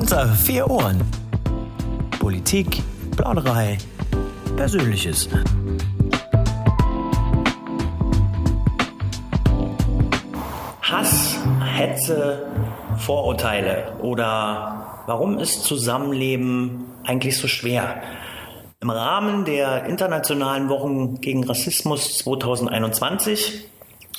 Unter 0.00 0.28
vier 0.28 0.70
Ohren. 0.70 0.98
Politik, 2.18 2.82
Plauderei, 3.16 3.76
Persönliches. 4.56 5.28
Hass, 10.80 11.36
Hetze, 11.62 12.46
Vorurteile 12.96 13.92
oder 14.00 15.02
warum 15.04 15.38
ist 15.38 15.64
Zusammenleben 15.64 16.86
eigentlich 17.04 17.36
so 17.36 17.46
schwer? 17.46 18.02
Im 18.80 18.88
Rahmen 18.88 19.44
der 19.44 19.84
internationalen 19.84 20.70
Wochen 20.70 21.20
gegen 21.20 21.44
Rassismus 21.44 22.16
2021 22.16 23.66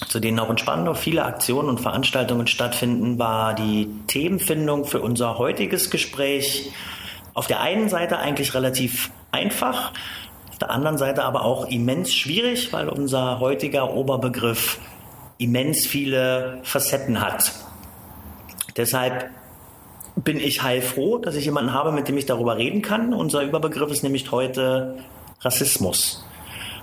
zu 0.08 0.20
denen 0.20 0.40
auch 0.40 0.50
in 0.50 0.58
Spandau 0.58 0.94
viele 0.94 1.26
Aktionen 1.26 1.70
und 1.70 1.80
Veranstaltungen 1.80 2.48
stattfinden, 2.48 3.20
war 3.20 3.54
die 3.54 3.90
Themenfindung 4.08 4.86
für 4.86 5.02
unser 5.02 5.38
heutiges 5.38 5.90
Gespräch 5.90 6.72
auf 7.34 7.48
der 7.48 7.62
einen 7.62 7.90
Seite 7.90 8.18
eigentlich 8.18 8.54
relativ 8.54 9.12
einfach, 9.32 9.94
auf 10.50 10.58
der 10.58 10.70
anderen 10.70 10.98
Seite 10.98 11.24
aber 11.24 11.44
auch 11.44 11.68
immens 11.68 12.14
schwierig, 12.14 12.74
weil 12.74 12.90
unser 12.90 13.40
heutiger 13.40 13.94
Oberbegriff 13.94 14.80
immens 15.38 15.88
viele 15.88 16.60
Facetten 16.64 17.22
hat. 17.22 17.52
Deshalb 18.78 19.30
bin 20.16 20.38
ich 20.38 20.62
heilfroh, 20.62 21.18
dass 21.18 21.36
ich 21.36 21.46
jemanden 21.46 21.74
habe, 21.74 21.92
mit 21.92 22.08
dem 22.08 22.18
ich 22.18 22.26
darüber 22.26 22.58
reden 22.58 22.82
kann. 22.82 23.14
Unser 23.14 23.42
Überbegriff 23.44 23.92
ist 23.92 24.04
nämlich 24.04 24.32
heute 24.32 24.98
Rassismus. 25.42 26.26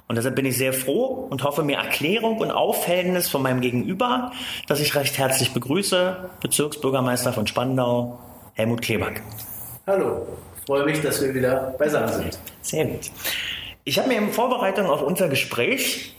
Und 0.08 0.16
deshalb 0.16 0.36
bin 0.36 0.46
ich 0.46 0.56
sehr 0.56 0.72
froh 0.72 1.28
und 1.28 1.44
hoffe 1.44 1.62
mir 1.62 1.76
Erklärung 1.76 2.38
und 2.38 2.50
Aufhellendes 2.50 3.28
von 3.28 3.42
meinem 3.42 3.60
Gegenüber, 3.60 4.32
dass 4.66 4.80
ich 4.80 4.94
recht 4.94 5.18
herzlich 5.18 5.52
begrüße, 5.52 6.30
Bezirksbürgermeister 6.40 7.34
von 7.34 7.46
Spandau, 7.46 8.18
Helmut 8.54 8.80
Kleback. 8.80 9.22
Hallo, 9.86 10.26
freue 10.66 10.86
mich, 10.86 11.02
dass 11.02 11.22
wir 11.22 11.34
wieder 11.34 11.74
beisammen 11.78 12.08
sind. 12.08 12.38
Sehr 12.62 12.86
gut. 12.86 13.10
Ich 13.84 13.98
habe 13.98 14.08
mir 14.08 14.16
in 14.16 14.32
Vorbereitung 14.32 14.86
auf 14.86 15.02
unser 15.02 15.28
Gespräch 15.28 16.14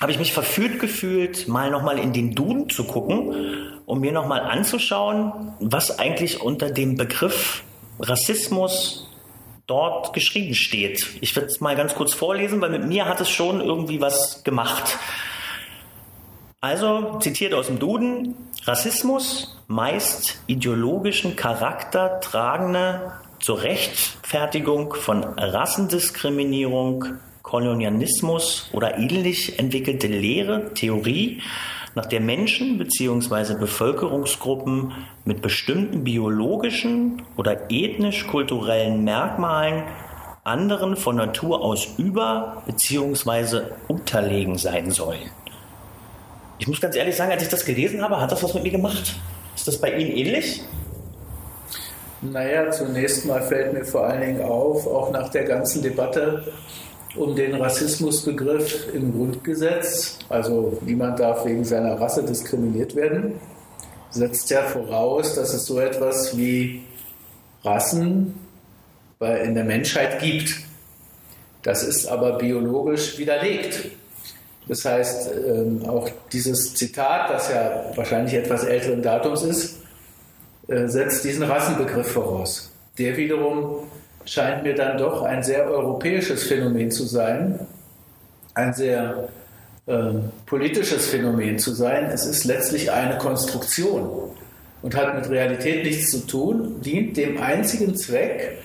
habe 0.00 0.12
ich 0.12 0.18
mich 0.18 0.32
verführt 0.32 0.78
gefühlt, 0.78 1.48
mal 1.48 1.70
nochmal 1.70 1.98
in 1.98 2.12
den 2.12 2.34
Duden 2.34 2.68
zu 2.68 2.84
gucken, 2.84 3.80
um 3.86 4.00
mir 4.00 4.12
nochmal 4.12 4.40
anzuschauen, 4.40 5.54
was 5.58 5.98
eigentlich 5.98 6.42
unter 6.42 6.70
dem 6.70 6.96
Begriff 6.96 7.62
Rassismus 7.98 9.08
dort 9.66 10.12
geschrieben 10.12 10.54
steht. 10.54 11.06
Ich 11.20 11.34
werde 11.34 11.48
es 11.48 11.60
mal 11.60 11.76
ganz 11.76 11.94
kurz 11.94 12.14
vorlesen, 12.14 12.60
weil 12.60 12.70
mit 12.70 12.86
mir 12.86 13.06
hat 13.06 13.20
es 13.20 13.30
schon 13.30 13.60
irgendwie 13.60 14.00
was 14.00 14.44
gemacht. 14.44 14.98
Also, 16.60 17.18
zitiert 17.20 17.54
aus 17.54 17.66
dem 17.66 17.78
Duden, 17.78 18.34
Rassismus, 18.64 19.56
meist 19.68 20.40
ideologischen 20.46 21.36
Charakter 21.36 22.20
tragende 22.20 23.12
zur 23.40 23.62
Rechtfertigung 23.62 24.94
von 24.94 25.22
Rassendiskriminierung, 25.22 27.18
Kolonialismus 27.42 28.68
oder 28.72 28.98
ähnlich 28.98 29.58
entwickelte 29.58 30.08
Lehre, 30.08 30.74
Theorie, 30.74 31.42
nach 31.96 32.06
der 32.06 32.20
Menschen 32.20 32.76
bzw. 32.76 33.54
Bevölkerungsgruppen 33.54 34.92
mit 35.24 35.40
bestimmten 35.40 36.04
biologischen 36.04 37.22
oder 37.38 37.70
ethnisch-kulturellen 37.70 39.02
Merkmalen 39.02 39.82
anderen 40.44 40.96
von 40.96 41.16
Natur 41.16 41.62
aus 41.62 41.88
über 41.96 42.62
bzw. 42.66 43.62
unterlegen 43.88 44.58
sein 44.58 44.90
sollen. 44.90 45.30
Ich 46.58 46.68
muss 46.68 46.82
ganz 46.82 46.96
ehrlich 46.96 47.16
sagen, 47.16 47.32
als 47.32 47.42
ich 47.42 47.48
das 47.48 47.64
gelesen 47.64 48.02
habe, 48.02 48.20
hat 48.20 48.30
das 48.30 48.42
was 48.42 48.52
mit 48.52 48.62
mir 48.62 48.72
gemacht. 48.72 49.16
Ist 49.54 49.66
das 49.66 49.80
bei 49.80 49.96
Ihnen 49.96 50.10
ähnlich? 50.10 50.62
Naja, 52.20 52.70
zunächst 52.70 53.24
mal 53.24 53.40
fällt 53.42 53.72
mir 53.72 53.86
vor 53.86 54.06
allen 54.06 54.20
Dingen 54.20 54.42
auf, 54.42 54.86
auch 54.86 55.10
nach 55.12 55.30
der 55.30 55.44
ganzen 55.44 55.82
Debatte, 55.82 56.44
um 57.16 57.34
den 57.34 57.54
Rassismusbegriff 57.54 58.92
im 58.94 59.12
Grundgesetz, 59.12 60.18
also 60.28 60.78
niemand 60.84 61.20
darf 61.20 61.44
wegen 61.44 61.64
seiner 61.64 62.00
Rasse 62.00 62.24
diskriminiert 62.24 62.94
werden, 62.94 63.34
setzt 64.10 64.50
ja 64.50 64.62
voraus, 64.62 65.34
dass 65.34 65.52
es 65.52 65.66
so 65.66 65.78
etwas 65.80 66.36
wie 66.36 66.82
Rassen 67.62 68.34
in 69.20 69.54
der 69.54 69.64
Menschheit 69.64 70.20
gibt. 70.20 70.54
Das 71.62 71.82
ist 71.82 72.06
aber 72.06 72.38
biologisch 72.38 73.18
widerlegt. 73.18 73.90
Das 74.68 74.84
heißt, 74.84 75.30
ähm, 75.46 75.84
auch 75.86 76.08
dieses 76.32 76.74
Zitat, 76.74 77.30
das 77.30 77.50
ja 77.50 77.92
wahrscheinlich 77.94 78.34
etwas 78.34 78.64
älteren 78.64 79.02
Datums 79.02 79.42
ist, 79.42 79.76
äh, 80.68 80.88
setzt 80.88 81.24
diesen 81.24 81.44
Rassenbegriff 81.44 82.10
voraus. 82.10 82.72
Der 82.98 83.16
wiederum 83.16 83.86
scheint 84.26 84.62
mir 84.62 84.74
dann 84.74 84.98
doch 84.98 85.22
ein 85.22 85.42
sehr 85.42 85.66
europäisches 85.66 86.44
Phänomen 86.44 86.90
zu 86.90 87.04
sein, 87.04 87.60
ein 88.54 88.74
sehr 88.74 89.28
äh, 89.86 90.12
politisches 90.46 91.08
Phänomen 91.08 91.58
zu 91.58 91.72
sein. 91.72 92.06
Es 92.12 92.26
ist 92.26 92.44
letztlich 92.44 92.90
eine 92.90 93.18
Konstruktion 93.18 94.30
und 94.82 94.96
hat 94.96 95.14
mit 95.14 95.30
Realität 95.30 95.84
nichts 95.84 96.10
zu 96.10 96.26
tun, 96.26 96.80
dient 96.80 97.16
dem 97.16 97.40
einzigen 97.40 97.96
Zweck, 97.96 98.58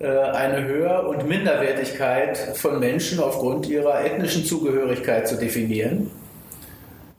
äh, 0.00 0.06
eine 0.06 0.64
Höher- 0.64 1.08
und 1.08 1.28
Minderwertigkeit 1.28 2.38
von 2.54 2.80
Menschen 2.80 3.20
aufgrund 3.20 3.68
ihrer 3.68 4.04
ethnischen 4.04 4.44
Zugehörigkeit 4.44 5.28
zu 5.28 5.36
definieren, 5.36 6.10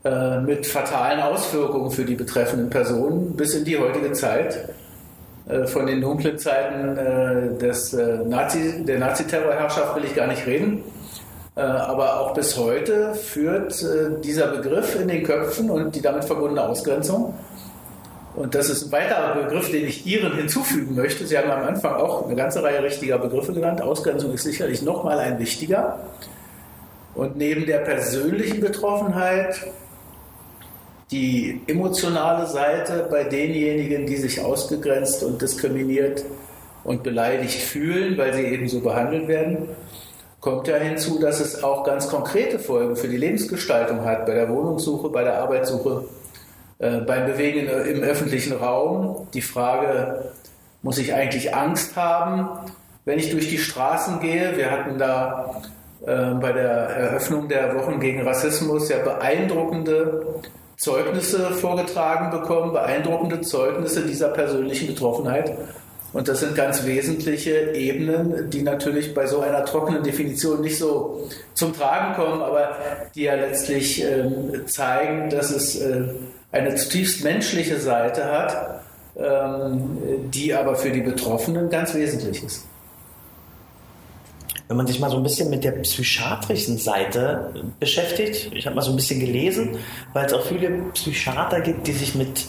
äh, 0.03 0.39
mit 0.39 0.65
fatalen 0.65 1.21
Auswirkungen 1.21 1.91
für 1.91 2.05
die 2.05 2.15
betreffenden 2.15 2.69
Personen 2.69 3.35
bis 3.35 3.53
in 3.53 3.65
die 3.65 3.77
heutige 3.77 4.11
Zeit. 4.13 4.69
Äh, 5.51 5.67
von 5.67 5.85
den 5.85 6.01
dunklen 6.01 6.37
Zeiten 6.37 6.97
äh, 6.97 7.57
des, 7.57 7.93
äh, 7.93 8.19
Nazi, 8.25 8.83
der 8.85 8.99
Naziterrorherrschaft 8.99 9.95
will 9.95 10.05
ich 10.05 10.15
gar 10.15 10.27
nicht 10.27 10.45
reden. 10.45 10.83
Aber 11.53 12.21
auch 12.21 12.33
bis 12.33 12.57
heute 12.57 13.13
führt 13.13 13.85
dieser 14.23 14.47
Begriff 14.47 14.95
in 14.95 15.09
den 15.09 15.21
Köpfen 15.21 15.69
und 15.69 15.93
die 15.93 16.01
damit 16.01 16.23
verbundene 16.23 16.63
Ausgrenzung. 16.63 17.33
Und 18.37 18.55
das 18.55 18.69
ist 18.69 18.85
ein 18.85 18.91
weiterer 18.93 19.35
Begriff, 19.35 19.69
den 19.69 19.85
ich 19.85 20.07
Ihren 20.07 20.33
hinzufügen 20.33 20.95
möchte. 20.95 21.27
Sie 21.27 21.37
haben 21.37 21.51
am 21.51 21.63
Anfang 21.63 21.95
auch 21.95 22.25
eine 22.25 22.37
ganze 22.37 22.63
Reihe 22.63 22.81
richtiger 22.81 23.17
Begriffe 23.17 23.51
genannt. 23.51 23.81
Ausgrenzung 23.81 24.33
ist 24.33 24.43
sicherlich 24.43 24.81
nochmal 24.81 25.19
ein 25.19 25.39
wichtiger. 25.39 25.99
Und 27.15 27.35
neben 27.35 27.65
der 27.65 27.79
persönlichen 27.79 28.61
Betroffenheit 28.61 29.67
die 31.11 31.61
emotionale 31.67 32.47
Seite 32.47 33.07
bei 33.11 33.25
denjenigen, 33.25 34.05
die 34.05 34.15
sich 34.15 34.41
ausgegrenzt 34.41 35.23
und 35.23 35.41
diskriminiert 35.41 36.23
und 36.83 37.03
beleidigt 37.03 37.59
fühlen, 37.61 38.17
weil 38.17 38.33
sie 38.33 38.43
eben 38.43 38.69
so 38.69 38.79
behandelt 38.79 39.27
werden, 39.27 39.69
kommt 40.39 40.67
ja 40.67 40.77
hinzu, 40.77 41.19
dass 41.19 41.39
es 41.39 41.63
auch 41.63 41.83
ganz 41.83 42.07
konkrete 42.07 42.59
Folgen 42.59 42.95
für 42.95 43.07
die 43.07 43.17
Lebensgestaltung 43.17 44.05
hat, 44.05 44.25
bei 44.25 44.33
der 44.33 44.49
Wohnungssuche, 44.49 45.09
bei 45.09 45.23
der 45.23 45.41
Arbeitssuche, 45.41 46.05
äh, 46.79 47.01
beim 47.01 47.25
Bewegen 47.25 47.67
im 47.67 48.01
öffentlichen 48.01 48.53
Raum. 48.53 49.27
Die 49.33 49.41
Frage, 49.41 50.31
muss 50.81 50.97
ich 50.97 51.13
eigentlich 51.13 51.53
Angst 51.53 51.95
haben, 51.95 52.49
wenn 53.05 53.19
ich 53.19 53.29
durch 53.29 53.49
die 53.49 53.59
Straßen 53.59 54.19
gehe? 54.19 54.57
Wir 54.57 54.71
hatten 54.71 54.97
da 54.97 55.61
äh, 56.05 56.31
bei 56.35 56.53
der 56.53 56.71
Eröffnung 56.71 57.49
der 57.49 57.75
Wochen 57.75 57.99
gegen 57.99 58.25
Rassismus 58.25 58.89
ja 58.89 58.97
beeindruckende 58.99 60.25
Zeugnisse 60.81 61.51
vorgetragen 61.51 62.31
bekommen, 62.31 62.73
beeindruckende 62.73 63.41
Zeugnisse 63.41 64.03
dieser 64.03 64.29
persönlichen 64.29 64.87
Betroffenheit. 64.87 65.55
Und 66.11 66.27
das 66.27 66.39
sind 66.39 66.55
ganz 66.55 66.87
wesentliche 66.87 67.73
Ebenen, 67.75 68.49
die 68.49 68.63
natürlich 68.63 69.13
bei 69.13 69.27
so 69.27 69.41
einer 69.41 69.63
trockenen 69.63 70.01
Definition 70.01 70.61
nicht 70.61 70.79
so 70.79 71.29
zum 71.53 71.71
Tragen 71.73 72.15
kommen, 72.15 72.41
aber 72.41 72.77
die 73.13 73.21
ja 73.21 73.35
letztlich 73.35 74.03
ähm, 74.03 74.65
zeigen, 74.65 75.29
dass 75.29 75.51
es 75.51 75.79
äh, 75.79 76.01
eine 76.51 76.73
zutiefst 76.73 77.23
menschliche 77.23 77.79
Seite 77.79 78.25
hat, 78.25 78.81
ähm, 79.15 79.99
die 80.33 80.55
aber 80.55 80.75
für 80.75 80.89
die 80.89 81.01
Betroffenen 81.01 81.69
ganz 81.69 81.93
wesentlich 81.93 82.43
ist 82.43 82.65
wenn 84.71 84.77
man 84.77 84.87
sich 84.87 84.99
mal 85.01 85.09
so 85.09 85.17
ein 85.17 85.23
bisschen 85.23 85.49
mit 85.49 85.65
der 85.65 85.71
psychiatrischen 85.71 86.77
Seite 86.77 87.51
beschäftigt, 87.77 88.53
ich 88.55 88.65
habe 88.65 88.73
mal 88.73 88.81
so 88.81 88.91
ein 88.91 88.95
bisschen 88.95 89.19
gelesen, 89.19 89.77
weil 90.13 90.27
es 90.27 90.31
auch 90.31 90.45
viele 90.45 90.69
Psychiater 90.93 91.59
gibt, 91.59 91.87
die 91.87 91.91
sich 91.91 92.15
mit 92.15 92.45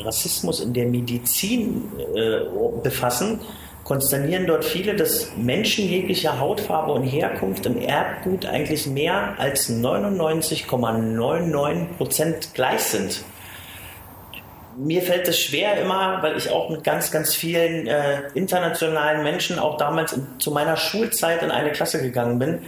Rassismus 0.00 0.58
in 0.58 0.72
der 0.72 0.86
Medizin 0.86 1.84
äh, 2.16 2.40
befassen, 2.82 3.38
konsternieren 3.84 4.48
dort 4.48 4.64
viele, 4.64 4.96
dass 4.96 5.28
Menschen 5.36 5.88
jeglicher 5.88 6.40
Hautfarbe 6.40 6.90
und 6.90 7.04
Herkunft 7.04 7.64
im 7.66 7.80
Erbgut 7.80 8.46
eigentlich 8.46 8.88
mehr 8.88 9.34
als 9.38 9.70
99,99 9.70 11.86
Prozent 11.96 12.52
gleich 12.52 12.80
sind 12.80 13.22
mir 14.80 15.02
fällt 15.02 15.28
es 15.28 15.38
schwer 15.38 15.80
immer, 15.80 16.22
weil 16.22 16.36
ich 16.36 16.50
auch 16.50 16.70
mit 16.70 16.84
ganz, 16.84 17.10
ganz 17.10 17.34
vielen 17.34 17.86
äh, 17.86 18.22
internationalen 18.34 19.22
Menschen 19.22 19.58
auch 19.58 19.76
damals 19.76 20.12
in, 20.12 20.26
zu 20.38 20.50
meiner 20.50 20.76
Schulzeit 20.76 21.42
in 21.42 21.50
eine 21.50 21.72
Klasse 21.72 22.00
gegangen 22.00 22.38
bin, 22.38 22.62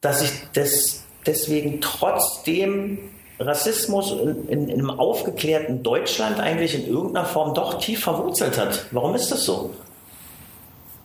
dass 0.00 0.22
ich 0.22 0.30
das 0.52 1.04
deswegen 1.26 1.80
trotzdem 1.80 2.98
Rassismus 3.38 4.12
in, 4.12 4.48
in, 4.48 4.68
in, 4.68 4.80
einem 4.80 4.90
aufgeklärten 4.90 5.82
Deutschland 5.82 6.40
eigentlich 6.40 6.74
in 6.74 6.92
irgendeiner 6.92 7.26
Form 7.26 7.54
doch 7.54 7.78
tief 7.78 8.04
verwurzelt 8.04 8.58
hat. 8.58 8.86
Warum 8.92 9.14
ist 9.14 9.30
das 9.30 9.44
so? 9.44 9.70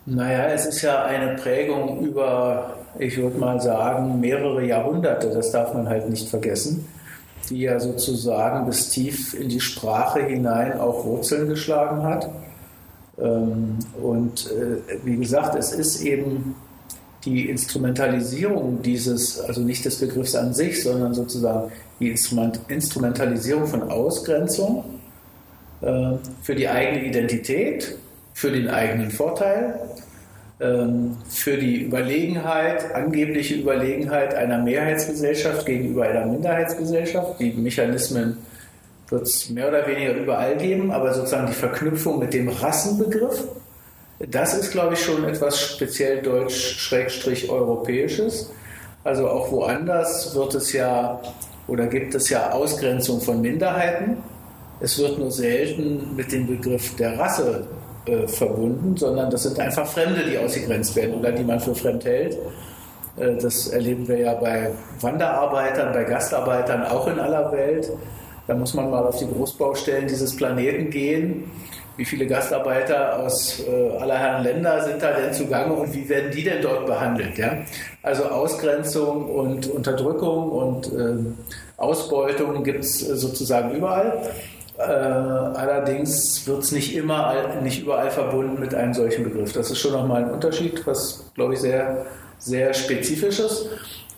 Naja, 0.06 0.46
es 0.46 0.66
ist 0.66 0.82
ja 0.82 1.04
eine 1.04 1.36
Prägung 1.36 2.00
über, 2.00 2.76
ich 2.98 3.16
würde 3.16 3.38
mal 3.38 3.60
sagen, 3.60 4.20
mehrere 4.20 4.64
Jahrhunderte, 4.64 5.30
das 5.30 5.52
darf 5.52 5.74
man 5.74 5.88
halt 5.88 6.08
nicht 6.08 6.28
vergessen, 6.28 6.88
die 7.50 7.62
ja 7.62 7.80
sozusagen 7.80 8.66
bis 8.66 8.90
tief 8.90 9.34
in 9.34 9.48
die 9.48 9.60
Sprache 9.60 10.22
hinein 10.22 10.78
auch 10.78 11.04
Wurzeln 11.04 11.48
geschlagen 11.48 12.02
hat. 12.02 12.28
Ähm, 13.18 13.78
und 14.02 14.50
äh, 14.50 14.96
wie 15.04 15.16
gesagt, 15.16 15.54
es 15.54 15.72
ist 15.72 16.02
eben 16.02 16.54
die 17.24 17.48
Instrumentalisierung 17.48 18.82
dieses, 18.82 19.40
also 19.40 19.60
nicht 19.60 19.84
des 19.84 20.00
Begriffs 20.00 20.34
an 20.34 20.54
sich, 20.54 20.82
sondern 20.82 21.14
sozusagen 21.14 21.70
die 22.00 22.10
Instrumentalisierung 22.10 23.66
von 23.66 23.82
Ausgrenzung 23.82 24.84
äh, 25.82 26.12
für 26.42 26.54
die 26.54 26.68
eigene 26.68 27.04
Identität, 27.04 27.96
für 28.34 28.50
den 28.50 28.68
eigenen 28.68 29.10
Vorteil, 29.10 29.78
für 31.28 31.56
die 31.56 31.82
Überlegenheit, 31.82 32.94
angebliche 32.94 33.54
Überlegenheit 33.54 34.32
einer 34.34 34.58
Mehrheitsgesellschaft 34.58 35.66
gegenüber 35.66 36.04
einer 36.04 36.26
Minderheitsgesellschaft. 36.26 37.40
Die 37.40 37.50
Mechanismen 37.52 38.36
wird 39.08 39.22
es 39.22 39.50
mehr 39.50 39.66
oder 39.68 39.84
weniger 39.86 40.14
überall 40.14 40.56
geben, 40.56 40.92
aber 40.92 41.14
sozusagen 41.14 41.48
die 41.48 41.52
Verknüpfung 41.52 42.20
mit 42.20 42.32
dem 42.32 42.48
Rassenbegriff, 42.48 43.44
das 44.20 44.54
ist, 44.54 44.70
glaube 44.70 44.94
ich, 44.94 45.00
schon 45.00 45.24
etwas 45.24 45.60
speziell 45.60 46.22
deutsch-europäisches. 46.22 48.52
Also 49.02 49.28
auch 49.28 49.50
woanders 49.50 50.32
wird 50.34 50.54
es 50.54 50.72
ja 50.72 51.20
oder 51.66 51.86
gibt 51.86 52.14
es 52.14 52.30
ja 52.30 52.52
Ausgrenzung 52.52 53.20
von 53.20 53.40
Minderheiten. 53.40 54.18
Es 54.80 54.96
wird 54.98 55.18
nur 55.18 55.32
selten 55.32 56.14
mit 56.14 56.30
dem 56.30 56.46
Begriff 56.46 56.94
der 56.96 57.18
Rasse 57.18 57.66
äh, 58.06 58.26
verbunden, 58.26 58.96
sondern 58.96 59.30
das 59.30 59.44
sind 59.44 59.58
einfach 59.60 59.86
Fremde, 59.86 60.24
die 60.24 60.38
ausgegrenzt 60.38 60.96
werden 60.96 61.14
oder 61.14 61.32
die 61.32 61.44
man 61.44 61.60
für 61.60 61.74
fremd 61.74 62.04
hält. 62.04 62.36
Äh, 63.16 63.36
das 63.40 63.68
erleben 63.68 64.06
wir 64.08 64.18
ja 64.18 64.34
bei 64.34 64.70
Wanderarbeitern, 65.00 65.92
bei 65.92 66.04
Gastarbeitern 66.04 66.84
auch 66.84 67.06
in 67.06 67.18
aller 67.18 67.52
Welt. 67.52 67.90
Da 68.46 68.54
muss 68.54 68.74
man 68.74 68.90
mal 68.90 69.04
auf 69.04 69.18
die 69.18 69.28
Großbaustellen 69.28 70.08
dieses 70.08 70.36
Planeten 70.36 70.90
gehen. 70.90 71.50
Wie 71.96 72.04
viele 72.04 72.26
Gastarbeiter 72.26 73.20
aus 73.20 73.62
äh, 73.68 73.96
aller 73.98 74.18
Herren 74.18 74.42
Länder 74.42 74.82
sind 74.82 75.02
da 75.02 75.12
denn 75.12 75.32
zugange 75.32 75.74
und 75.74 75.94
wie 75.94 76.08
werden 76.08 76.30
die 76.34 76.42
denn 76.42 76.62
dort 76.62 76.86
behandelt? 76.86 77.36
Ja? 77.36 77.58
Also 78.02 78.24
Ausgrenzung 78.24 79.26
und 79.26 79.70
Unterdrückung 79.70 80.50
und 80.50 80.86
äh, 80.92 81.16
Ausbeutung 81.76 82.64
gibt 82.64 82.80
es 82.80 82.98
sozusagen 82.98 83.72
überall. 83.72 84.22
Äh, 84.82 85.58
allerdings 85.58 86.46
wird 86.46 86.62
es 86.62 86.72
nicht 86.72 86.94
immer, 86.96 87.60
nicht 87.62 87.82
überall 87.82 88.10
verbunden 88.10 88.58
mit 88.58 88.74
einem 88.74 88.94
solchen 88.94 89.24
Begriff. 89.24 89.52
Das 89.52 89.70
ist 89.70 89.78
schon 89.78 89.92
nochmal 89.92 90.24
ein 90.24 90.30
Unterschied, 90.30 90.84
was, 90.86 91.30
glaube 91.34 91.54
ich, 91.54 91.60
sehr, 91.60 92.06
sehr 92.38 92.74
spezifisch 92.74 93.38
ist. 93.38 93.68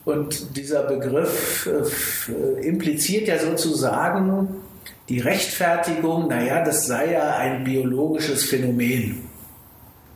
Und 0.04 0.56
dieser 0.56 0.84
Begriff 0.84 1.68
äh, 1.68 2.66
impliziert 2.66 3.28
ja 3.28 3.38
sozusagen 3.38 4.48
die 5.08 5.20
Rechtfertigung, 5.20 6.28
naja, 6.28 6.64
das 6.64 6.86
sei 6.86 7.12
ja 7.12 7.36
ein 7.36 7.64
biologisches 7.64 8.44
Phänomen. 8.44 9.28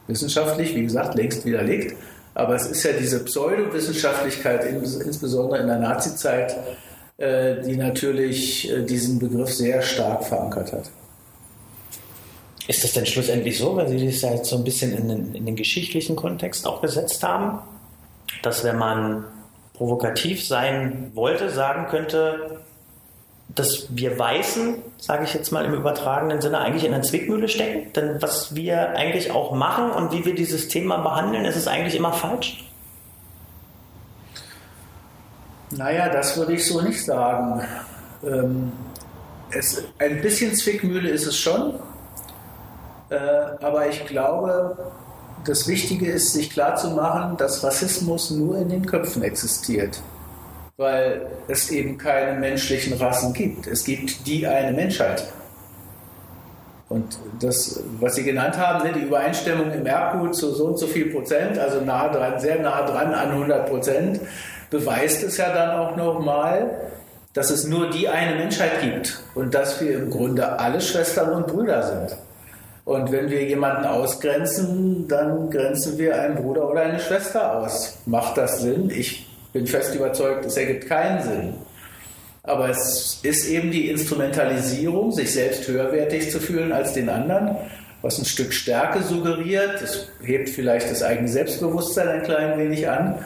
Wissenschaftlich, 0.07 0.75
wie 0.75 0.85
gesagt, 0.85 1.15
längst 1.15 1.45
widerlegt. 1.45 1.95
Aber 2.35 2.55
es 2.55 2.67
ist 2.67 2.85
ja 2.85 2.93
diese 2.93 3.25
Pseudowissenschaftlichkeit, 3.25 4.65
insbesondere 4.65 5.61
in 5.61 5.67
der 5.67 5.79
Nazizeit, 5.79 6.57
die 7.63 7.77
natürlich 7.77 8.71
äh, 8.71 8.83
diesen 8.85 9.19
Begriff 9.19 9.53
sehr 9.53 9.83
stark 9.83 10.25
verankert 10.25 10.73
hat. 10.73 10.91
Ist 12.69 12.85
das 12.85 12.93
denn 12.93 13.07
schlussendlich 13.07 13.59
so, 13.59 13.75
weil 13.77 13.89
Sie 13.89 14.07
das 14.07 14.23
jetzt 14.23 14.51
so 14.51 14.57
ein 14.57 14.65
bisschen 14.65 14.97
in 14.97 15.09
den, 15.09 15.35
in 15.35 15.47
den 15.47 15.57
geschichtlichen 15.57 16.17
Kontext 16.17 16.67
auch 16.67 16.81
gesetzt 16.81 17.23
haben, 17.25 17.61
dass 18.43 18.63
wenn 18.63 18.77
man 18.77 19.25
provokativ 19.73 20.47
sein 20.47 21.11
wollte, 21.15 21.51
sagen 21.51 21.87
könnte, 21.89 22.61
dass 23.49 23.87
wir 23.91 24.19
Weißen, 24.19 24.77
sage 24.99 25.25
ich 25.25 25.35
jetzt 25.35 25.51
mal 25.51 25.65
im 25.65 25.75
übertragenen 25.75 26.41
Sinne, 26.41 26.59
eigentlich 26.59 26.85
in 26.85 26.93
einer 26.93 27.03
Zwickmühle 27.03 27.49
stecken. 27.49 27.93
Denn 27.95 28.21
was 28.21 28.55
wir 28.55 28.91
eigentlich 28.91 29.31
auch 29.31 29.53
machen 29.53 29.91
und 29.91 30.13
wie 30.13 30.25
wir 30.25 30.35
dieses 30.35 30.69
Thema 30.69 30.99
behandeln, 30.99 31.47
ist 31.47 31.57
es 31.57 31.67
eigentlich 31.67 31.97
immer 31.97 32.13
falsch. 32.13 32.65
Naja, 35.71 36.09
das 36.09 36.37
würde 36.37 36.55
ich 36.55 36.67
so 36.67 36.81
nicht 36.81 37.05
sagen. 37.05 37.63
Ähm, 38.25 38.73
es, 39.51 39.83
ein 39.99 40.21
bisschen 40.23 40.55
Zwickmühle 40.55 41.11
ist 41.11 41.27
es 41.27 41.37
schon, 41.37 41.75
äh, 43.11 43.17
aber 43.61 43.89
ich 43.89 44.07
glaube, 44.07 44.77
das 45.45 45.69
Wichtige 45.69 46.11
ist, 46.11 46.33
sich 46.33 46.51
klarzumachen, 46.51 47.37
dass 47.37 47.63
Rassismus 47.63 48.31
nur 48.31 48.59
in 48.59 48.69
den 48.69 48.85
Köpfen 48.87 49.23
existiert, 49.23 50.03
weil 50.77 51.27
es 51.49 51.71
eben 51.71 51.97
keine 51.97 52.39
menschlichen 52.39 52.95
Rassen 52.95 53.33
gibt. 53.33 53.67
Es 53.67 53.85
gibt 53.85 54.27
die 54.27 54.47
eine 54.47 54.73
Menschheit. 54.73 55.33
Und 56.89 57.19
das, 57.41 57.83
was 58.01 58.15
Sie 58.15 58.25
genannt 58.25 58.57
haben, 58.57 58.85
ne, 58.87 58.95
die 58.95 59.01
Übereinstimmung 59.01 59.71
im 59.73 59.85
Erbgut 59.85 60.35
zu 60.35 60.53
so 60.53 60.69
und 60.69 60.79
so 60.79 60.87
viel 60.87 61.11
Prozent, 61.11 61.59
also 61.59 61.83
nah 61.83 62.09
dran, 62.09 62.41
sehr 62.41 62.61
nah 62.61 62.83
dran 62.87 63.13
an 63.13 63.31
100 63.31 63.69
Prozent, 63.69 64.21
beweist 64.71 65.23
es 65.23 65.37
ja 65.37 65.53
dann 65.53 65.79
auch 65.79 65.97
nochmal, 65.97 66.91
dass 67.35 67.51
es 67.51 67.67
nur 67.67 67.91
die 67.91 68.09
eine 68.09 68.37
Menschheit 68.37 68.81
gibt 68.81 69.21
und 69.35 69.55
dass 69.55 69.81
wir 69.81 69.95
im 69.95 70.11
Grunde 70.11 70.59
alle 70.59 70.81
Schwestern 70.81 71.31
und 71.31 71.47
Brüder 71.47 71.83
sind. 71.83 72.19
Und 72.85 73.13
wenn 73.13 73.31
wir 73.31 73.45
jemanden 73.45 73.85
ausgrenzen, 73.85 75.07
dann 75.09 75.51
grenzen 75.51 75.99
wir 75.99 76.21
einen 76.21 76.37
Bruder 76.37 76.71
oder 76.71 76.81
eine 76.81 76.99
Schwester 76.99 77.59
aus. 77.59 77.99
Macht 78.07 78.39
das 78.39 78.63
Sinn? 78.63 78.91
Ich 78.91 79.29
bin 79.53 79.67
fest 79.67 79.95
überzeugt, 79.95 80.47
es 80.47 80.57
ergibt 80.57 80.87
keinen 80.87 81.23
Sinn. 81.23 81.55
Aber 82.43 82.71
es 82.71 83.21
ist 83.23 83.47
eben 83.47 83.71
die 83.71 83.91
Instrumentalisierung, 83.91 85.13
sich 85.13 85.35
selbst 85.35 85.69
höherwertig 85.69 86.31
zu 86.31 86.41
fühlen 86.41 86.73
als 86.73 86.95
den 86.95 87.11
anderen, 87.11 87.57
was 88.01 88.19
ein 88.19 88.25
Stück 88.25 88.55
Stärke 88.55 89.03
suggeriert. 89.03 89.83
Es 89.83 90.09
hebt 90.23 90.49
vielleicht 90.49 90.91
das 90.91 91.03
eigene 91.03 91.29
Selbstbewusstsein 91.29 92.09
ein 92.09 92.23
klein 92.23 92.59
wenig 92.59 92.89
an. 92.89 93.17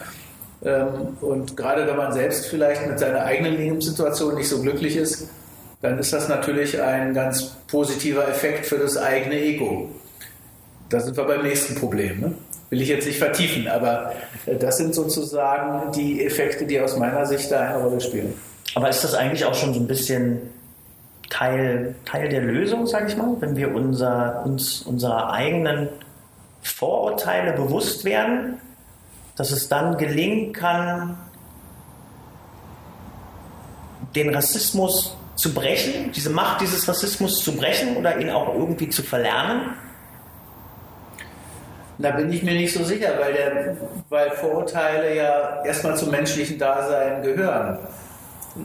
Ähm, 0.64 1.16
und 1.20 1.56
gerade 1.56 1.86
wenn 1.86 1.96
man 1.96 2.12
selbst 2.12 2.46
vielleicht 2.46 2.86
mit 2.86 2.98
seiner 2.98 3.24
eigenen 3.24 3.56
Lebenssituation 3.56 4.34
nicht 4.34 4.48
so 4.48 4.60
glücklich 4.60 4.96
ist, 4.96 5.28
dann 5.80 5.98
ist 5.98 6.12
das 6.12 6.28
natürlich 6.28 6.80
ein 6.80 7.12
ganz 7.12 7.56
positiver 7.66 8.28
Effekt 8.28 8.66
für 8.66 8.78
das 8.78 8.96
eigene 8.96 9.40
Ego. 9.40 9.90
Da 10.88 11.00
sind 11.00 11.16
wir 11.16 11.24
beim 11.24 11.42
nächsten 11.42 11.74
Problem. 11.74 12.20
Ne? 12.20 12.34
Will 12.70 12.80
ich 12.80 12.88
jetzt 12.88 13.06
nicht 13.06 13.18
vertiefen, 13.18 13.66
aber 13.66 14.12
äh, 14.46 14.56
das 14.56 14.76
sind 14.76 14.94
sozusagen 14.94 15.90
die 15.92 16.24
Effekte, 16.24 16.64
die 16.64 16.80
aus 16.80 16.96
meiner 16.96 17.26
Sicht 17.26 17.50
da 17.50 17.60
eine 17.60 17.82
Rolle 17.82 18.00
spielen. 18.00 18.34
Aber 18.74 18.88
ist 18.88 19.02
das 19.02 19.14
eigentlich 19.14 19.44
auch 19.44 19.54
schon 19.54 19.74
so 19.74 19.80
ein 19.80 19.86
bisschen 19.86 20.40
Teil, 21.28 21.94
Teil 22.04 22.28
der 22.28 22.42
Lösung, 22.42 22.86
sage 22.86 23.08
ich 23.08 23.16
mal, 23.16 23.36
wenn 23.40 23.56
wir 23.56 23.74
unser, 23.74 24.42
uns 24.44 24.82
unserer 24.82 25.32
eigenen 25.32 25.88
Vorurteile 26.62 27.52
bewusst 27.54 28.04
werden, 28.04 28.58
dass 29.36 29.50
es 29.50 29.68
dann 29.68 29.96
gelingen 29.96 30.52
kann, 30.52 31.18
den 34.14 34.34
Rassismus 34.34 35.16
zu 35.36 35.54
brechen, 35.54 36.12
diese 36.12 36.30
Macht 36.30 36.60
dieses 36.60 36.86
Rassismus 36.86 37.42
zu 37.42 37.56
brechen 37.56 37.96
oder 37.96 38.18
ihn 38.18 38.30
auch 38.30 38.54
irgendwie 38.54 38.88
zu 38.88 39.02
verlernen? 39.02 39.74
Da 41.98 42.10
bin 42.10 42.32
ich 42.32 42.42
mir 42.42 42.54
nicht 42.54 42.74
so 42.74 42.84
sicher, 42.84 43.10
weil, 43.18 43.32
der, 43.32 43.76
weil 44.08 44.30
Vorurteile 44.32 45.14
ja 45.14 45.62
erstmal 45.64 45.96
zum 45.96 46.10
menschlichen 46.10 46.58
Dasein 46.58 47.22
gehören. 47.22 47.78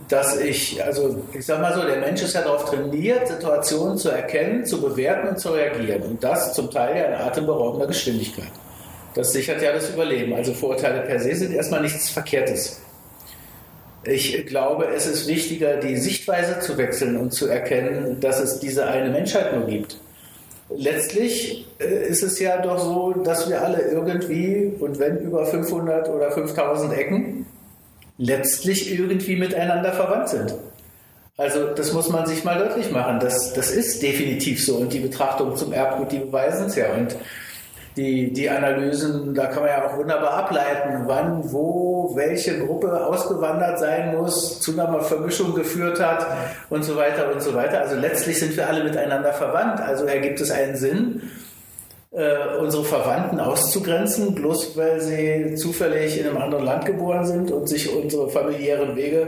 Dass 0.10 0.38
ich, 0.38 0.84
also 0.84 1.24
ich 1.32 1.46
sag 1.46 1.62
mal 1.62 1.74
so, 1.74 1.84
der 1.84 1.98
Mensch 1.98 2.22
ist 2.22 2.34
ja 2.34 2.42
darauf 2.42 2.66
trainiert, 2.66 3.28
Situationen 3.28 3.98
zu 3.98 4.10
erkennen, 4.10 4.66
zu 4.66 4.82
bewerten 4.82 5.30
und 5.30 5.40
zu 5.40 5.50
reagieren. 5.50 6.02
Und 6.04 6.24
das 6.24 6.54
zum 6.54 6.72
Teil 6.72 6.98
ja 6.98 7.06
in 7.06 7.14
atemberaubender 7.14 7.88
Geschwindigkeit. 7.88 8.52
Das 9.18 9.32
sichert 9.32 9.62
ja 9.64 9.74
das 9.74 9.90
Überleben. 9.90 10.34
Also 10.34 10.54
Vorurteile 10.54 11.02
per 11.02 11.20
se 11.20 11.36
sind 11.36 11.52
erstmal 11.52 11.82
nichts 11.82 12.10
Verkehrtes. 12.10 12.80
Ich 14.04 14.46
glaube, 14.46 14.88
es 14.96 15.08
ist 15.08 15.28
wichtiger, 15.28 15.78
die 15.78 15.98
Sichtweise 15.98 16.60
zu 16.60 16.78
wechseln 16.78 17.18
und 17.18 17.34
zu 17.34 17.48
erkennen, 17.48 18.20
dass 18.22 18.40
es 18.40 18.60
diese 18.60 18.86
eine 18.86 19.10
Menschheit 19.10 19.54
nur 19.54 19.66
gibt. 19.66 19.98
Letztlich 20.70 21.68
äh, 21.80 22.08
ist 22.08 22.22
es 22.22 22.40
ja 22.40 22.62
doch 22.62 22.78
so, 22.78 23.14
dass 23.24 23.50
wir 23.50 23.62
alle 23.62 23.82
irgendwie, 23.82 24.72
und 24.80 25.00
wenn 25.00 25.18
über 25.18 25.46
500 25.46 26.10
oder 26.10 26.32
5000 26.32 26.94
Ecken, 26.94 27.46
letztlich 28.18 28.94
irgendwie 28.94 29.36
miteinander 29.36 29.94
verwandt 29.94 30.30
sind. 30.30 30.56
Also 31.38 31.74
das 31.74 31.94
muss 31.94 32.10
man 32.10 32.26
sich 32.26 32.44
mal 32.44 32.58
deutlich 32.60 32.92
machen. 32.92 33.20
Das, 33.20 33.54
das 33.54 33.72
ist 33.72 34.02
definitiv 34.02 34.64
so 34.64 34.78
und 34.78 34.94
die 34.94 35.00
Betrachtung 35.00 35.56
zum 35.56 35.74
Erbgut, 35.74 36.12
die 36.12 36.20
beweisen 36.20 36.68
es 36.68 36.76
ja. 36.76 36.94
Und 36.94 37.16
die, 37.98 38.32
die 38.32 38.50
Analysen, 38.50 39.34
da 39.34 39.48
kann 39.48 39.64
man 39.64 39.72
ja 39.72 39.86
auch 39.86 39.98
wunderbar 39.98 40.34
ableiten, 40.34 41.04
wann, 41.06 41.52
wo, 41.52 42.12
welche 42.16 42.60
Gruppe 42.66 43.06
ausgewandert 43.06 43.80
sein 43.80 44.16
muss, 44.16 44.62
zu 44.62 44.72
einer 44.74 45.02
Vermischung 45.02 45.56
geführt 45.56 46.00
hat 46.00 46.28
und 46.70 46.86
so 46.86 46.96
weiter 46.96 47.32
und 47.34 47.42
so 47.42 47.54
weiter. 47.56 47.82
Also 47.82 47.96
letztlich 47.96 48.40
sind 48.40 48.56
wir 48.56 48.68
alle 48.68 48.84
miteinander 48.84 49.34
verwandt. 49.34 49.82
Also 49.82 50.06
ergibt 50.06 50.40
es 50.40 50.52
einen 50.52 50.76
Sinn, 50.76 51.24
äh, 52.12 52.58
unsere 52.60 52.86
Verwandten 52.86 53.40
auszugrenzen, 53.40 54.34
bloß 54.34 54.78
weil 54.78 55.02
sie 55.02 55.56
zufällig 55.56 56.20
in 56.20 56.28
einem 56.28 56.38
anderen 56.38 56.64
Land 56.64 56.86
geboren 56.86 57.26
sind 57.26 57.52
und 57.52 57.68
sich 57.68 57.94
unsere 57.94 58.30
familiären 58.30 58.96
Wege 58.96 59.28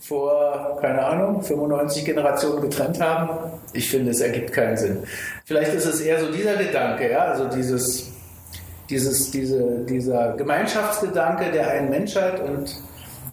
vor, 0.00 0.78
keine 0.80 1.04
Ahnung, 1.04 1.42
95 1.42 2.04
Generationen 2.04 2.60
getrennt 2.62 3.00
haben. 3.00 3.52
Ich 3.72 3.88
finde, 3.88 4.10
es 4.10 4.20
ergibt 4.20 4.52
keinen 4.52 4.76
Sinn. 4.76 4.98
Vielleicht 5.44 5.74
ist 5.74 5.86
es 5.86 6.00
eher 6.00 6.18
so 6.18 6.32
dieser 6.32 6.56
Gedanke, 6.56 7.10
ja, 7.10 7.20
also 7.20 7.44
dieses, 7.44 8.10
dieses, 8.90 9.30
diese, 9.30 9.84
dieser 9.88 10.32
Gemeinschaftsgedanke 10.32 11.52
der 11.52 11.70
einen 11.70 11.90
Menschheit 11.90 12.40
und 12.40 12.74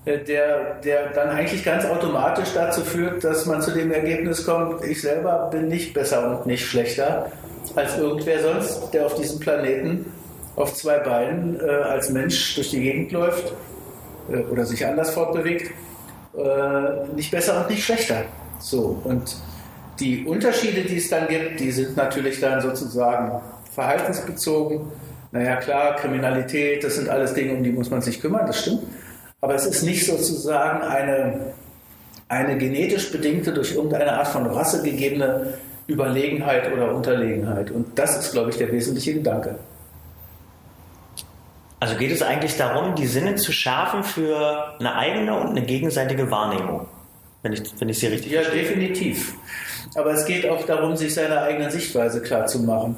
äh, 0.05 0.19
der, 0.19 0.75
der 0.83 1.09
dann 1.09 1.29
eigentlich 1.29 1.65
ganz 1.65 1.85
automatisch 1.85 2.49
dazu 2.53 2.81
führt, 2.81 3.23
dass 3.23 3.47
man 3.47 3.63
zu 3.63 3.71
dem 3.71 3.91
Ergebnis 3.91 4.45
kommt, 4.45 4.85
ich 4.85 5.01
selber 5.01 5.49
bin 5.51 5.69
nicht 5.69 5.95
besser 5.95 6.37
und 6.37 6.45
nicht 6.45 6.65
schlechter 6.65 7.31
als 7.75 7.97
irgendwer 7.97 8.41
sonst, 8.41 8.91
der 8.93 9.05
auf 9.05 9.15
diesem 9.15 9.39
Planeten 9.39 10.05
auf 10.55 10.73
zwei 10.73 10.99
Beinen 10.99 11.59
äh, 11.59 11.63
als 11.63 12.09
Mensch 12.09 12.55
durch 12.55 12.71
die 12.71 12.81
Gegend 12.81 13.11
läuft 13.11 13.53
äh, 14.31 14.37
oder 14.37 14.65
sich 14.65 14.85
anders 14.85 15.11
fortbewegt, 15.11 15.71
äh, 16.37 17.15
nicht 17.15 17.31
besser 17.31 17.61
und 17.61 17.69
nicht 17.69 17.83
schlechter. 17.83 18.23
So, 18.59 19.01
und 19.03 19.35
die 19.99 20.25
Unterschiede, 20.25 20.81
die 20.81 20.97
es 20.97 21.09
dann 21.09 21.27
gibt, 21.27 21.59
die 21.59 21.71
sind 21.71 21.97
natürlich 21.97 22.39
dann 22.39 22.61
sozusagen 22.61 23.41
verhaltensbezogen. 23.73 24.91
Naja, 25.31 25.57
klar, 25.57 25.95
Kriminalität, 25.97 26.83
das 26.83 26.95
sind 26.95 27.09
alles 27.09 27.33
Dinge, 27.33 27.53
um 27.53 27.63
die 27.63 27.71
muss 27.71 27.89
man 27.89 28.01
sich 28.01 28.21
kümmern, 28.21 28.45
das 28.47 28.61
stimmt. 28.61 28.83
Aber 29.41 29.55
es 29.55 29.65
ist 29.65 29.83
nicht 29.83 30.05
sozusagen 30.05 30.81
eine, 30.81 31.53
eine 32.29 32.57
genetisch 32.57 33.11
bedingte, 33.11 33.53
durch 33.53 33.75
irgendeine 33.75 34.13
Art 34.13 34.27
von 34.27 34.45
Rasse 34.45 34.81
gegebene 34.81 35.55
Überlegenheit 35.87 36.71
oder 36.73 36.93
Unterlegenheit. 36.95 37.71
Und 37.71 37.97
das 37.97 38.17
ist, 38.17 38.31
glaube 38.33 38.49
ich, 38.49 38.57
der 38.57 38.71
wesentliche 38.71 39.13
Gedanke. 39.13 39.55
Also 41.79 41.95
geht 41.97 42.11
es 42.11 42.21
eigentlich 42.21 42.57
darum, 42.57 42.95
die 42.95 43.05
Sinne 43.05 43.35
zu 43.35 43.51
schärfen 43.51 44.03
für 44.03 44.75
eine 44.79 44.95
eigene 44.95 45.37
und 45.37 45.49
eine 45.49 45.61
gegenseitige 45.61 46.31
Wahrnehmung, 46.31 46.87
wenn 47.43 47.53
ich, 47.53 47.61
wenn 47.79 47.89
ich 47.89 47.99
sie 47.99 48.07
richtig 48.07 48.31
Ja, 48.31 48.41
verstehe. 48.41 48.63
definitiv. 48.63 49.35
Aber 49.93 50.11
es 50.13 50.25
geht 50.25 50.49
auch 50.49 50.65
darum, 50.65 50.95
sich 50.95 51.13
seiner 51.13 51.41
eigenen 51.43 51.69
Sichtweise 51.69 52.21
klar 52.21 52.47
zu 52.47 52.59
machen. 52.59 52.95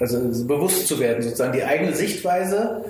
Also 0.00 0.18
bewusst 0.46 0.88
zu 0.88 0.98
werden, 0.98 1.22
sozusagen 1.22 1.52
die 1.52 1.64
eigene 1.64 1.94
Sichtweise 1.94 2.84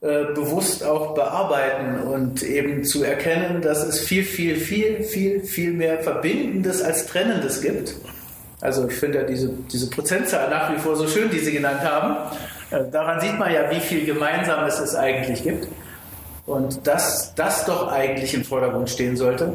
äh, 0.00 0.24
bewusst 0.34 0.82
auch 0.82 1.14
bearbeiten 1.14 2.00
und 2.02 2.42
eben 2.42 2.82
zu 2.82 3.04
erkennen, 3.04 3.60
dass 3.62 3.84
es 3.86 4.00
viel, 4.00 4.24
viel, 4.24 4.56
viel, 4.56 5.04
viel, 5.04 5.42
viel 5.44 5.72
mehr 5.72 5.98
Verbindendes 5.98 6.82
als 6.82 7.06
Trennendes 7.06 7.60
gibt 7.60 7.94
also 8.62 8.86
ich 8.88 8.94
finde 8.94 9.18
ja 9.18 9.24
diese, 9.24 9.50
diese 9.72 9.90
Prozentzahl 9.90 10.48
nach 10.48 10.72
wie 10.72 10.78
vor 10.78 10.94
so 10.94 11.08
schön, 11.08 11.28
die 11.30 11.40
Sie 11.40 11.50
genannt 11.50 11.80
haben. 11.82 12.16
Äh, 12.70 12.88
daran 12.92 13.20
sieht 13.20 13.36
man 13.36 13.52
ja, 13.52 13.68
wie 13.70 13.80
viel 13.80 14.06
Gemeinsames 14.06 14.78
es 14.78 14.94
eigentlich 14.94 15.42
gibt. 15.42 15.66
Und 16.46 16.86
dass 16.86 17.34
das 17.34 17.64
doch 17.64 17.88
eigentlich 17.88 18.34
im 18.34 18.44
Vordergrund 18.44 18.88
stehen 18.88 19.16
sollte. 19.16 19.52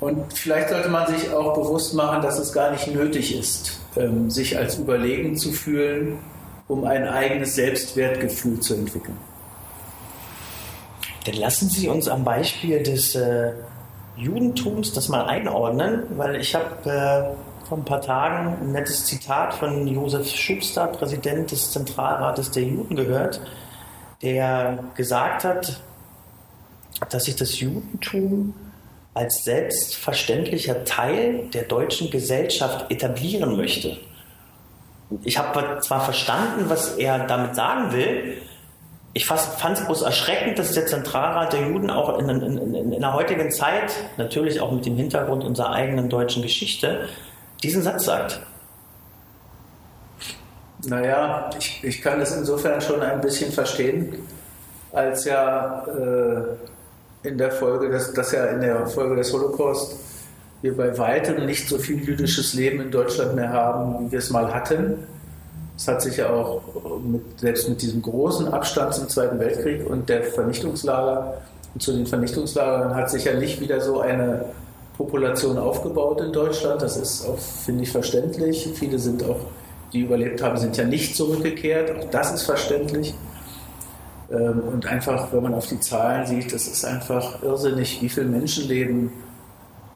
Und 0.00 0.32
vielleicht 0.32 0.70
sollte 0.70 0.88
man 0.88 1.06
sich 1.06 1.30
auch 1.30 1.54
bewusst 1.54 1.92
machen, 1.92 2.22
dass 2.22 2.38
es 2.38 2.52
gar 2.52 2.70
nicht 2.70 2.86
nötig 2.86 3.38
ist, 3.38 3.78
ähm, 3.96 4.30
sich 4.30 4.56
als 4.56 4.78
überlegen 4.78 5.36
zu 5.36 5.52
fühlen, 5.52 6.18
um 6.66 6.84
ein 6.84 7.06
eigenes 7.06 7.56
Selbstwertgefühl 7.56 8.60
zu 8.60 8.74
entwickeln. 8.74 9.18
Dann 11.26 11.34
lassen 11.34 11.68
Sie 11.68 11.88
uns 11.88 12.08
am 12.08 12.24
Beispiel 12.24 12.82
des 12.82 13.14
äh, 13.16 13.52
Judentums 14.16 14.94
das 14.94 15.10
mal 15.10 15.26
einordnen, 15.26 16.04
weil 16.16 16.36
ich 16.36 16.54
habe 16.54 17.34
äh 17.34 17.47
vor 17.68 17.78
ein 17.78 17.84
paar 17.84 18.00
Tagen 18.00 18.56
ein 18.62 18.72
nettes 18.72 19.04
Zitat 19.04 19.52
von 19.52 19.86
Josef 19.86 20.34
Schubster, 20.34 20.86
Präsident 20.86 21.50
des 21.50 21.70
Zentralrates 21.70 22.50
der 22.50 22.62
Juden, 22.62 22.96
gehört, 22.96 23.40
der 24.22 24.84
gesagt 24.94 25.44
hat, 25.44 25.80
dass 27.10 27.24
sich 27.24 27.36
das 27.36 27.60
Judentum 27.60 28.54
als 29.12 29.44
selbstverständlicher 29.44 30.84
Teil 30.84 31.48
der 31.52 31.64
deutschen 31.64 32.10
Gesellschaft 32.10 32.90
etablieren 32.90 33.56
möchte. 33.56 33.98
Ich 35.24 35.38
habe 35.38 35.80
zwar 35.80 36.00
verstanden, 36.00 36.70
was 36.70 36.96
er 36.96 37.26
damit 37.26 37.54
sagen 37.54 37.92
will, 37.92 38.38
ich 39.12 39.26
fand 39.26 39.78
es 39.78 39.84
bloß 39.84 40.02
erschreckend, 40.02 40.58
dass 40.58 40.72
der 40.72 40.86
Zentralrat 40.86 41.52
der 41.52 41.68
Juden 41.68 41.90
auch 41.90 42.18
in, 42.18 42.28
in, 42.28 42.58
in, 42.58 42.92
in 42.92 43.00
der 43.00 43.14
heutigen 43.14 43.50
Zeit, 43.50 43.92
natürlich 44.16 44.60
auch 44.60 44.70
mit 44.70 44.86
dem 44.86 44.96
Hintergrund 44.96 45.44
unserer 45.44 45.72
eigenen 45.72 46.08
deutschen 46.08 46.42
Geschichte, 46.42 47.08
diesen 47.62 47.82
Satz 47.82 48.04
sagt? 48.04 48.40
Naja, 50.86 51.50
ich, 51.58 51.82
ich 51.82 52.02
kann 52.02 52.20
das 52.20 52.36
insofern 52.36 52.80
schon 52.80 53.02
ein 53.02 53.20
bisschen 53.20 53.52
verstehen, 53.52 54.14
als 54.92 55.24
ja 55.24 55.84
äh, 55.86 57.28
in 57.28 57.36
der 57.36 57.50
Folge 57.50 57.88
des, 57.90 58.12
dass 58.14 58.32
ja 58.32 58.46
in 58.46 58.60
der 58.60 58.86
Folge 58.86 59.16
des 59.16 59.32
Holocaust 59.32 59.96
wir 60.62 60.76
bei 60.76 60.96
weitem 60.96 61.46
nicht 61.46 61.68
so 61.68 61.78
viel 61.78 62.02
jüdisches 62.02 62.54
Leben 62.54 62.80
in 62.80 62.90
Deutschland 62.90 63.34
mehr 63.34 63.52
haben, 63.52 64.06
wie 64.06 64.12
wir 64.12 64.18
es 64.18 64.30
mal 64.30 64.52
hatten. 64.52 65.06
Es 65.76 65.86
hat 65.86 66.02
sich 66.02 66.16
ja 66.16 66.30
auch 66.30 66.62
mit, 67.04 67.38
selbst 67.38 67.68
mit 67.68 67.82
diesem 67.82 68.02
großen 68.02 68.48
Abstand 68.48 68.94
zum 68.94 69.08
Zweiten 69.08 69.38
Weltkrieg 69.38 69.88
und 69.88 70.08
der 70.08 70.24
Vernichtungslager 70.24 71.40
und 71.74 71.82
zu 71.82 71.92
den 71.92 72.06
Vernichtungslagern 72.06 72.94
hat 72.94 73.10
sich 73.10 73.24
ja 73.24 73.34
nicht 73.34 73.60
wieder 73.60 73.80
so 73.80 74.00
eine 74.00 74.46
Population 74.98 75.56
aufgebaut 75.56 76.20
in 76.20 76.32
Deutschland. 76.32 76.82
Das 76.82 76.96
ist 76.96 77.26
auch, 77.26 77.38
finde 77.38 77.84
ich, 77.84 77.92
verständlich. 77.92 78.68
Viele 78.74 78.98
sind 78.98 79.22
auch, 79.22 79.38
die 79.92 80.00
überlebt 80.00 80.42
haben, 80.42 80.58
sind 80.58 80.76
ja 80.76 80.84
nicht 80.84 81.16
zurückgekehrt. 81.16 81.96
Auch 81.96 82.10
das 82.10 82.34
ist 82.34 82.42
verständlich. 82.42 83.14
Ähm, 84.30 84.60
und 84.72 84.86
einfach, 84.86 85.32
wenn 85.32 85.42
man 85.42 85.54
auf 85.54 85.68
die 85.68 85.78
Zahlen 85.78 86.26
sieht, 86.26 86.52
das 86.52 86.66
ist 86.66 86.84
einfach 86.84 87.42
irrsinnig, 87.42 88.02
wie 88.02 88.08
viele 88.08 88.26
Menschenleben 88.26 89.12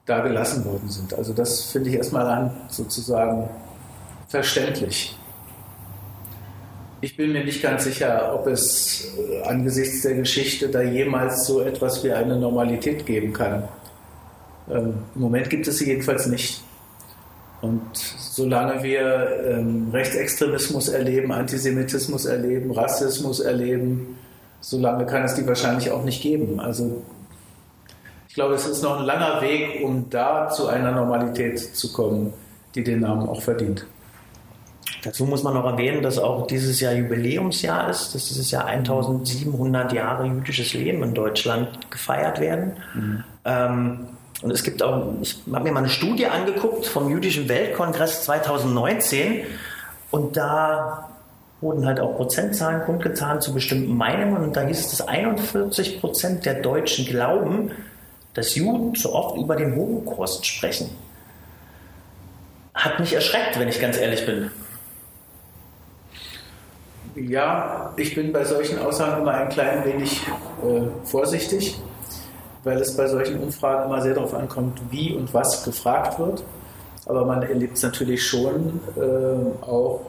da 0.06 0.21
gelassen 0.21 0.64
worden 0.64 0.88
sind. 0.88 1.12
Also 1.14 1.32
das 1.32 1.64
finde 1.64 1.90
ich 1.90 1.97
erstmal 1.97 2.26
an 2.26 2.56
sozusagen 2.68 3.50
verständlich. 4.28 5.18
Ich 7.00 7.16
bin 7.16 7.32
mir 7.32 7.44
nicht 7.44 7.61
ganz 7.61 7.82
sicher, 7.82 8.32
ob 8.32 8.47
es 8.47 9.09
äh, 9.18 9.42
angesichts 9.42 10.02
der 10.02 10.14
Geschichte 10.14 10.68
da 10.68 10.80
jemals 10.80 11.44
so 11.44 11.61
etwas 11.61 12.04
wie 12.04 12.12
eine 12.12 12.37
Normalität 12.37 13.04
geben 13.04 13.32
kann. 13.32 13.68
Ähm, 14.71 14.95
Im 15.14 15.21
Moment 15.21 15.50
gibt 15.50 15.66
es 15.66 15.78
sie 15.78 15.87
jedenfalls 15.87 16.26
nicht. 16.26 16.62
Und 17.61 17.81
solange 17.95 18.83
wir 18.83 19.45
ähm, 19.47 19.90
Rechtsextremismus 19.92 20.88
erleben, 20.88 21.31
Antisemitismus 21.33 22.25
erleben, 22.25 22.73
Rassismus 22.73 23.38
erleben, 23.38 24.19
solange 24.61 25.07
kann 25.07 25.23
es 25.23 25.35
die 25.35 25.47
wahrscheinlich 25.47 25.90
auch 25.92 26.04
nicht 26.04 26.23
geben. 26.23 26.59
Also 26.59 27.02
ich 28.28 28.35
glaube, 28.35 28.54
es 28.54 28.66
ist 28.66 28.83
noch 28.83 28.99
ein 28.99 29.07
langer 29.07 29.40
Weg, 29.42 29.85
um 29.85 30.11
da 30.11 30.49
zu 30.49 30.66
einer 30.66 30.90
Normalität 30.90 31.59
zu 31.59 31.92
kommen, 31.92 32.33
die 32.75 32.83
den 32.83 33.00
Namen 33.00 33.28
auch 33.28 33.42
verdient. 33.42 33.87
Dazu 35.04 35.25
muss 35.25 35.42
man 35.42 35.54
noch 35.54 35.64
erwähnen, 35.64 36.02
dass 36.02 36.19
auch 36.19 36.47
dieses 36.47 36.81
Jahr 36.81 36.95
Jubiläumsjahr 36.95 37.90
ist, 37.90 38.14
dass 38.14 38.28
dieses 38.28 38.50
Jahr 38.50 38.66
1700 38.66 39.92
Jahre 39.92 40.26
jüdisches 40.26 40.75
Leben 40.75 41.02
in 41.02 41.14
Deutschland 41.14 41.90
gefeiert 41.90 42.40
werden. 42.40 42.73
Mhm. 42.95 43.25
Ähm, 43.45 43.99
und 44.42 44.50
es 44.50 44.64
gibt 44.64 44.82
auch, 44.82 45.14
ich 45.22 45.38
habe 45.52 45.64
mir 45.64 45.72
mal 45.72 45.80
eine 45.80 45.88
Studie 45.88 46.26
angeguckt 46.26 46.87
vom 46.87 47.08
Jüdischen 47.08 47.49
Weltkongress 47.49 48.25
2019 48.25 49.44
und 50.11 50.37
da 50.37 51.08
wurden 51.61 51.87
halt 51.87 52.00
auch 52.00 52.16
Prozentzahlen 52.16 52.82
kundgetan 52.82 53.40
zu 53.40 53.54
bestimmten 53.54 53.96
Meinungen 53.96 54.42
und 54.42 54.56
da 54.56 54.62
hieß 54.62 54.80
es, 54.80 54.90
dass 54.90 55.06
41 55.06 56.00
Prozent 56.00 56.44
der 56.44 56.54
Deutschen 56.54 57.06
glauben, 57.06 57.70
dass 58.34 58.56
Juden 58.56 58.96
zu 58.96 59.14
oft 59.14 59.38
über 59.38 59.54
den 59.54 59.76
Holocaust 59.76 60.44
sprechen. 60.44 60.90
Hat 62.75 62.99
mich 62.99 63.14
erschreckt, 63.14 63.61
wenn 63.61 63.68
ich 63.68 63.80
ganz 63.80 63.96
ehrlich 63.96 64.26
bin. 64.26 64.50
Ja, 67.14 67.92
ich 67.96 68.14
bin 68.14 68.32
bei 68.32 68.42
solchen 68.42 68.78
Aussagen 68.78 69.22
immer 69.22 69.34
ein 69.34 69.50
klein 69.50 69.84
wenig 69.84 70.22
äh, 70.64 70.80
vorsichtig 71.04 71.78
weil 72.64 72.78
es 72.78 72.97
bei 72.97 73.07
solchen 73.07 73.40
Umfragen 73.40 73.87
immer 73.87 74.00
sehr 74.00 74.14
darauf 74.14 74.35
ankommt, 74.35 74.81
wie 74.90 75.14
und 75.14 75.33
was 75.35 75.64
gefragt 75.64 76.19
wird. 76.19 76.45
Aber 77.07 77.25
man 77.25 77.42
erlebt 77.42 77.76
es 77.76 77.83
natürlich 77.83 78.25
schon 78.25 78.81
äh, 78.97 79.64
auch 79.64 80.02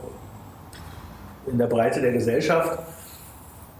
in 1.48 1.58
der 1.58 1.68
Breite 1.68 2.02
der 2.02 2.12
Gesellschaft, 2.12 2.80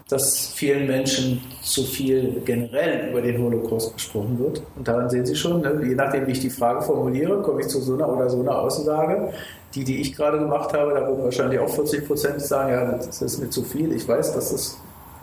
dass 0.08 0.48
vielen 0.48 0.86
Menschen 0.86 1.40
zu 1.62 1.82
viel 1.82 2.42
generell 2.44 3.10
über 3.10 3.22
den 3.22 3.42
Holocaust 3.42 3.94
gesprochen 3.94 4.38
wird. 4.38 4.62
Und 4.76 4.86
daran 4.86 5.08
sehen 5.08 5.24
Sie 5.24 5.34
schon, 5.34 5.62
ne, 5.62 5.80
je 5.82 5.94
nachdem, 5.94 6.26
wie 6.26 6.32
ich 6.32 6.40
die 6.40 6.50
Frage 6.50 6.82
formuliere, 6.82 7.40
komme 7.40 7.62
ich 7.62 7.68
zu 7.68 7.80
so 7.80 7.94
einer 7.94 8.08
oder 8.08 8.28
so 8.28 8.40
einer 8.40 8.58
Aussage. 8.58 9.32
Die, 9.74 9.82
die 9.82 10.00
ich 10.00 10.14
gerade 10.14 10.38
gemacht 10.38 10.72
habe, 10.74 10.92
da 10.92 11.06
würden 11.08 11.24
wahrscheinlich 11.24 11.58
auch 11.58 11.68
40 11.68 12.06
Prozent 12.06 12.40
sagen, 12.42 12.72
ja, 12.72 12.92
das 12.92 13.22
ist 13.22 13.40
mir 13.40 13.50
zu 13.50 13.62
viel. 13.62 13.92
Ich 13.92 14.06
weiß, 14.06 14.34
dass 14.34 14.52
es, 14.52 14.78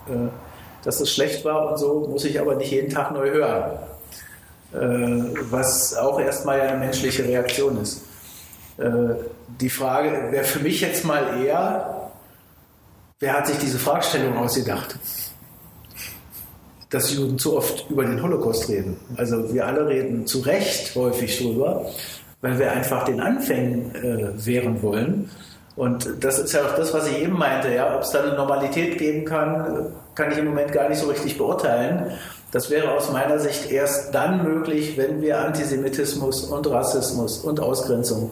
äh, 0.09 0.27
dass 0.83 0.99
es 0.99 1.11
schlecht 1.11 1.45
war 1.45 1.71
und 1.71 1.77
so, 1.77 2.07
muss 2.09 2.25
ich 2.25 2.39
aber 2.39 2.55
nicht 2.55 2.71
jeden 2.71 2.89
Tag 2.89 3.11
neu 3.11 3.29
hören. 3.29 3.79
Äh, 4.73 5.37
was 5.49 5.95
auch 5.97 6.19
erstmal 6.19 6.61
eine 6.61 6.77
menschliche 6.77 7.23
Reaktion 7.23 7.81
ist. 7.81 8.01
Äh, 8.77 9.15
die 9.59 9.69
Frage 9.69 10.31
wäre 10.31 10.45
für 10.45 10.59
mich 10.59 10.81
jetzt 10.81 11.03
mal 11.03 11.43
eher, 11.43 12.01
Wer 13.21 13.33
hat 13.33 13.45
sich 13.45 13.59
diese 13.59 13.77
Fragestellung 13.77 14.35
ausgedacht? 14.35 14.97
Dass 16.89 17.13
Juden 17.13 17.37
zu 17.37 17.55
oft 17.55 17.87
über 17.87 18.03
den 18.03 18.19
Holocaust 18.19 18.67
reden. 18.67 18.99
Also 19.15 19.53
wir 19.53 19.67
alle 19.67 19.87
reden 19.87 20.25
zu 20.25 20.39
Recht 20.39 20.95
häufig 20.95 21.37
drüber, 21.37 21.85
weil 22.41 22.57
wir 22.57 22.71
einfach 22.71 23.05
den 23.05 23.19
Anfängen 23.19 23.93
äh, 23.93 24.43
wehren 24.43 24.81
wollen. 24.81 25.29
Und 25.75 26.23
das 26.23 26.37
ist 26.37 26.53
ja 26.53 26.61
auch 26.61 26.75
das, 26.75 26.93
was 26.93 27.07
ich 27.07 27.21
eben 27.21 27.37
meinte. 27.37 27.73
Ja, 27.73 27.95
ob 27.95 28.01
es 28.01 28.11
da 28.11 28.21
eine 28.23 28.33
Normalität 28.33 28.97
geben 28.97 29.25
kann, 29.25 29.87
kann 30.15 30.31
ich 30.31 30.37
im 30.37 30.45
Moment 30.45 30.71
gar 30.73 30.89
nicht 30.89 30.99
so 30.99 31.07
richtig 31.07 31.37
beurteilen. 31.37 32.11
Das 32.51 32.69
wäre 32.69 32.91
aus 32.91 33.11
meiner 33.11 33.39
Sicht 33.39 33.71
erst 33.71 34.13
dann 34.13 34.43
möglich, 34.43 34.97
wenn 34.97 35.21
wir 35.21 35.39
Antisemitismus 35.39 36.43
und 36.43 36.69
Rassismus 36.69 37.39
und 37.39 37.61
Ausgrenzung 37.61 38.31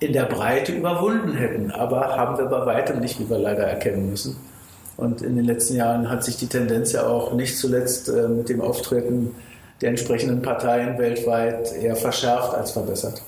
in 0.00 0.12
der 0.12 0.24
Breite 0.24 0.72
überwunden 0.72 1.34
hätten. 1.34 1.70
Aber 1.70 2.16
haben 2.16 2.36
wir 2.36 2.46
bei 2.46 2.66
weitem 2.66 2.98
nicht, 2.98 3.20
wie 3.20 3.30
wir 3.30 3.38
leider 3.38 3.64
erkennen 3.64 4.10
müssen. 4.10 4.36
Und 4.96 5.22
in 5.22 5.36
den 5.36 5.44
letzten 5.44 5.76
Jahren 5.76 6.10
hat 6.10 6.24
sich 6.24 6.36
die 6.36 6.46
Tendenz 6.48 6.92
ja 6.92 7.06
auch 7.06 7.32
nicht 7.32 7.56
zuletzt 7.56 8.08
äh, 8.08 8.28
mit 8.28 8.48
dem 8.48 8.60
Auftreten 8.60 9.34
der 9.80 9.90
entsprechenden 9.90 10.42
Parteien 10.42 10.98
weltweit 10.98 11.72
eher 11.74 11.96
verschärft 11.96 12.54
als 12.54 12.72
verbessert. 12.72 13.22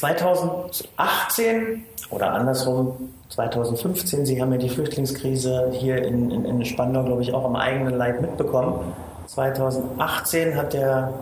2018 0.00 1.84
oder 2.08 2.32
andersrum 2.32 3.10
2015, 3.28 4.24
Sie 4.24 4.40
haben 4.40 4.50
ja 4.52 4.58
die 4.58 4.70
Flüchtlingskrise 4.70 5.68
hier 5.72 6.02
in, 6.02 6.30
in, 6.30 6.44
in 6.46 6.64
Spandau, 6.64 7.04
glaube 7.04 7.22
ich, 7.22 7.34
auch 7.34 7.44
am 7.44 7.54
eigenen 7.54 7.96
Leib 7.96 8.20
mitbekommen. 8.22 8.94
2018 9.26 10.56
hat 10.56 10.72
der 10.72 11.12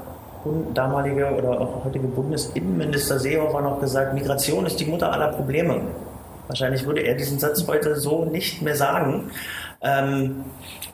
damalige 0.73 1.35
oder 1.35 1.61
auch 1.61 1.85
heutige 1.85 2.07
Bundesinnenminister 2.07 3.19
Seehofer 3.19 3.61
noch 3.61 3.81
gesagt, 3.81 4.15
Migration 4.15 4.65
ist 4.65 4.79
die 4.79 4.87
Mutter 4.87 5.13
aller 5.13 5.33
Probleme. 5.33 5.81
Wahrscheinlich 6.47 6.87
würde 6.87 7.01
er 7.01 7.15
diesen 7.17 7.41
Satz 7.41 7.67
heute 7.67 7.97
so 7.97 8.25
nicht 8.25 8.63
mehr 8.63 8.77
sagen. 8.77 9.31
Ähm, 9.83 10.45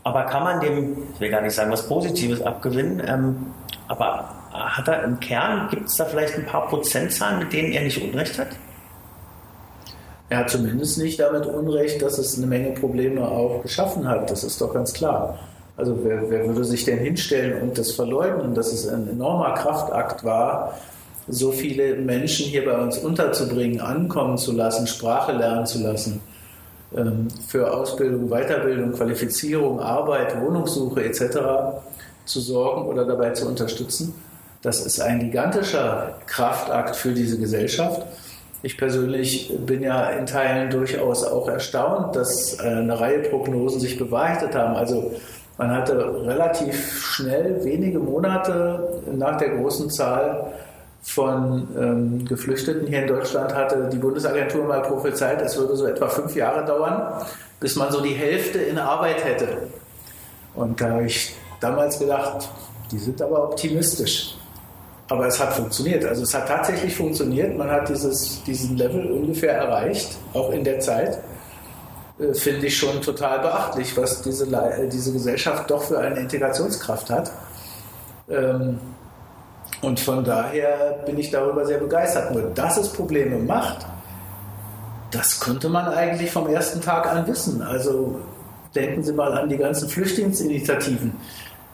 aber 0.02 0.24
kann 0.24 0.42
man 0.42 0.60
dem, 0.60 0.96
ich 1.14 1.20
will 1.20 1.30
gar 1.30 1.42
nicht 1.42 1.54
sagen, 1.54 1.70
was 1.70 1.86
Positives 1.86 2.40
abgewinnen, 2.40 3.02
ähm, 3.06 3.46
aber 3.86 4.30
hat 4.54 4.88
er 4.88 5.02
im 5.04 5.18
Kern, 5.20 5.68
gibt 5.68 5.88
es 5.88 5.96
da 5.96 6.04
vielleicht 6.04 6.36
ein 6.36 6.46
paar 6.46 6.68
Prozentzahlen, 6.68 7.40
mit 7.40 7.52
denen 7.52 7.72
er 7.72 7.82
nicht 7.82 8.00
Unrecht 8.00 8.38
hat? 8.38 8.48
Er 10.28 10.38
hat 10.38 10.50
zumindest 10.50 10.98
nicht 10.98 11.20
damit 11.20 11.46
Unrecht, 11.46 12.00
dass 12.00 12.18
es 12.18 12.38
eine 12.38 12.46
Menge 12.46 12.72
Probleme 12.72 13.26
auch 13.26 13.62
geschaffen 13.62 14.08
hat. 14.08 14.30
Das 14.30 14.42
ist 14.42 14.60
doch 14.60 14.72
ganz 14.72 14.92
klar. 14.92 15.38
Also 15.76 15.98
wer, 16.02 16.30
wer 16.30 16.46
würde 16.46 16.64
sich 16.64 16.84
denn 16.84 16.98
hinstellen 16.98 17.62
und 17.62 17.76
das 17.76 17.92
verleugnen, 17.92 18.54
dass 18.54 18.72
es 18.72 18.88
ein 18.88 19.08
enormer 19.08 19.54
Kraftakt 19.54 20.24
war, 20.24 20.78
so 21.26 21.52
viele 21.52 21.96
Menschen 21.96 22.46
hier 22.46 22.64
bei 22.64 22.78
uns 22.78 22.98
unterzubringen, 22.98 23.80
ankommen 23.80 24.38
zu 24.38 24.52
lassen, 24.52 24.86
Sprache 24.86 25.32
lernen 25.32 25.66
zu 25.66 25.82
lassen, 25.82 26.20
ähm, 26.96 27.28
für 27.48 27.72
Ausbildung, 27.72 28.28
Weiterbildung, 28.28 28.92
Qualifizierung, 28.92 29.80
Arbeit, 29.80 30.40
Wohnungssuche 30.40 31.04
etc. 31.04 31.38
zu 32.24 32.40
sorgen 32.40 32.86
oder 32.86 33.04
dabei 33.04 33.30
zu 33.30 33.48
unterstützen. 33.48 34.14
Das 34.64 34.80
ist 34.80 34.98
ein 34.98 35.20
gigantischer 35.20 36.14
Kraftakt 36.24 36.96
für 36.96 37.12
diese 37.12 37.38
Gesellschaft. 37.38 38.00
Ich 38.62 38.78
persönlich 38.78 39.52
bin 39.66 39.82
ja 39.82 40.08
in 40.08 40.24
Teilen 40.24 40.70
durchaus 40.70 41.22
auch 41.22 41.48
erstaunt, 41.48 42.16
dass 42.16 42.58
eine 42.60 42.98
Reihe 42.98 43.18
Prognosen 43.18 43.78
sich 43.78 43.98
bewahrheitet 43.98 44.54
haben. 44.54 44.74
Also 44.74 45.12
man 45.58 45.70
hatte 45.70 46.24
relativ 46.24 46.98
schnell, 46.98 47.62
wenige 47.62 47.98
Monate 47.98 49.02
nach 49.14 49.36
der 49.36 49.50
großen 49.50 49.90
Zahl 49.90 50.54
von 51.02 51.68
ähm, 51.78 52.24
Geflüchteten 52.24 52.86
hier 52.86 53.02
in 53.02 53.08
Deutschland, 53.08 53.54
hatte 53.54 53.90
die 53.92 53.98
Bundesagentur 53.98 54.64
mal 54.64 54.80
prophezeit, 54.80 55.42
es 55.42 55.58
würde 55.58 55.76
so 55.76 55.84
etwa 55.84 56.08
fünf 56.08 56.34
Jahre 56.34 56.64
dauern, 56.64 57.22
bis 57.60 57.76
man 57.76 57.92
so 57.92 58.00
die 58.00 58.14
Hälfte 58.14 58.60
in 58.60 58.78
Arbeit 58.78 59.22
hätte. 59.22 59.58
Und 60.54 60.80
da 60.80 60.88
habe 60.88 61.04
ich 61.04 61.34
damals 61.60 61.98
gedacht, 61.98 62.48
die 62.90 62.98
sind 62.98 63.20
aber 63.20 63.50
optimistisch. 63.50 64.36
Aber 65.08 65.26
es 65.26 65.38
hat 65.38 65.52
funktioniert. 65.52 66.04
Also 66.04 66.22
es 66.22 66.34
hat 66.34 66.48
tatsächlich 66.48 66.96
funktioniert. 66.96 67.56
Man 67.56 67.70
hat 67.70 67.88
dieses, 67.88 68.42
diesen 68.44 68.76
Level 68.76 69.10
ungefähr 69.10 69.52
erreicht, 69.52 70.16
auch 70.32 70.50
in 70.50 70.64
der 70.64 70.80
Zeit. 70.80 71.18
Äh, 72.18 72.32
finde 72.34 72.66
ich 72.66 72.76
schon 72.76 73.00
total 73.02 73.40
beachtlich, 73.40 73.96
was 73.96 74.22
diese, 74.22 74.46
äh, 74.46 74.88
diese 74.88 75.12
Gesellschaft 75.12 75.70
doch 75.70 75.82
für 75.82 75.98
eine 75.98 76.20
Integrationskraft 76.20 77.10
hat. 77.10 77.30
Ähm, 78.28 78.78
und 79.82 80.00
von 80.00 80.24
daher 80.24 81.02
bin 81.04 81.18
ich 81.18 81.30
darüber 81.30 81.66
sehr 81.66 81.78
begeistert. 81.78 82.32
Nur, 82.32 82.42
dass 82.54 82.78
es 82.78 82.88
Probleme 82.88 83.38
macht, 83.38 83.86
das 85.10 85.38
konnte 85.38 85.68
man 85.68 85.86
eigentlich 85.86 86.30
vom 86.30 86.48
ersten 86.48 86.80
Tag 86.80 87.06
an 87.06 87.26
wissen. 87.26 87.60
Also 87.62 88.20
denken 88.74 89.02
Sie 89.02 89.12
mal 89.12 89.32
an 89.32 89.48
die 89.48 89.56
ganzen 89.56 89.88
Flüchtlingsinitiativen, 89.88 91.12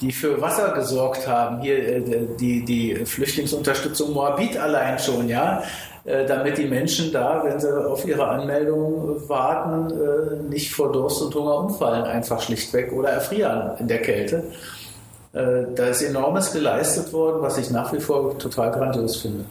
die 0.00 0.12
für 0.12 0.40
Wasser 0.40 0.72
gesorgt 0.72 1.26
haben. 1.28 1.60
Hier 1.60 1.78
äh, 1.78 2.26
die, 2.38 2.64
die 2.64 2.94
Flüchtlingsunterstützung 3.04 4.12
Moabit 4.12 4.56
allein 4.56 4.98
schon, 4.98 5.28
ja. 5.28 5.62
Äh, 6.04 6.24
damit 6.24 6.56
die 6.56 6.66
Menschen 6.66 7.12
da, 7.12 7.42
wenn 7.44 7.60
sie 7.60 7.68
auf 7.86 8.06
ihre 8.06 8.26
Anmeldung 8.26 9.28
warten, 9.28 9.90
äh, 9.90 10.48
nicht 10.48 10.72
vor 10.72 10.90
Durst 10.90 11.20
und 11.20 11.34
Hunger 11.34 11.58
umfallen, 11.58 12.04
einfach 12.04 12.40
schlichtweg 12.40 12.92
oder 12.92 13.10
erfrieren 13.10 13.76
in 13.78 13.88
der 13.88 14.00
Kälte. 14.02 14.44
Da 15.32 15.86
ist 15.86 16.02
enormes 16.02 16.50
geleistet 16.50 17.12
worden, 17.12 17.40
was 17.40 17.56
ich 17.56 17.70
nach 17.70 17.92
wie 17.92 18.00
vor 18.00 18.36
total 18.36 18.72
grandios 18.72 19.18
finde. 19.18 19.44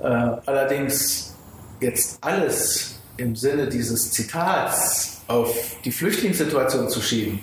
Allerdings 0.00 1.36
jetzt 1.80 2.18
alles 2.20 2.96
im 3.16 3.36
Sinne 3.36 3.68
dieses 3.68 4.10
Zitats 4.10 5.20
auf 5.28 5.54
die 5.84 5.92
Flüchtlingssituation 5.92 6.88
zu 6.88 7.00
schieben, 7.00 7.38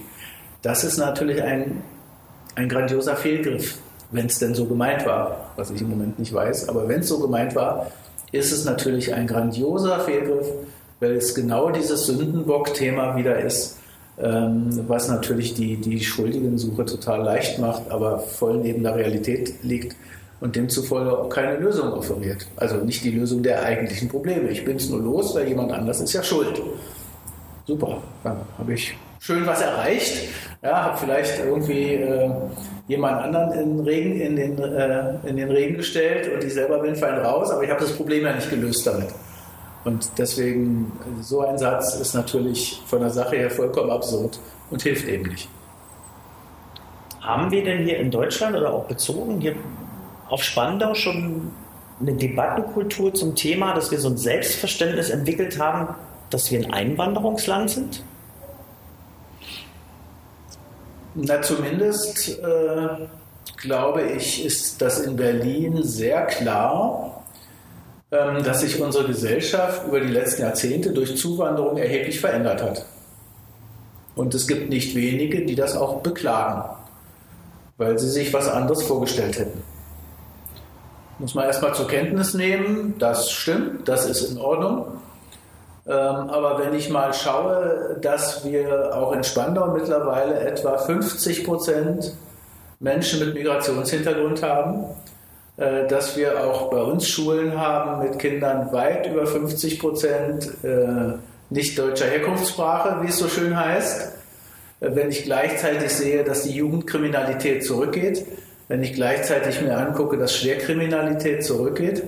das 0.64 0.84
ist 0.84 0.98
natürlich 0.98 1.44
ein, 1.44 1.84
ein 2.56 2.68
grandioser 2.68 3.16
Fehlgriff 3.16 3.78
wenn 4.14 4.28
es 4.28 4.40
denn 4.40 4.54
so 4.54 4.66
gemeint 4.66 5.06
war, 5.06 5.52
was 5.56 5.72
ich 5.72 5.82
im 5.82 5.90
Moment 5.90 6.20
nicht 6.20 6.34
weiß. 6.34 6.70
Aber 6.70 6.88
wenn 6.88 7.02
es 7.02 7.10
so 7.10 7.20
gemeint 7.20 7.56
war, 7.56 7.88
ist 8.32 8.52
es 8.52 8.64
natürlich 8.64 9.14
ein 9.14 9.28
grandioser 9.28 10.00
Fehlgriff, 10.00 10.48
weil 11.00 11.14
es 11.14 11.36
genau 11.36 11.72
dieses 11.72 12.06
Sündenbock-Thema 12.06 13.18
wieder 13.18 13.40
ist, 13.40 13.80
ähm, 14.20 14.86
was 14.88 15.08
natürlich 15.08 15.56
die, 15.56 15.78
die 15.78 16.00
Schuldigensuche 16.00 16.86
total 16.86 17.24
leicht 17.24 17.60
macht, 17.60 17.90
aber 17.90 18.20
voll 18.20 18.58
neben 18.58 18.84
der 18.84 18.96
Realität 18.96 19.64
liegt 19.64 19.96
und 20.40 20.56
demzufolge 20.56 21.18
auch 21.18 21.30
keine 21.30 21.58
Lösung 21.58 21.92
offeriert. 21.92 22.46
Also 22.56 22.78
nicht 22.78 23.04
die 23.04 23.12
Lösung 23.12 23.42
der 23.42 23.64
eigentlichen 23.64 24.10
Probleme. 24.10 24.50
Ich 24.50 24.64
bin 24.64 24.78
es 24.78 24.90
nur 24.90 25.02
los, 25.02 25.34
weil 25.34 25.48
jemand 25.48 25.72
anders 25.72 26.02
ist 26.02 26.14
ja 26.14 26.22
schuld. 26.22 26.62
Super, 27.66 28.04
dann 28.24 28.38
habe 28.60 28.74
ich 28.74 28.96
schön 29.24 29.48
was 29.48 29.62
erreicht. 29.62 30.30
Ja, 30.62 30.84
habe 30.84 30.98
vielleicht 30.98 31.40
irgendwie 31.40 31.94
äh, 31.94 32.30
jemand 32.88 33.22
anderen 33.22 33.52
in 33.54 33.78
den 33.78 33.86
Regen, 33.86 34.20
in 34.20 34.36
den, 34.36 34.58
äh, 34.62 35.16
in 35.26 35.38
den 35.38 35.50
Regen 35.50 35.78
gestellt 35.78 36.30
und 36.34 36.44
ich 36.44 36.54
selber 36.54 36.80
bin 36.80 36.96
fein 36.96 37.20
raus, 37.20 37.50
aber 37.50 37.64
ich 37.64 37.70
habe 37.70 37.80
das 37.80 37.94
Problem 37.94 38.24
ja 38.24 38.34
nicht 38.34 38.50
gelöst 38.50 38.86
damit. 38.86 39.08
Und 39.86 40.10
deswegen, 40.18 40.92
so 41.22 41.42
ein 41.42 41.58
Satz 41.58 41.96
ist 41.96 42.14
natürlich 42.14 42.82
von 42.86 43.00
der 43.00 43.10
Sache 43.10 43.38
her 43.38 43.50
vollkommen 43.50 43.92
absurd 43.92 44.40
und 44.70 44.82
hilft 44.82 45.08
eben 45.08 45.30
nicht. 45.30 45.48
Haben 47.22 47.52
wir 47.52 47.64
denn 47.64 47.84
hier 47.84 48.00
in 48.00 48.12
Deutschland 48.12 48.56
oder 48.56 48.74
auch 48.74 48.86
bezogen 48.86 49.40
hier 49.40 49.56
auf 50.28 50.44
Spandau 50.44 50.96
schon 50.96 51.52
eine 52.02 52.14
Debattenkultur 52.14 53.14
zum 53.14 53.36
Thema, 53.36 53.74
dass 53.74 53.90
wir 53.92 54.00
so 54.00 54.10
ein 54.10 54.18
Selbstverständnis 54.18 55.10
entwickelt 55.10 55.60
haben, 55.60 55.96
dass 56.30 56.52
wir 56.52 56.60
ein 56.60 56.74
Einwanderungsland 56.74 57.70
sind? 57.70 58.04
Na, 61.16 61.42
zumindest 61.42 62.40
äh, 62.40 63.08
glaube 63.58 64.04
ich, 64.04 64.44
ist 64.46 64.82
das 64.82 65.00
in 65.00 65.16
Berlin 65.16 65.84
sehr 65.84 66.26
klar, 66.26 67.24
ähm, 68.12 68.44
dass 68.44 68.62
sich 68.62 68.82
unsere 68.82 69.08
Gesellschaft 69.08 69.88
über 69.88 70.00
die 70.00 70.12
letzten 70.12 70.42
Jahrzehnte 70.42 70.92
durch 70.92 71.16
Zuwanderung 71.18 71.78
erheblich 71.78 72.20
verändert 72.20 72.64
hat. 72.64 72.86
Und 74.16 74.34
es 74.34 74.48
gibt 74.48 74.70
nicht 74.70 74.96
wenige, 74.96 75.46
die 75.46 75.56
das 75.56 75.76
auch 75.76 76.02
beklagen, 76.02 76.64
weil 77.78 77.98
sie 77.98 78.10
sich 78.10 78.34
was 78.34 78.48
anderes 78.48 78.84
vorgestellt 78.84 79.38
hätten. 79.38 79.64
Muss 81.20 81.36
man 81.36 81.46
erstmal 81.46 81.74
zur 81.76 81.88
Kenntnis 81.88 82.34
nehmen, 82.34 82.96
das 82.98 83.32
stimmt, 83.32 83.88
das 83.88 84.06
ist 84.08 84.32
in 84.32 84.38
Ordnung. 84.38 85.00
Ähm, 85.86 85.94
aber 85.94 86.60
wenn 86.60 86.74
ich 86.74 86.90
mal 86.90 87.14
schaue, 87.14 87.98
dass 88.02 88.46
wir 88.46 88.96
auch 88.96 89.12
in 89.12 89.24
Spandau 89.24 89.68
mittlerweile 89.68 90.40
etwa 90.40 90.78
50 90.78 91.44
Prozent 91.44 92.14
Menschen 92.80 93.20
mit 93.20 93.34
Migrationshintergrund 93.34 94.44
haben, 94.44 94.86
äh, 95.58 95.88
dass 95.88 96.16
wir 96.16 96.44
auch 96.46 96.70
bei 96.70 96.82
uns 96.82 97.08
Schulen 97.08 97.60
haben 97.60 98.02
mit 98.02 98.18
Kindern 98.18 98.72
weit 98.72 99.08
über 99.08 99.26
50 99.28 99.80
Prozent 99.80 100.50
äh, 100.64 101.18
nicht 101.50 101.78
deutscher 101.78 102.06
Herkunftssprache, 102.06 103.04
wie 103.04 103.10
es 103.10 103.18
so 103.18 103.28
schön 103.28 103.58
heißt. 103.58 104.14
Äh, 104.80 104.96
wenn 104.96 105.10
ich 105.10 105.24
gleichzeitig 105.24 105.92
sehe, 105.92 106.24
dass 106.24 106.44
die 106.44 106.56
Jugendkriminalität 106.56 107.66
zurückgeht, 107.66 108.26
wenn 108.70 108.82
ich 108.82 108.94
gleichzeitig 108.94 109.62
mir 109.62 109.78
angucke, 109.78 110.18
dass 110.18 110.36
Schwerkriminalität 110.36 111.44
zurückgeht, 111.44 112.04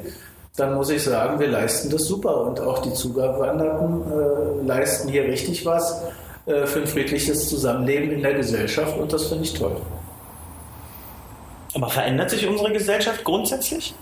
dann 0.56 0.74
muss 0.76 0.90
ich 0.90 1.04
sagen, 1.04 1.40
wir 1.40 1.48
leisten 1.48 1.90
das 1.90 2.06
super 2.06 2.42
und 2.42 2.60
auch 2.60 2.82
die 2.82 2.94
Zugewanderten 2.94 4.04
äh, 4.12 4.66
leisten 4.66 5.10
hier 5.10 5.26
richtig 5.26 5.66
was 5.66 6.02
äh, 6.46 6.66
für 6.66 6.80
ein 6.80 6.88
friedliches 6.88 7.50
Zusammenleben 7.50 8.12
in 8.12 8.22
der 8.22 8.36
Gesellschaft 8.36 8.98
und 8.98 9.12
das 9.12 9.28
finde 9.28 9.44
ich 9.44 9.54
toll. 9.54 9.76
Aber 11.74 11.90
verändert 11.90 12.30
sich 12.30 12.48
unsere 12.48 12.72
Gesellschaft 12.72 13.24
grundsätzlich? 13.26 13.94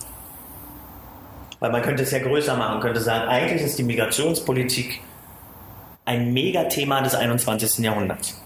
Weil 1.60 1.72
man 1.72 1.82
könnte 1.82 2.04
es 2.04 2.12
ja 2.12 2.20
größer 2.20 2.56
machen, 2.56 2.82
könnte 2.82 3.02
sagen, 3.02 3.28
eigentlich 3.30 3.63
ist 3.63 3.80
die 3.80 3.84
Migrationspolitik 3.84 5.02
ein 6.06 6.34
Megathema 6.34 7.02
des 7.02 7.16
21. 7.16 7.80
Jahrhunderts. 7.80 8.39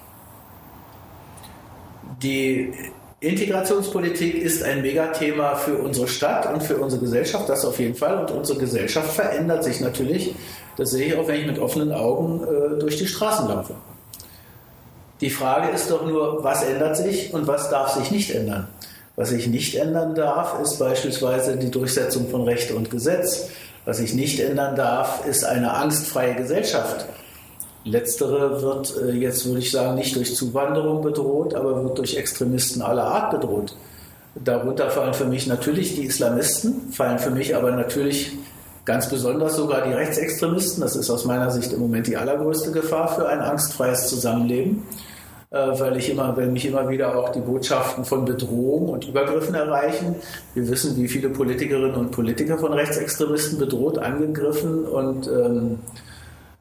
Die 2.21 2.73
Integrationspolitik 3.27 4.35
ist 4.35 4.63
ein 4.63 4.81
Megathema 4.81 5.55
für 5.55 5.77
unsere 5.77 6.07
Stadt 6.07 6.51
und 6.53 6.63
für 6.63 6.77
unsere 6.77 7.01
Gesellschaft, 7.01 7.49
das 7.49 7.65
auf 7.65 7.79
jeden 7.79 7.95
Fall. 7.95 8.19
Und 8.19 8.31
unsere 8.31 8.59
Gesellschaft 8.59 9.11
verändert 9.13 9.63
sich 9.63 9.81
natürlich. 9.81 10.33
Das 10.77 10.91
sehe 10.91 11.07
ich 11.07 11.17
auch, 11.17 11.27
wenn 11.27 11.41
ich 11.41 11.47
mit 11.47 11.59
offenen 11.59 11.91
Augen 11.91 12.43
äh, 12.43 12.79
durch 12.79 12.97
die 12.97 13.07
Straßen 13.07 13.47
laufe. 13.47 13.73
Die 15.21 15.29
Frage 15.29 15.73
ist 15.73 15.89
doch 15.89 16.05
nur, 16.05 16.43
was 16.43 16.63
ändert 16.63 16.95
sich 16.95 17.33
und 17.33 17.47
was 17.47 17.69
darf 17.69 17.95
sich 17.95 18.11
nicht 18.11 18.33
ändern? 18.35 18.67
Was 19.15 19.29
sich 19.29 19.47
nicht 19.47 19.75
ändern 19.75 20.13
darf, 20.13 20.61
ist 20.61 20.77
beispielsweise 20.77 21.57
die 21.57 21.71
Durchsetzung 21.71 22.29
von 22.29 22.43
Recht 22.43 22.71
und 22.71 22.91
Gesetz. 22.91 23.49
Was 23.85 23.97
sich 23.97 24.13
nicht 24.13 24.39
ändern 24.39 24.75
darf, 24.75 25.25
ist 25.25 25.43
eine 25.43 25.73
angstfreie 25.73 26.35
Gesellschaft. 26.35 27.07
Letztere 27.87 28.61
wird 28.61 28.95
äh, 29.01 29.11
jetzt, 29.11 29.45
würde 29.45 29.59
ich 29.59 29.71
sagen, 29.71 29.95
nicht 29.95 30.15
durch 30.15 30.35
Zuwanderung 30.35 31.01
bedroht, 31.01 31.55
aber 31.55 31.83
wird 31.83 31.97
durch 31.97 32.17
Extremisten 32.17 32.81
aller 32.81 33.05
Art 33.05 33.31
bedroht. 33.31 33.75
Darunter 34.35 34.89
fallen 34.89 35.13
für 35.13 35.25
mich 35.25 35.47
natürlich 35.47 35.95
die 35.95 36.05
Islamisten, 36.05 36.91
fallen 36.91 37.19
für 37.19 37.31
mich 37.31 37.55
aber 37.55 37.71
natürlich 37.71 38.37
ganz 38.85 39.09
besonders 39.09 39.55
sogar 39.55 39.83
die 39.83 39.93
Rechtsextremisten. 39.93 40.81
Das 40.81 40.95
ist 40.95 41.09
aus 41.09 41.25
meiner 41.25 41.51
Sicht 41.51 41.73
im 41.73 41.79
Moment 41.79 42.07
die 42.07 42.17
allergrößte 42.17 42.71
Gefahr 42.71 43.07
für 43.07 43.27
ein 43.27 43.39
angstfreies 43.39 44.07
Zusammenleben, 44.07 44.83
äh, 45.49 45.57
weil, 45.57 45.97
ich 45.97 46.09
immer, 46.09 46.35
weil 46.37 46.47
mich 46.47 46.65
immer 46.65 46.87
wieder 46.89 47.17
auch 47.17 47.29
die 47.29 47.39
Botschaften 47.39 48.05
von 48.05 48.25
Bedrohung 48.25 48.89
und 48.89 49.07
Übergriffen 49.07 49.55
erreichen. 49.55 50.15
Wir 50.53 50.67
wissen, 50.69 50.95
wie 50.97 51.07
viele 51.07 51.29
Politikerinnen 51.29 51.95
und 51.95 52.11
Politiker 52.11 52.57
von 52.57 52.73
Rechtsextremisten 52.73 53.57
bedroht, 53.57 53.97
angegriffen 53.97 54.85
und 54.85 55.27
ähm, 55.27 55.79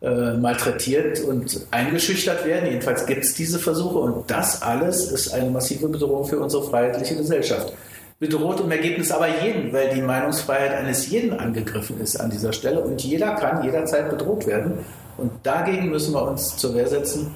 äh, 0.07 0.35
malträtiert 0.35 1.21
und 1.25 1.67
eingeschüchtert 1.73 2.47
werden. 2.47 2.71
Jedenfalls 2.71 3.07
gibt 3.07 3.25
es 3.25 3.35
diese 3.35 3.59
Versuche 3.59 3.99
und 3.99 4.31
das 4.31 4.63
alles 4.63 5.11
ist 5.11 5.35
eine 5.35 5.51
massive 5.51 5.89
Bedrohung 5.89 6.25
für 6.25 6.39
unsere 6.39 6.63
freiheitliche 6.63 7.17
Gesellschaft. 7.17 7.73
Bedroht 8.21 8.61
im 8.61 8.71
Ergebnis 8.71 9.11
aber 9.11 9.27
jeden, 9.43 9.73
weil 9.73 9.93
die 9.93 10.01
Meinungsfreiheit 10.01 10.75
eines 10.75 11.11
jeden 11.11 11.39
angegriffen 11.39 12.01
ist 12.01 12.21
an 12.21 12.31
dieser 12.31 12.53
Stelle 12.53 12.81
und 12.81 13.03
jeder 13.03 13.35
kann 13.35 13.65
jederzeit 13.65 14.09
bedroht 14.09 14.47
werden. 14.47 14.85
Und 15.19 15.33
dagegen 15.43 15.91
müssen 15.91 16.15
wir 16.15 16.23
uns 16.23 16.57
zur 16.57 16.77
Wehr 16.77 16.87
setzen. 16.87 17.35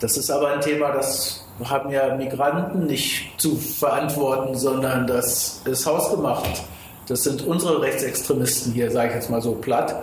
Das 0.00 0.16
ist 0.16 0.28
aber 0.28 0.50
ein 0.50 0.60
Thema, 0.60 0.90
das 0.90 1.44
haben 1.64 1.90
ja 1.90 2.16
Migranten 2.16 2.86
nicht 2.86 3.40
zu 3.40 3.54
verantworten, 3.56 4.56
sondern 4.56 5.06
das 5.06 5.62
ist 5.64 5.86
hausgemacht. 5.86 6.62
Das 7.06 7.22
sind 7.22 7.46
unsere 7.46 7.80
Rechtsextremisten 7.80 8.72
hier, 8.72 8.90
sage 8.90 9.10
ich 9.10 9.14
jetzt 9.14 9.30
mal 9.30 9.40
so 9.40 9.52
platt. 9.52 9.94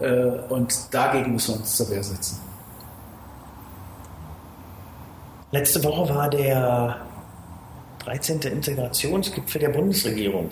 Äh, 0.00 0.24
und 0.48 0.74
dagegen 0.92 1.32
müssen 1.32 1.54
wir 1.54 1.60
uns 1.60 1.76
zur 1.76 1.90
Wehr 1.90 2.02
setzen. 2.02 2.40
Letzte 5.52 5.82
Woche 5.82 6.14
war 6.14 6.30
der 6.30 6.96
13. 8.04 8.40
Integrationsgipfel 8.40 9.60
der 9.60 9.70
Bundesregierung. 9.70 10.50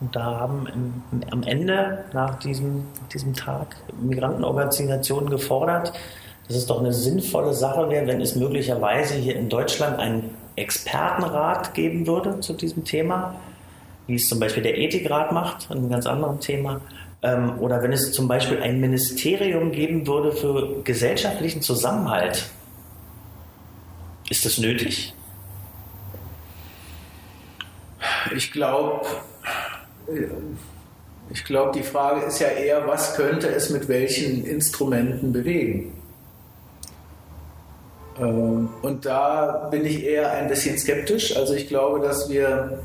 Und 0.00 0.14
da 0.14 0.22
haben 0.22 0.66
im, 0.72 1.22
am 1.30 1.42
Ende, 1.42 2.04
nach 2.12 2.38
diesem, 2.38 2.84
diesem 3.12 3.34
Tag, 3.34 3.76
Migrantenorganisationen 4.00 5.28
gefordert, 5.28 5.92
dass 6.46 6.56
es 6.56 6.66
doch 6.66 6.80
eine 6.80 6.92
sinnvolle 6.92 7.52
Sache 7.52 7.90
wäre, 7.90 8.06
wenn 8.06 8.20
es 8.20 8.36
möglicherweise 8.36 9.14
hier 9.14 9.36
in 9.36 9.48
Deutschland 9.48 9.98
einen 9.98 10.30
Expertenrat 10.56 11.74
geben 11.74 12.06
würde 12.06 12.40
zu 12.40 12.52
diesem 12.52 12.84
Thema, 12.84 13.34
wie 14.06 14.14
es 14.14 14.28
zum 14.28 14.40
Beispiel 14.40 14.62
der 14.62 14.78
Ethikrat 14.78 15.32
macht, 15.32 15.70
einem 15.70 15.90
ganz 15.90 16.06
anderen 16.06 16.40
Thema, 16.40 16.80
ähm, 17.22 17.58
oder 17.58 17.82
wenn 17.82 17.92
es 17.92 18.12
zum 18.12 18.28
Beispiel 18.28 18.62
ein 18.62 18.80
Ministerium 18.80 19.72
geben 19.72 20.06
würde 20.06 20.32
für 20.32 20.82
gesellschaftlichen 20.82 21.62
Zusammenhalt. 21.62 22.48
Ist 24.30 24.44
das 24.44 24.58
nötig? 24.58 25.14
Ich 28.36 28.52
glaube, 28.52 29.06
ich 31.30 31.44
glaube, 31.44 31.72
die 31.72 31.82
Frage 31.82 32.26
ist 32.26 32.38
ja 32.38 32.48
eher, 32.48 32.86
was 32.86 33.14
könnte 33.16 33.48
es 33.48 33.70
mit 33.70 33.88
welchen 33.88 34.44
Instrumenten 34.44 35.32
bewegen? 35.32 35.94
Ähm, 38.20 38.68
und 38.82 39.06
da 39.06 39.68
bin 39.70 39.84
ich 39.84 40.04
eher 40.04 40.30
ein 40.32 40.48
bisschen 40.48 40.78
skeptisch. 40.78 41.36
Also 41.36 41.54
ich 41.54 41.68
glaube, 41.68 42.00
dass 42.00 42.28
wir, 42.28 42.80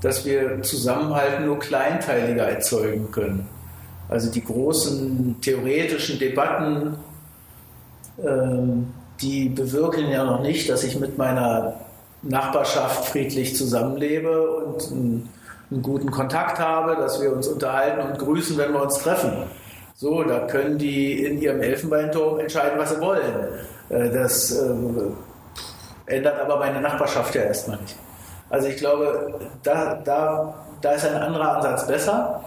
dass 0.00 0.24
wir 0.24 0.62
Zusammenhalt 0.62 1.40
nur 1.40 1.58
kleinteiliger 1.58 2.48
erzeugen 2.48 3.10
können. 3.10 3.48
Also 4.08 4.30
die 4.30 4.44
großen 4.44 5.40
theoretischen 5.40 6.18
Debatten, 6.18 6.96
ähm, 8.24 8.92
die 9.20 9.48
bewirken 9.48 10.10
ja 10.10 10.24
noch 10.24 10.40
nicht, 10.40 10.68
dass 10.68 10.84
ich 10.84 10.98
mit 10.98 11.16
meiner 11.16 11.74
Nachbarschaft 12.22 13.06
friedlich 13.06 13.56
zusammenlebe 13.56 14.50
und 14.50 14.90
einen, 14.90 15.28
einen 15.70 15.82
guten 15.82 16.10
Kontakt 16.10 16.58
habe, 16.58 16.96
dass 16.96 17.20
wir 17.20 17.32
uns 17.32 17.46
unterhalten 17.46 18.00
und 18.00 18.18
grüßen, 18.18 18.56
wenn 18.58 18.72
wir 18.72 18.82
uns 18.82 18.98
treffen. 18.98 19.32
So, 19.94 20.22
da 20.24 20.40
können 20.40 20.76
die 20.78 21.24
in 21.24 21.40
ihrem 21.40 21.62
Elfenbeinturm 21.62 22.40
entscheiden, 22.40 22.78
was 22.78 22.90
sie 22.90 23.00
wollen. 23.00 23.48
Äh, 23.88 24.10
das 24.10 24.50
äh, 24.52 24.74
ändert 26.06 26.40
aber 26.40 26.58
meine 26.58 26.80
Nachbarschaft 26.80 27.34
ja 27.34 27.42
erstmal 27.42 27.80
nicht. 27.80 27.96
Also 28.50 28.68
ich 28.68 28.76
glaube, 28.76 29.40
da, 29.62 30.00
da, 30.04 30.66
da 30.80 30.92
ist 30.92 31.06
ein 31.06 31.16
anderer 31.16 31.56
Ansatz 31.56 31.86
besser. 31.86 32.44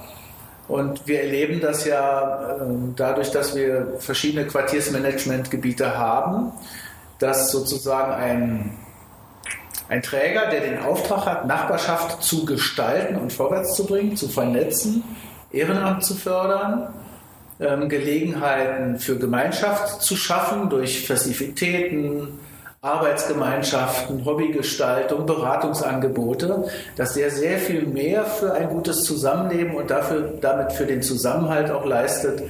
Und 0.67 1.08
wir 1.08 1.21
erleben 1.21 1.62
das 1.62 1.86
ja 1.86 2.58
ähm, 2.62 2.93
dadurch, 2.95 3.32
dass 3.32 3.56
wir 3.56 3.93
verschiedene 3.99 4.45
Quartiersmanagementgebiete 4.45 5.97
haben, 5.97 6.51
dass 7.19 7.51
sozusagen 7.51 8.12
ein, 8.13 8.77
ein 9.88 10.01
Träger, 10.01 10.49
der 10.49 10.62
den 10.62 10.80
Auftrag 10.80 11.25
hat, 11.25 11.47
Nachbarschaft 11.47 12.21
zu 12.21 12.45
gestalten 12.45 13.15
und 13.15 13.32
vorwärts 13.32 13.75
zu 13.75 13.86
bringen, 13.86 14.17
zu 14.17 14.27
vernetzen, 14.27 15.03
Ehrenamt 15.51 16.03
zu 16.03 16.15
fördern, 16.15 16.93
ähm, 17.62 17.88
Gelegenheiten 17.88 18.99
für 18.99 19.17
Gemeinschaft 19.17 20.01
zu 20.01 20.17
schaffen 20.17 20.69
durch 20.69 21.08
Festivitäten, 21.08 22.39
Arbeitsgemeinschaften, 22.88 24.26
Hobbygestaltung, 24.26 25.26
Beratungsangebote, 25.26 26.69
dass 26.95 27.17
er 27.17 27.30
sehr 27.30 27.58
viel 27.58 27.86
mehr 27.86 28.26
für 28.26 28.54
ein 28.54 28.69
gutes 28.69 29.04
Zusammenleben 29.04 29.76
und 29.76 29.91
dafür, 29.91 30.34
damit 30.39 30.71
für 30.71 30.86
den 30.86 31.02
Zusammenhalt 31.02 31.69
auch 31.69 31.86
leistet, 31.86 32.43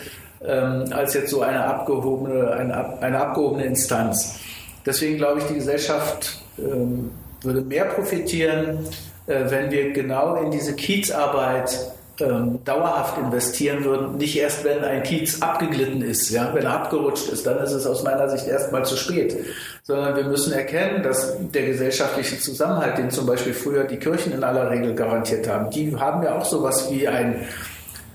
ähm, 0.45 0.86
als 0.91 1.13
jetzt 1.15 1.32
so 1.32 1.41
eine 1.41 1.65
abgehobene, 1.65 2.52
eine, 2.52 3.02
eine 3.02 3.19
abgehobene 3.19 3.65
Instanz. 3.65 4.39
Deswegen 4.86 5.17
glaube 5.17 5.39
ich, 5.39 5.45
die 5.47 5.56
Gesellschaft 5.56 6.41
ähm, 6.60 7.12
würde 7.41 7.62
mehr 7.62 7.86
profitieren, 7.86 8.86
äh, 9.26 9.43
wenn 9.50 9.71
wir 9.71 9.91
genau 9.91 10.36
in 10.36 10.52
diese 10.52 10.76
Kiezarbeit 10.76 11.91
ähm, 12.19 12.63
dauerhaft 12.63 13.17
investieren 13.17 13.84
würden, 13.84 14.17
nicht 14.17 14.38
erst, 14.38 14.63
wenn 14.63 14.84
ein 14.84 15.03
Kiez 15.03 15.41
abgeglitten 15.41 16.01
ist, 16.01 16.30
ja, 16.30 16.53
wenn 16.53 16.63
er 16.63 16.73
abgerutscht 16.73 17.30
ist, 17.30 17.45
dann 17.45 17.60
ist 17.60 17.71
es 17.71 17.86
aus 17.86 18.03
meiner 18.03 18.30
Sicht 18.30 18.47
erstmal 18.47 18.86
zu 18.86 18.97
spät. 18.97 19.38
Sondern 19.84 20.15
wir 20.15 20.23
müssen 20.23 20.53
erkennen, 20.53 21.03
dass 21.03 21.36
der 21.53 21.65
gesellschaftliche 21.65 22.39
Zusammenhalt, 22.39 22.97
den 22.97 23.12
zum 23.12 23.25
Beispiel 23.25 23.53
früher 23.53 23.84
die 23.84 23.97
Kirchen 23.97 24.34
in 24.34 24.43
aller 24.43 24.69
Regel 24.69 24.95
garantiert 24.95 25.47
haben, 25.47 25.69
die 25.69 25.95
haben 25.95 26.23
ja 26.23 26.36
auch 26.36 26.45
sowas 26.45 26.89
wie 26.91 27.08
ein 27.08 27.45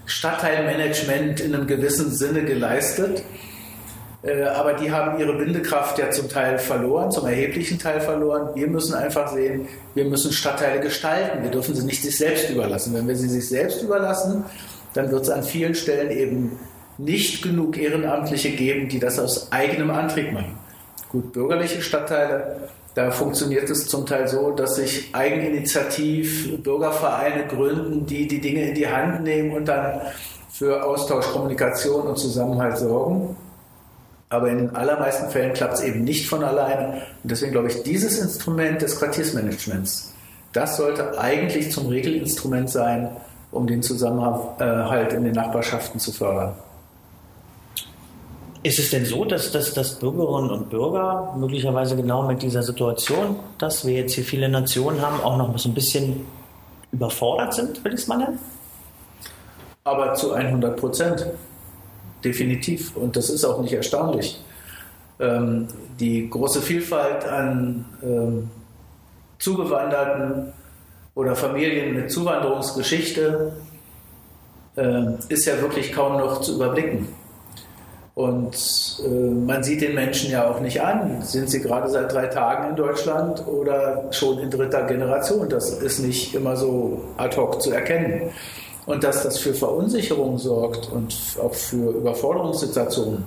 Stadtteilmanagement 0.06 1.40
in 1.40 1.54
einem 1.54 1.66
gewissen 1.66 2.10
Sinne 2.10 2.44
geleistet. 2.44 3.22
Äh, 4.22 4.44
aber 4.44 4.74
die 4.74 4.90
haben 4.90 5.18
ihre 5.18 5.34
Bindekraft 5.34 5.98
ja 5.98 6.10
zum 6.10 6.28
Teil 6.28 6.58
verloren, 6.58 7.10
zum 7.10 7.26
erheblichen 7.26 7.78
Teil 7.78 8.00
verloren. 8.00 8.50
Wir 8.54 8.68
müssen 8.68 8.94
einfach 8.94 9.32
sehen, 9.32 9.68
wir 9.94 10.04
müssen 10.04 10.32
Stadtteile 10.32 10.80
gestalten. 10.80 11.42
Wir 11.42 11.50
dürfen 11.50 11.74
sie 11.74 11.84
nicht 11.84 12.02
sich 12.02 12.16
selbst 12.16 12.48
überlassen. 12.50 12.94
Wenn 12.94 13.08
wir 13.08 13.16
sie 13.16 13.28
sich 13.28 13.48
selbst 13.48 13.82
überlassen, 13.82 14.44
dann 14.94 15.10
wird 15.10 15.22
es 15.22 15.30
an 15.30 15.42
vielen 15.42 15.74
Stellen 15.74 16.10
eben 16.10 16.58
nicht 16.98 17.42
genug 17.42 17.78
Ehrenamtliche 17.78 18.50
geben, 18.50 18.88
die 18.88 19.00
das 19.00 19.18
aus 19.18 19.50
eigenem 19.50 19.90
Antrieb 19.90 20.32
machen. 20.32 20.58
Gut, 21.08 21.32
bürgerliche 21.32 21.82
Stadtteile, 21.82 22.68
da 22.94 23.10
funktioniert 23.10 23.68
es 23.70 23.88
zum 23.88 24.06
Teil 24.06 24.28
so, 24.28 24.50
dass 24.50 24.76
sich 24.76 25.08
eigeninitiativ 25.14 26.62
Bürgervereine 26.62 27.46
gründen, 27.46 28.06
die 28.06 28.28
die 28.28 28.40
Dinge 28.40 28.68
in 28.68 28.74
die 28.74 28.86
Hand 28.86 29.22
nehmen 29.22 29.52
und 29.52 29.66
dann 29.66 30.00
für 30.50 30.84
Austausch, 30.84 31.26
Kommunikation 31.26 32.06
und 32.06 32.18
Zusammenhalt 32.18 32.78
sorgen. 32.78 33.36
Aber 34.32 34.48
in 34.48 34.56
den 34.56 34.74
allermeisten 34.74 35.28
Fällen 35.28 35.52
klappt 35.52 35.74
es 35.74 35.82
eben 35.82 36.04
nicht 36.04 36.26
von 36.26 36.42
alleine. 36.42 37.02
Und 37.22 37.30
deswegen 37.30 37.52
glaube 37.52 37.68
ich, 37.68 37.82
dieses 37.82 38.18
Instrument 38.18 38.80
des 38.80 38.98
Quartiersmanagements, 38.98 40.14
das 40.54 40.78
sollte 40.78 41.18
eigentlich 41.18 41.70
zum 41.70 41.88
Regelinstrument 41.88 42.70
sein, 42.70 43.10
um 43.50 43.66
den 43.66 43.82
Zusammenhalt 43.82 45.12
in 45.12 45.24
den 45.24 45.34
Nachbarschaften 45.34 46.00
zu 46.00 46.12
fördern. 46.12 46.54
Ist 48.62 48.78
es 48.78 48.88
denn 48.88 49.04
so, 49.04 49.26
dass, 49.26 49.52
dass, 49.52 49.74
dass 49.74 49.98
Bürgerinnen 49.98 50.50
und 50.50 50.70
Bürger 50.70 51.34
möglicherweise 51.36 51.94
genau 51.94 52.22
mit 52.26 52.40
dieser 52.40 52.62
Situation, 52.62 53.36
dass 53.58 53.86
wir 53.86 53.92
jetzt 53.92 54.14
hier 54.14 54.24
viele 54.24 54.48
Nationen 54.48 55.02
haben, 55.02 55.20
auch 55.20 55.36
noch 55.36 55.58
so 55.58 55.68
ein 55.68 55.74
bisschen 55.74 56.24
überfordert 56.90 57.52
sind, 57.52 57.84
will 57.84 57.92
ich 57.92 58.00
es 58.00 58.06
mal 58.06 58.16
nennen? 58.16 58.38
Aber 59.84 60.14
zu 60.14 60.32
100 60.32 60.80
Prozent. 60.80 61.26
Definitiv. 62.24 62.96
Und 62.96 63.16
das 63.16 63.30
ist 63.30 63.44
auch 63.44 63.60
nicht 63.60 63.72
erstaunlich. 63.72 64.42
Ähm, 65.20 65.68
die 65.98 66.28
große 66.28 66.60
Vielfalt 66.62 67.24
an 67.24 67.84
ähm, 68.02 68.50
Zugewanderten 69.38 70.52
oder 71.14 71.34
Familien 71.34 71.94
mit 71.94 72.10
Zuwanderungsgeschichte 72.10 73.52
äh, 74.76 75.04
ist 75.28 75.46
ja 75.46 75.60
wirklich 75.60 75.92
kaum 75.92 76.18
noch 76.18 76.40
zu 76.40 76.54
überblicken. 76.54 77.08
Und 78.14 79.00
äh, 79.04 79.08
man 79.08 79.62
sieht 79.62 79.80
den 79.80 79.94
Menschen 79.94 80.30
ja 80.30 80.50
auch 80.50 80.60
nicht 80.60 80.82
an. 80.82 81.22
Sind 81.22 81.48
sie 81.48 81.60
gerade 81.60 81.88
seit 81.88 82.12
drei 82.12 82.26
Tagen 82.26 82.70
in 82.70 82.76
Deutschland 82.76 83.46
oder 83.46 84.12
schon 84.12 84.38
in 84.38 84.50
dritter 84.50 84.82
Generation? 84.86 85.48
Das 85.48 85.70
ist 85.70 86.00
nicht 86.00 86.34
immer 86.34 86.56
so 86.56 87.02
ad 87.16 87.36
hoc 87.36 87.62
zu 87.62 87.72
erkennen. 87.72 88.30
Und 88.84 89.04
dass 89.04 89.22
das 89.22 89.38
für 89.38 89.54
Verunsicherung 89.54 90.38
sorgt 90.38 90.90
und 90.90 91.16
auch 91.40 91.54
für 91.54 91.92
Überforderungssituationen, 91.92 93.24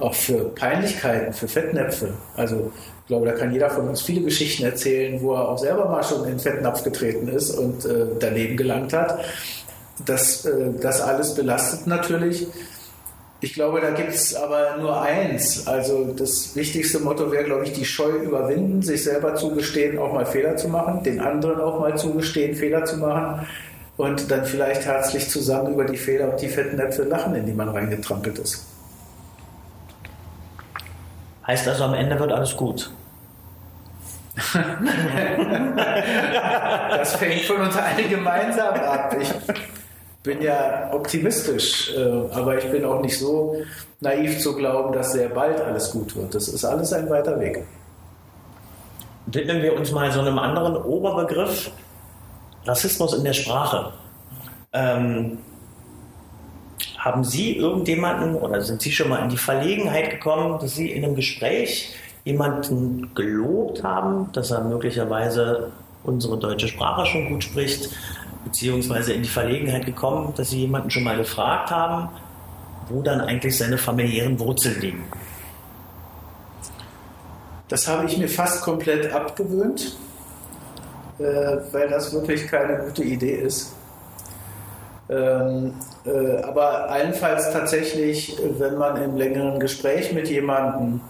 auch 0.00 0.14
für 0.14 0.44
Peinlichkeiten, 0.50 1.32
für 1.32 1.46
Fettnäpfe. 1.46 2.14
Also 2.36 2.72
ich 3.02 3.06
glaube, 3.06 3.26
da 3.26 3.32
kann 3.32 3.52
jeder 3.52 3.70
von 3.70 3.88
uns 3.88 4.02
viele 4.02 4.22
Geschichten 4.22 4.64
erzählen, 4.64 5.20
wo 5.22 5.34
er 5.34 5.48
auch 5.48 5.58
selber 5.58 5.88
mal 5.88 6.02
schon 6.02 6.24
in 6.24 6.30
den 6.30 6.38
Fettnapf 6.40 6.82
getreten 6.82 7.28
ist 7.28 7.50
und 7.50 7.84
äh, 7.84 8.06
daneben 8.18 8.56
gelangt 8.56 8.92
hat. 8.92 9.20
Das, 10.04 10.44
äh, 10.44 10.72
das 10.80 11.00
alles 11.00 11.34
belastet 11.34 11.86
natürlich. 11.86 12.48
Ich 13.40 13.54
glaube, 13.54 13.80
da 13.80 13.90
gibt 13.90 14.10
es 14.10 14.34
aber 14.34 14.78
nur 14.80 15.00
eins. 15.00 15.68
Also 15.68 16.12
das 16.12 16.56
wichtigste 16.56 16.98
Motto 16.98 17.30
wäre, 17.30 17.44
glaube 17.44 17.64
ich, 17.64 17.72
die 17.72 17.84
Scheu 17.84 18.10
überwinden, 18.10 18.82
sich 18.82 19.04
selber 19.04 19.36
zugestehen, 19.36 19.96
auch 19.98 20.12
mal 20.12 20.26
Fehler 20.26 20.56
zu 20.56 20.68
machen, 20.68 21.04
den 21.04 21.20
anderen 21.20 21.60
auch 21.60 21.78
mal 21.78 21.96
zugestehen, 21.96 22.56
Fehler 22.56 22.84
zu 22.84 22.96
machen 22.96 23.46
und 23.98 24.30
dann 24.30 24.46
vielleicht 24.46 24.86
herzlich 24.86 25.28
zusammen 25.28 25.74
über 25.74 25.84
die 25.84 25.98
Fehler 25.98 26.32
und 26.32 26.40
die 26.40 26.48
fetten 26.48 26.78
Äpfel 26.78 27.06
lachen, 27.06 27.34
in 27.34 27.44
die 27.44 27.52
man 27.52 27.68
reingetrampelt 27.68 28.38
ist. 28.38 28.64
Heißt 31.46 31.68
also, 31.68 31.84
am 31.84 31.94
Ende 31.94 32.18
wird 32.18 32.32
alles 32.32 32.56
gut. 32.56 32.90
das 36.90 37.16
fängt 37.16 37.42
von 37.42 37.60
uns 37.60 37.76
alle 37.76 38.04
gemeinsam 38.08 38.74
ab. 38.74 39.16
Ich 39.20 39.34
bin 40.22 40.42
ja 40.42 40.90
optimistisch, 40.92 41.92
äh, 41.96 42.32
aber 42.32 42.56
ich 42.58 42.70
bin 42.70 42.84
auch 42.84 43.00
nicht 43.00 43.18
so 43.18 43.56
naiv 44.00 44.38
zu 44.38 44.54
glauben, 44.54 44.92
dass 44.92 45.10
sehr 45.12 45.30
bald 45.30 45.60
alles 45.60 45.90
gut 45.90 46.14
wird. 46.14 46.36
Das 46.36 46.46
ist 46.46 46.64
alles 46.64 46.92
ein 46.92 47.10
weiter 47.10 47.40
Weg. 47.40 47.64
Widmen 49.26 49.60
wir 49.60 49.74
uns 49.74 49.90
mal 49.90 50.12
so 50.12 50.20
einem 50.20 50.38
anderen 50.38 50.76
Oberbegriff, 50.76 51.72
Rassismus 52.68 53.14
in 53.14 53.24
der 53.24 53.32
Sprache. 53.32 53.92
Ähm, 54.72 55.38
haben 56.98 57.24
Sie 57.24 57.56
irgendjemanden 57.56 58.34
oder 58.34 58.60
sind 58.60 58.82
Sie 58.82 58.92
schon 58.92 59.08
mal 59.08 59.22
in 59.22 59.30
die 59.30 59.36
Verlegenheit 59.38 60.10
gekommen, 60.10 60.58
dass 60.60 60.74
Sie 60.74 60.92
in 60.92 61.04
einem 61.04 61.14
Gespräch 61.14 61.94
jemanden 62.24 63.14
gelobt 63.14 63.82
haben, 63.82 64.30
dass 64.32 64.50
er 64.50 64.62
möglicherweise 64.62 65.72
unsere 66.04 66.38
deutsche 66.38 66.68
Sprache 66.68 67.06
schon 67.06 67.28
gut 67.28 67.44
spricht, 67.44 67.88
beziehungsweise 68.44 69.12
in 69.14 69.22
die 69.22 69.28
Verlegenheit 69.28 69.86
gekommen, 69.86 70.34
dass 70.36 70.50
Sie 70.50 70.60
jemanden 70.60 70.90
schon 70.90 71.04
mal 71.04 71.16
gefragt 71.16 71.70
haben, 71.70 72.10
wo 72.88 73.02
dann 73.02 73.20
eigentlich 73.20 73.56
seine 73.56 73.78
familiären 73.78 74.38
Wurzeln 74.38 74.80
liegen? 74.80 75.04
Das 77.68 77.86
habe 77.86 78.06
ich 78.06 78.16
mir 78.16 78.28
fast 78.28 78.62
komplett 78.62 79.12
abgewöhnt, 79.12 79.96
weil 81.18 81.88
das 81.88 82.12
wirklich 82.12 82.46
keine 82.46 82.78
gute 82.78 83.02
Idee 83.02 83.36
ist. 83.36 83.72
Ähm, 85.10 85.74
äh, 86.04 86.42
aber 86.42 86.90
allenfalls 86.90 87.50
tatsächlich, 87.50 88.36
wenn 88.58 88.76
man 88.76 89.02
im 89.02 89.16
längeren 89.16 89.58
Gespräch 89.58 90.12
mit 90.12 90.28
jemandem 90.28 91.00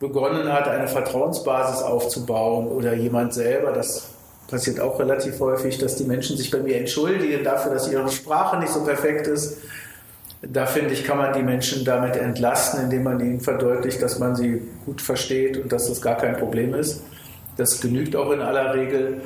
begonnen 0.00 0.52
hat, 0.52 0.66
eine 0.68 0.88
Vertrauensbasis 0.88 1.82
aufzubauen 1.82 2.68
oder 2.68 2.94
jemand 2.94 3.34
selber, 3.34 3.72
das 3.72 4.08
passiert 4.48 4.80
auch 4.80 4.98
relativ 4.98 5.40
häufig, 5.40 5.78
dass 5.78 5.96
die 5.96 6.04
Menschen 6.04 6.36
sich 6.36 6.50
bei 6.50 6.58
mir 6.58 6.76
entschuldigen 6.76 7.44
dafür, 7.44 7.72
dass 7.72 7.90
ihre 7.90 8.08
Sprache 8.10 8.58
nicht 8.58 8.72
so 8.72 8.84
perfekt 8.84 9.26
ist. 9.26 9.58
Da 10.42 10.66
finde 10.66 10.92
ich, 10.92 11.04
kann 11.04 11.16
man 11.16 11.32
die 11.32 11.42
Menschen 11.42 11.84
damit 11.84 12.16
entlasten, 12.16 12.82
indem 12.82 13.04
man 13.04 13.20
ihnen 13.20 13.40
verdeutlicht, 13.40 14.02
dass 14.02 14.18
man 14.18 14.36
sie 14.36 14.62
gut 14.84 15.00
versteht 15.00 15.56
und 15.56 15.72
dass 15.72 15.88
das 15.88 16.02
gar 16.02 16.16
kein 16.16 16.36
Problem 16.36 16.74
ist. 16.74 17.02
Das 17.56 17.80
genügt 17.80 18.16
auch 18.16 18.30
in 18.30 18.40
aller 18.40 18.74
Regel. 18.74 19.22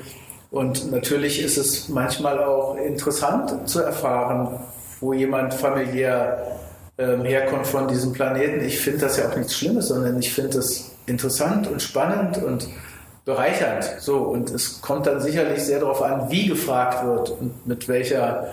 Und 0.51 0.91
natürlich 0.91 1.43
ist 1.43 1.59
es 1.59 1.89
manchmal 1.89 2.43
auch 2.43 2.77
interessant 2.77 3.69
zu 3.69 3.81
erfahren, 3.81 4.61
wo 5.01 5.13
jemand 5.13 5.55
familiär 5.55 6.59
ähm, 6.97 7.25
herkommt 7.25 7.67
von 7.67 7.87
diesem 7.89 8.13
Planeten. 8.13 8.65
Ich 8.65 8.79
finde 8.79 9.01
das 9.01 9.19
ja 9.19 9.29
auch 9.29 9.37
nichts 9.37 9.55
Schlimmes, 9.55 9.89
sondern 9.89 10.19
ich 10.19 10.33
finde 10.33 10.59
es 10.59 10.91
interessant 11.07 11.69
und 11.69 11.81
spannend 11.81 12.43
und 12.43 12.69
bereichernd. 13.25 13.85
So, 14.01 14.19
und 14.19 14.51
es 14.51 14.81
kommt 14.81 15.07
dann 15.07 15.21
sicherlich 15.21 15.63
sehr 15.63 15.81
darauf 15.81 16.03
an, 16.03 16.31
wie 16.31 16.49
gefragt 16.49 17.07
wird 17.07 17.31
und 17.31 17.67
mit 17.67 17.87
welcher 17.87 18.49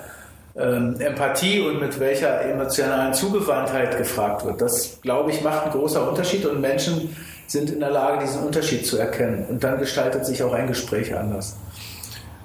ähm, 0.56 1.00
Empathie 1.00 1.62
und 1.62 1.80
mit 1.80 2.00
welcher 2.00 2.42
emotionalen 2.42 3.14
Zugewandtheit 3.14 3.98
gefragt 3.98 4.46
wird. 4.46 4.62
Das, 4.62 5.00
glaube 5.02 5.32
ich, 5.32 5.42
macht 5.42 5.64
einen 5.64 5.72
großen 5.72 6.02
Unterschied 6.02 6.46
und 6.46 6.62
Menschen 6.62 7.16
sind 7.48 7.70
in 7.70 7.80
der 7.80 7.92
Lage, 7.92 8.26
diesen 8.26 8.44
Unterschied 8.44 8.86
zu 8.86 8.98
erkennen. 8.98 9.46
Und 9.50 9.64
dann 9.64 9.80
gestaltet 9.80 10.26
sich 10.26 10.44
auch 10.44 10.54
ein 10.54 10.68
Gespräch 10.68 11.16
anders. 11.16 11.58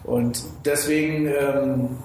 Und 0.04 0.42
deswegen, 0.64 1.26
ähm, 1.26 1.98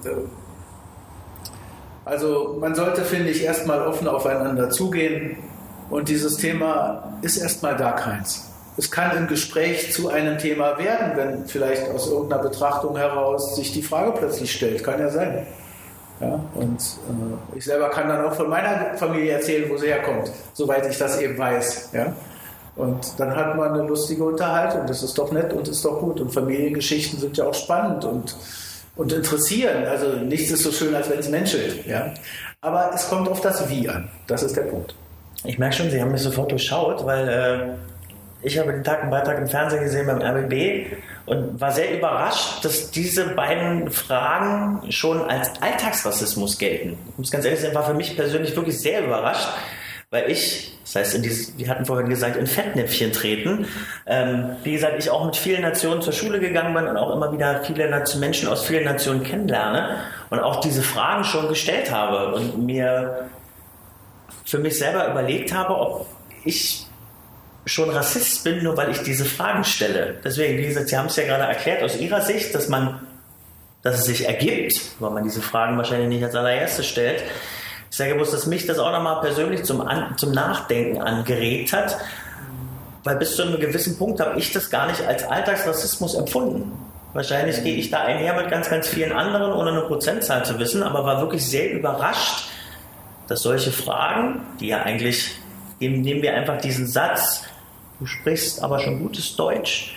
also 2.04 2.56
man 2.60 2.74
sollte, 2.74 3.02
finde 3.02 3.30
ich, 3.30 3.42
erstmal 3.42 3.86
offen 3.86 4.08
aufeinander 4.08 4.70
zugehen. 4.70 5.36
Und 5.90 6.08
dieses 6.08 6.36
Thema 6.36 7.18
ist 7.22 7.36
erstmal 7.36 7.76
gar 7.76 7.96
keins 7.96 8.46
es 8.76 8.90
kann 8.90 9.16
im 9.16 9.26
Gespräch 9.26 9.92
zu 9.92 10.10
einem 10.10 10.38
Thema 10.38 10.78
werden, 10.78 11.12
wenn 11.16 11.46
vielleicht 11.46 11.88
aus 11.90 12.10
irgendeiner 12.10 12.42
Betrachtung 12.42 12.96
heraus 12.96 13.56
sich 13.56 13.72
die 13.72 13.82
Frage 13.82 14.12
plötzlich 14.12 14.52
stellt. 14.52 14.84
Kann 14.84 15.00
ja 15.00 15.08
sein. 15.08 15.46
Ja, 16.20 16.40
und 16.54 16.80
äh, 16.80 17.58
ich 17.58 17.64
selber 17.64 17.90
kann 17.90 18.08
dann 18.08 18.24
auch 18.24 18.34
von 18.34 18.48
meiner 18.48 18.96
Familie 18.96 19.32
erzählen, 19.32 19.68
wo 19.70 19.76
sie 19.76 19.88
herkommt, 19.88 20.30
soweit 20.54 20.88
ich 20.88 20.96
das 20.96 21.20
eben 21.20 21.36
weiß. 21.36 21.90
Ja? 21.92 22.12
Und 22.76 23.18
dann 23.18 23.34
hat 23.34 23.56
man 23.56 23.72
eine 23.72 23.82
lustige 23.88 24.22
Unterhaltung. 24.24 24.86
Das 24.86 25.02
ist 25.02 25.16
doch 25.16 25.32
nett 25.32 25.52
und 25.52 25.66
ist 25.66 25.84
doch 25.84 25.98
gut. 25.98 26.20
Und 26.20 26.30
Familiengeschichten 26.30 27.18
sind 27.18 27.36
ja 27.36 27.46
auch 27.46 27.54
spannend 27.54 28.04
und, 28.04 28.36
und 28.96 29.12
interessieren. 29.12 29.86
Also 29.86 30.08
nichts 30.18 30.50
ist 30.50 30.62
so 30.62 30.70
schön, 30.70 30.94
als 30.94 31.08
wenn 31.08 31.18
es 31.18 31.28
menschelt. 31.28 31.86
Ja? 31.86 32.12
Aber 32.60 32.90
es 32.94 33.08
kommt 33.08 33.28
auf 33.28 33.40
das 33.40 33.68
Wie 33.70 33.88
an. 33.88 34.08
Das 34.26 34.42
ist 34.42 34.56
der 34.56 34.62
Punkt. 34.62 34.94
Ich 35.44 35.58
merke 35.58 35.74
schon, 35.74 35.90
Sie 35.90 36.00
haben 36.00 36.12
mich 36.12 36.22
sofort 36.22 36.50
durchschaut, 36.50 37.06
weil 37.06 37.28
äh, 37.28 38.46
ich 38.46 38.58
habe 38.58 38.72
den 38.72 38.84
Tag 38.84 39.02
einen 39.02 39.10
Beitrag 39.10 39.38
im 39.38 39.48
Fernsehen 39.48 39.82
gesehen 39.82 40.06
beim 40.06 40.20
RBB 40.20 40.92
und 41.26 41.60
war 41.60 41.72
sehr 41.72 41.96
überrascht, 41.96 42.64
dass 42.64 42.90
diese 42.90 43.28
beiden 43.30 43.90
Fragen 43.90 44.90
schon 44.92 45.22
als 45.28 45.50
Alltagsrassismus 45.60 46.58
gelten. 46.58 46.98
Ich 47.10 47.18
muss 47.18 47.30
ganz 47.30 47.44
ehrlich 47.44 47.60
sein, 47.60 47.74
war 47.74 47.84
für 47.84 47.94
mich 47.94 48.16
persönlich 48.16 48.54
wirklich 48.54 48.78
sehr 48.78 49.04
überrascht, 49.04 49.48
weil 50.16 50.30
ich, 50.30 50.72
das 50.82 50.94
heißt, 50.94 51.14
in 51.16 51.22
dieses, 51.22 51.58
wir 51.58 51.68
hatten 51.68 51.84
vorhin 51.84 52.08
gesagt, 52.08 52.36
in 52.36 52.46
Fettnäpfchen 52.46 53.12
treten. 53.12 53.66
Ähm, 54.06 54.56
wie 54.64 54.72
gesagt, 54.72 54.94
ich 54.98 55.10
auch 55.10 55.26
mit 55.26 55.36
vielen 55.36 55.60
Nationen 55.60 56.00
zur 56.00 56.14
Schule 56.14 56.40
gegangen 56.40 56.72
bin 56.72 56.86
und 56.86 56.96
auch 56.96 57.14
immer 57.14 57.30
wieder 57.32 57.62
viele 57.64 57.88
Menschen 58.18 58.48
aus 58.48 58.64
vielen 58.64 58.84
Nationen 58.84 59.22
kennenlerne 59.22 59.98
und 60.30 60.40
auch 60.40 60.60
diese 60.60 60.82
Fragen 60.82 61.24
schon 61.24 61.48
gestellt 61.48 61.90
habe 61.90 62.34
und 62.34 62.64
mir 62.64 63.28
für 64.46 64.58
mich 64.58 64.78
selber 64.78 65.10
überlegt 65.10 65.52
habe, 65.52 65.76
ob 65.76 66.06
ich 66.44 66.86
schon 67.66 67.90
Rassist 67.90 68.44
bin, 68.44 68.62
nur 68.62 68.76
weil 68.76 68.90
ich 68.92 69.02
diese 69.02 69.24
Fragen 69.26 69.64
stelle. 69.64 70.14
Deswegen, 70.24 70.56
wie 70.56 70.66
gesagt, 70.66 70.88
Sie 70.88 70.96
haben 70.96 71.06
es 71.06 71.16
ja 71.16 71.24
gerade 71.24 71.44
erklärt 71.44 71.82
aus 71.82 71.98
Ihrer 71.98 72.22
Sicht, 72.22 72.54
dass 72.54 72.68
man, 72.68 73.06
dass 73.82 73.98
es 73.98 74.06
sich 74.06 74.26
ergibt, 74.26 74.80
weil 74.98 75.10
man 75.10 75.24
diese 75.24 75.42
Fragen 75.42 75.76
wahrscheinlich 75.76 76.08
nicht 76.08 76.24
als 76.24 76.34
allererstes 76.34 76.86
stellt, 76.86 77.22
Ich 77.90 77.96
sage 77.96 78.14
bloß, 78.14 78.30
dass 78.30 78.46
mich 78.46 78.66
das 78.66 78.78
auch 78.78 78.92
nochmal 78.92 79.20
persönlich 79.20 79.64
zum, 79.64 79.80
An 79.80 80.16
zum 80.16 80.32
Nachdenken 80.32 81.00
angeregt 81.00 81.72
hat, 81.72 81.96
weil 83.04 83.16
bis 83.16 83.36
zu 83.36 83.42
einem 83.42 83.60
gewissen 83.60 83.96
Punkt 83.96 84.20
habe 84.20 84.38
ich 84.38 84.52
das 84.52 84.70
gar 84.70 84.86
nicht 84.88 85.06
als 85.06 85.24
Alltagsrassismus 85.24 86.14
empfunden. 86.14 86.72
Wahrscheinlich 87.12 87.62
gehe 87.62 87.76
ich 87.76 87.90
da 87.90 88.02
einher 88.02 88.34
mit 88.34 88.50
ganz, 88.50 88.68
ganz 88.68 88.88
vielen 88.88 89.12
anderen, 89.12 89.52
ohne 89.52 89.70
eine 89.70 89.82
Prozentzahl 89.82 90.44
zu 90.44 90.58
wissen, 90.58 90.82
aber 90.82 91.04
war 91.04 91.20
wirklich 91.20 91.46
sehr 91.46 91.72
überrascht, 91.72 92.48
dass 93.28 93.42
solche 93.42 93.72
Fragen, 93.72 94.42
die 94.60 94.68
ja 94.68 94.82
eigentlich, 94.82 95.30
nehmen 95.78 96.04
wir 96.22 96.34
einfach 96.34 96.58
diesen 96.60 96.86
Satz, 96.86 97.44
du 98.00 98.06
sprichst 98.06 98.62
aber 98.62 98.80
schon 98.80 99.00
gutes 99.00 99.34
Deutsch, 99.36 99.96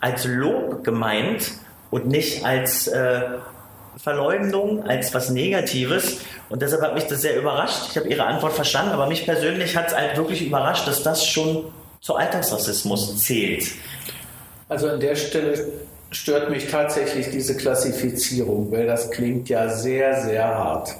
als 0.00 0.24
Lob 0.24 0.84
gemeint 0.84 1.52
und 1.90 2.06
nicht 2.08 2.44
als 2.44 2.88
äh, 2.88 3.22
Verleumdung, 3.96 4.84
als 4.84 5.12
was 5.14 5.30
Negatives. 5.30 6.18
Und 6.48 6.62
deshalb 6.62 6.82
hat 6.82 6.94
mich 6.94 7.04
das 7.04 7.22
sehr 7.22 7.36
überrascht. 7.36 7.90
Ich 7.90 7.96
habe 7.96 8.08
Ihre 8.08 8.24
Antwort 8.24 8.52
verstanden, 8.52 8.92
aber 8.92 9.06
mich 9.06 9.24
persönlich 9.24 9.76
hat 9.76 9.88
es 9.88 9.96
halt 9.96 10.16
wirklich 10.16 10.46
überrascht, 10.46 10.86
dass 10.86 11.02
das 11.02 11.26
schon 11.26 11.64
zu 12.00 12.14
Alltagsrassismus 12.14 13.18
zählt. 13.22 13.66
Also 14.68 14.88
an 14.88 15.00
der 15.00 15.16
Stelle 15.16 15.68
stört 16.10 16.50
mich 16.50 16.68
tatsächlich 16.68 17.30
diese 17.30 17.56
Klassifizierung, 17.56 18.70
weil 18.72 18.86
das 18.86 19.10
klingt 19.10 19.48
ja 19.48 19.68
sehr, 19.68 20.22
sehr 20.22 20.46
hart. 20.46 20.96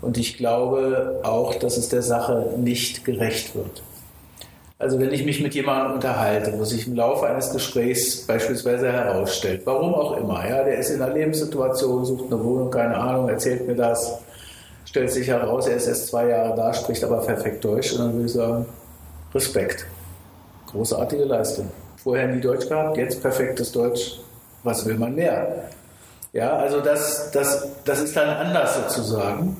Und 0.00 0.16
ich 0.18 0.36
glaube 0.36 1.20
auch, 1.22 1.54
dass 1.54 1.76
es 1.76 1.88
der 1.88 2.02
Sache 2.02 2.54
nicht 2.56 3.04
gerecht 3.04 3.54
wird. 3.54 3.82
Also 4.80 4.98
wenn 4.98 5.12
ich 5.12 5.26
mich 5.26 5.42
mit 5.42 5.54
jemandem 5.54 5.92
unterhalte, 5.92 6.58
wo 6.58 6.64
sich 6.64 6.86
im 6.86 6.94
Laufe 6.94 7.26
eines 7.26 7.52
Gesprächs 7.52 8.26
beispielsweise 8.26 8.90
herausstellt, 8.90 9.60
warum 9.66 9.94
auch 9.94 10.16
immer, 10.16 10.48
ja, 10.48 10.64
der 10.64 10.78
ist 10.78 10.88
in 10.88 11.02
einer 11.02 11.12
Lebenssituation, 11.12 12.06
sucht 12.06 12.32
eine 12.32 12.42
Wohnung, 12.42 12.70
keine 12.70 12.96
Ahnung, 12.96 13.28
erzählt 13.28 13.66
mir 13.66 13.74
das, 13.74 14.18
stellt 14.86 15.10
sich 15.10 15.28
heraus, 15.28 15.68
er 15.68 15.76
ist 15.76 15.86
erst 15.86 16.06
zwei 16.06 16.28
Jahre 16.28 16.56
da, 16.56 16.72
spricht 16.72 17.04
aber 17.04 17.18
perfekt 17.18 17.62
Deutsch 17.62 17.92
und 17.92 17.98
dann 17.98 18.14
würde 18.14 18.24
ich 18.24 18.32
sagen, 18.32 18.64
Respekt. 19.34 19.84
Großartige 20.68 21.24
Leistung. 21.24 21.70
Vorher 22.02 22.28
nie 22.28 22.40
Deutsch 22.40 22.66
gehabt, 22.66 22.96
jetzt 22.96 23.20
perfektes 23.20 23.72
Deutsch. 23.72 24.18
Was 24.62 24.86
will 24.86 24.96
man 24.96 25.14
mehr? 25.14 25.68
Ja, 26.32 26.56
also 26.56 26.80
das, 26.80 27.30
das, 27.32 27.68
das 27.84 28.00
ist 28.00 28.16
dann 28.16 28.30
anders 28.30 28.76
sozusagen 28.76 29.58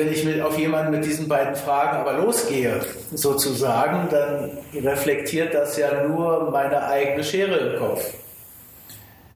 wenn 0.00 0.12
ich 0.12 0.24
mit, 0.24 0.40
auf 0.40 0.58
jemanden 0.58 0.92
mit 0.92 1.04
diesen 1.04 1.28
beiden 1.28 1.54
Fragen 1.54 1.98
aber 1.98 2.14
losgehe, 2.14 2.80
sozusagen, 3.12 4.08
dann 4.10 4.50
reflektiert 4.82 5.52
das 5.52 5.76
ja 5.76 6.06
nur 6.06 6.50
meine 6.50 6.82
eigene 6.84 7.22
Schere 7.22 7.56
im 7.56 7.78
Kopf. 7.78 8.02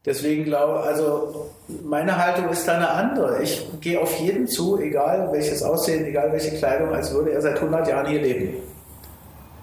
Deswegen 0.06 0.44
glaube 0.44 0.80
also 0.80 1.50
meine 1.82 2.16
Haltung 2.16 2.48
ist 2.48 2.66
da 2.66 2.76
eine 2.76 2.88
andere. 2.88 3.42
Ich 3.42 3.66
gehe 3.80 4.00
auf 4.00 4.18
jeden 4.20 4.46
zu, 4.46 4.78
egal 4.78 5.28
welches 5.32 5.62
Aussehen, 5.62 6.04
egal 6.06 6.32
welche 6.32 6.56
Kleidung, 6.56 6.94
als 6.94 7.12
würde 7.12 7.32
er 7.32 7.42
seit 7.42 7.56
100 7.56 7.88
Jahren 7.88 8.06
hier 8.06 8.22
leben. 8.22 8.54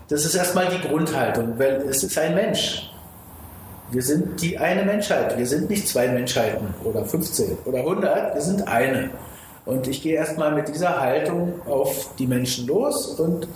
Das 0.07 0.23
ist 0.25 0.35
erstmal 0.35 0.67
die 0.67 0.87
Grundhaltung, 0.87 1.57
weil 1.57 1.83
es 1.89 2.03
ist 2.03 2.17
ein 2.17 2.35
Mensch. 2.35 2.91
Wir 3.91 4.03
sind 4.03 4.41
die 4.41 4.57
eine 4.57 4.83
Menschheit. 4.83 5.37
Wir 5.37 5.47
sind 5.47 5.69
nicht 5.69 5.87
zwei 5.87 6.07
Menschheiten 6.07 6.73
oder 6.83 7.05
15 7.05 7.57
oder 7.65 7.79
100, 7.79 8.35
wir 8.35 8.41
sind 8.41 8.67
eine. 8.67 9.09
Und 9.65 9.87
ich 9.87 10.01
gehe 10.01 10.15
erstmal 10.15 10.53
mit 10.53 10.67
dieser 10.67 10.99
Haltung 10.99 11.61
auf 11.65 12.15
die 12.17 12.27
Menschen 12.27 12.67
los 12.67 13.07
und 13.19 13.47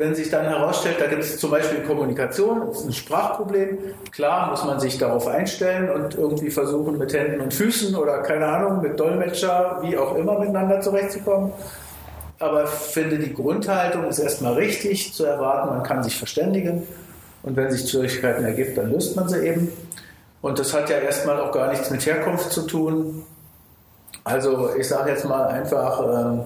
wenn 0.00 0.14
sich 0.14 0.30
dann 0.30 0.46
herausstellt, 0.46 0.96
da 0.98 1.06
gibt 1.08 1.22
es 1.22 1.36
zum 1.36 1.50
Beispiel 1.50 1.80
Kommunikation, 1.80 2.68
das 2.68 2.80
ist 2.80 2.86
ein 2.86 2.92
Sprachproblem, 2.94 3.76
klar 4.10 4.50
muss 4.50 4.64
man 4.64 4.80
sich 4.80 4.96
darauf 4.96 5.26
einstellen 5.26 5.90
und 5.90 6.14
irgendwie 6.14 6.50
versuchen 6.50 6.96
mit 6.96 7.12
Händen 7.12 7.42
und 7.42 7.52
Füßen 7.52 7.94
oder 7.94 8.22
keine 8.22 8.46
Ahnung, 8.46 8.80
mit 8.80 8.98
Dolmetscher, 8.98 9.80
wie 9.82 9.98
auch 9.98 10.16
immer 10.16 10.38
miteinander 10.38 10.80
zurechtzukommen. 10.80 11.52
Aber 12.38 12.64
ich 12.64 12.70
finde, 12.70 13.18
die 13.18 13.34
Grundhaltung 13.34 14.06
ist 14.06 14.20
erstmal 14.20 14.54
richtig 14.54 15.12
zu 15.12 15.26
erwarten, 15.26 15.68
man 15.68 15.82
kann 15.82 16.02
sich 16.02 16.16
verständigen 16.16 16.88
und 17.42 17.56
wenn 17.56 17.70
sich 17.70 17.90
Schwierigkeiten 17.90 18.44
ergibt, 18.44 18.78
dann 18.78 18.90
löst 18.90 19.16
man 19.16 19.28
sie 19.28 19.46
eben. 19.46 19.70
Und 20.40 20.58
das 20.58 20.72
hat 20.72 20.88
ja 20.88 20.96
erstmal 20.96 21.38
auch 21.38 21.52
gar 21.52 21.68
nichts 21.68 21.90
mit 21.90 22.06
Herkunft 22.06 22.50
zu 22.50 22.62
tun. 22.62 23.24
Also 24.24 24.70
ich 24.78 24.88
sage 24.88 25.10
jetzt 25.10 25.24
mal 25.24 25.46
einfach, 25.46 26.00
ähm, 26.02 26.40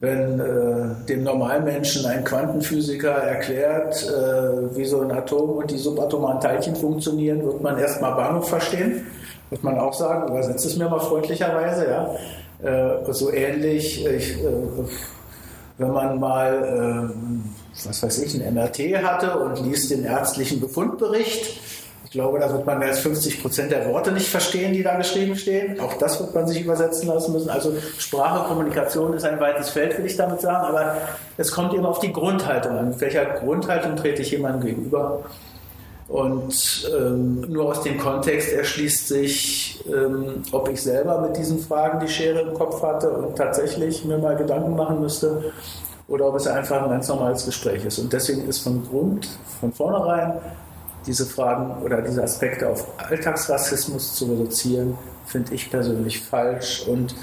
wenn 0.00 0.40
äh, 0.40 1.06
dem 1.08 1.24
Normalmenschen 1.24 2.06
ein 2.06 2.24
Quantenphysiker 2.24 3.12
erklärt, 3.12 4.02
äh, 4.02 4.76
wie 4.76 4.84
so 4.86 5.02
ein 5.02 5.10
Atom 5.12 5.50
und 5.50 5.70
die 5.70 5.78
subatomaren 5.78 6.40
Teilchen 6.40 6.74
funktionieren, 6.74 7.44
wird 7.44 7.60
man 7.60 7.78
erstmal 7.78 8.14
Bahnhof 8.14 8.48
verstehen. 8.48 9.06
Wird 9.50 9.62
man 9.62 9.78
auch 9.78 9.92
sagen, 9.92 10.28
übersetzt 10.28 10.64
es 10.64 10.76
mir 10.76 10.88
mal 10.88 11.00
freundlicherweise, 11.00 11.86
ja. 11.88 12.14
Äh, 12.62 13.12
so 13.12 13.32
ähnlich, 13.32 14.06
ich, 14.06 14.36
wenn 15.78 15.90
man 15.92 16.20
mal, 16.20 17.10
was 17.86 18.02
weiß 18.02 18.18
ich, 18.22 18.34
ein 18.34 18.54
MRT 18.54 19.02
hatte 19.02 19.38
und 19.38 19.64
liest 19.64 19.90
den 19.90 20.04
ärztlichen 20.04 20.60
Befundbericht, 20.60 21.58
ich 22.10 22.14
glaube, 22.14 22.40
da 22.40 22.52
wird 22.52 22.66
man 22.66 22.80
mehr 22.80 22.88
als 22.88 22.98
50 22.98 23.40
Prozent 23.40 23.70
der 23.70 23.86
Worte 23.86 24.10
nicht 24.10 24.28
verstehen, 24.28 24.72
die 24.72 24.82
da 24.82 24.96
geschrieben 24.96 25.36
stehen. 25.36 25.78
Auch 25.78 25.94
das 25.94 26.18
wird 26.18 26.34
man 26.34 26.44
sich 26.44 26.60
übersetzen 26.60 27.06
lassen 27.06 27.32
müssen. 27.32 27.48
Also 27.48 27.72
Sprache, 27.98 28.48
Kommunikation 28.48 29.14
ist 29.14 29.24
ein 29.24 29.38
weites 29.38 29.70
Feld, 29.70 29.96
will 29.96 30.06
ich 30.06 30.16
damit 30.16 30.40
sagen. 30.40 30.66
Aber 30.66 30.96
es 31.36 31.52
kommt 31.52 31.72
eben 31.72 31.86
auf 31.86 32.00
die 32.00 32.12
Grundhaltung 32.12 32.76
an. 32.76 32.88
Mit 32.88 33.00
welcher 33.00 33.26
Grundhaltung 33.26 33.94
trete 33.94 34.22
ich 34.22 34.32
jemandem 34.32 34.62
gegenüber? 34.62 35.20
Und 36.08 36.90
ähm, 36.98 37.42
nur 37.42 37.66
aus 37.66 37.82
dem 37.82 37.96
Kontext 37.96 38.54
erschließt 38.54 39.06
sich, 39.06 39.84
ähm, 39.86 40.42
ob 40.50 40.68
ich 40.68 40.82
selber 40.82 41.20
mit 41.20 41.36
diesen 41.36 41.60
Fragen 41.60 42.00
die 42.00 42.08
Schere 42.08 42.40
im 42.40 42.54
Kopf 42.54 42.82
hatte 42.82 43.08
und 43.08 43.36
tatsächlich 43.36 44.04
mir 44.04 44.18
mal 44.18 44.34
Gedanken 44.34 44.74
machen 44.74 45.00
müsste 45.00 45.52
oder 46.08 46.26
ob 46.26 46.34
es 46.34 46.48
einfach 46.48 46.82
ein 46.82 46.90
ganz 46.90 47.06
normales 47.06 47.46
Gespräch 47.46 47.84
ist. 47.84 48.00
Und 48.00 48.12
deswegen 48.12 48.48
ist 48.48 48.58
von 48.58 48.84
Grund, 48.84 49.28
von 49.60 49.72
vornherein 49.72 50.32
diese 51.06 51.26
Fragen 51.26 51.82
oder 51.82 52.02
diese 52.02 52.22
Aspekte 52.22 52.68
auf 52.68 52.86
Alltagsrassismus 52.98 54.14
zu 54.14 54.26
reduzieren, 54.26 54.96
finde 55.26 55.54
ich 55.54 55.70
persönlich 55.70 56.20
falsch. 56.20 56.84
Und 56.86 57.14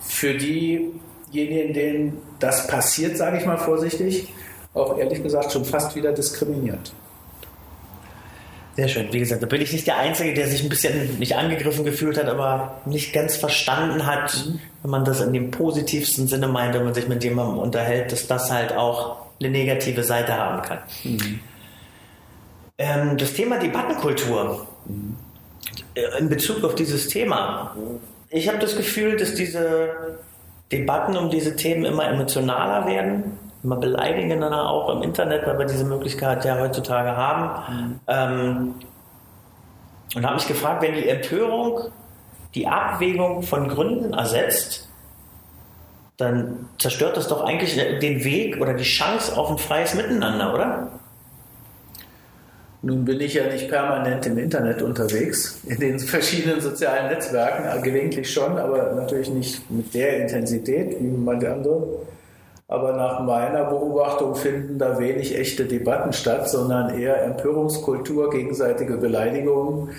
für 0.00 0.34
diejenigen, 0.34 1.74
denen 1.74 2.18
das 2.38 2.66
passiert, 2.66 3.16
sage 3.16 3.38
ich 3.38 3.46
mal 3.46 3.58
vorsichtig, 3.58 4.32
auch 4.74 4.98
ehrlich 4.98 5.22
gesagt 5.22 5.52
schon 5.52 5.64
fast 5.64 5.96
wieder 5.96 6.12
diskriminiert. 6.12 6.92
Sehr 8.78 8.86
schön. 8.86 9.12
Wie 9.12 9.18
gesagt, 9.18 9.42
da 9.42 9.46
bin 9.46 9.60
ich 9.60 9.72
nicht 9.72 9.88
der 9.88 9.98
Einzige, 9.98 10.34
der 10.34 10.46
sich 10.46 10.62
ein 10.62 10.68
bisschen 10.68 11.18
nicht 11.18 11.34
angegriffen 11.34 11.84
gefühlt 11.84 12.16
hat, 12.16 12.26
aber 12.26 12.80
nicht 12.84 13.12
ganz 13.12 13.34
verstanden 13.34 14.06
hat, 14.06 14.46
wenn 14.82 14.90
man 14.92 15.04
das 15.04 15.20
in 15.20 15.32
dem 15.32 15.50
positivsten 15.50 16.28
Sinne 16.28 16.46
meint, 16.46 16.76
wenn 16.76 16.84
man 16.84 16.94
sich 16.94 17.08
mit 17.08 17.24
jemandem 17.24 17.58
unterhält, 17.58 18.12
dass 18.12 18.28
das 18.28 18.52
halt 18.52 18.72
auch 18.72 19.16
eine 19.40 19.50
negative 19.50 20.04
Seite 20.04 20.32
haben 20.34 20.62
kann. 20.62 20.78
Mhm. 21.02 21.40
Ähm, 22.78 23.16
das 23.16 23.32
Thema 23.32 23.58
Debattenkultur 23.58 24.66
äh, 25.94 26.18
in 26.18 26.28
Bezug 26.28 26.62
auf 26.64 26.76
dieses 26.76 27.08
Thema. 27.08 27.74
Ich 28.30 28.48
habe 28.48 28.58
das 28.58 28.76
Gefühl, 28.76 29.16
dass 29.16 29.34
diese 29.34 30.18
Debatten 30.70 31.16
um 31.16 31.28
diese 31.30 31.56
Themen 31.56 31.84
immer 31.84 32.06
emotionaler 32.06 32.86
werden, 32.86 33.38
immer 33.64 33.76
beleidigender 33.76 34.70
auch 34.70 34.90
im 34.90 35.02
Internet, 35.02 35.46
weil 35.46 35.58
wir 35.58 35.66
diese 35.66 35.84
Möglichkeit 35.84 36.44
ja 36.44 36.58
heutzutage 36.58 37.16
haben. 37.16 37.74
Mhm. 37.74 38.00
Ähm, 38.06 38.74
und 40.14 40.24
habe 40.24 40.36
mich 40.36 40.46
gefragt, 40.46 40.82
wenn 40.82 40.94
die 40.94 41.08
Empörung 41.08 41.90
die 42.54 42.66
Abwägung 42.66 43.42
von 43.42 43.68
Gründen 43.68 44.14
ersetzt, 44.14 44.88
dann 46.16 46.68
zerstört 46.78 47.16
das 47.16 47.28
doch 47.28 47.42
eigentlich 47.44 47.76
den 47.76 48.24
Weg 48.24 48.60
oder 48.60 48.74
die 48.74 48.84
Chance 48.84 49.36
auf 49.36 49.50
ein 49.50 49.58
freies 49.58 49.94
Miteinander, 49.94 50.54
oder? 50.54 50.97
Nun 52.80 53.04
bin 53.04 53.20
ich 53.20 53.34
ja 53.34 53.48
nicht 53.48 53.68
permanent 53.68 54.24
im 54.26 54.38
Internet 54.38 54.82
unterwegs, 54.82 55.60
in 55.66 55.80
den 55.80 55.98
verschiedenen 55.98 56.60
sozialen 56.60 57.08
Netzwerken, 57.08 57.64
äh, 57.64 57.82
gelegentlich 57.82 58.32
schon, 58.32 58.56
aber 58.56 58.92
natürlich 58.92 59.30
nicht 59.30 59.68
mit 59.70 59.92
der 59.94 60.20
Intensität 60.20 60.96
wie 61.00 61.08
manche 61.08 61.52
andere. 61.52 61.84
Aber 62.68 62.92
nach 62.92 63.20
meiner 63.20 63.64
Beobachtung 63.64 64.36
finden 64.36 64.78
da 64.78 64.98
wenig 64.98 65.36
echte 65.36 65.64
Debatten 65.64 66.12
statt, 66.12 66.48
sondern 66.50 66.96
eher 66.96 67.24
Empörungskultur, 67.24 68.30
gegenseitige 68.30 68.98
Beleidigungen 68.98 69.90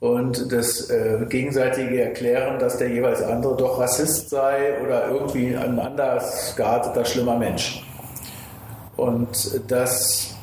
und 0.00 0.52
das 0.52 0.88
äh, 0.88 1.26
gegenseitige 1.28 2.00
Erklären, 2.00 2.58
dass 2.58 2.78
der 2.78 2.88
jeweils 2.90 3.22
andere 3.22 3.56
doch 3.56 3.80
Rassist 3.80 4.30
sei 4.30 4.80
oder 4.82 5.08
irgendwie 5.08 5.56
ein 5.56 5.78
anders 5.78 6.54
gearteter, 6.56 7.04
schlimmer 7.04 7.36
Mensch. 7.36 7.84
Und 8.96 9.60
das 9.68 10.35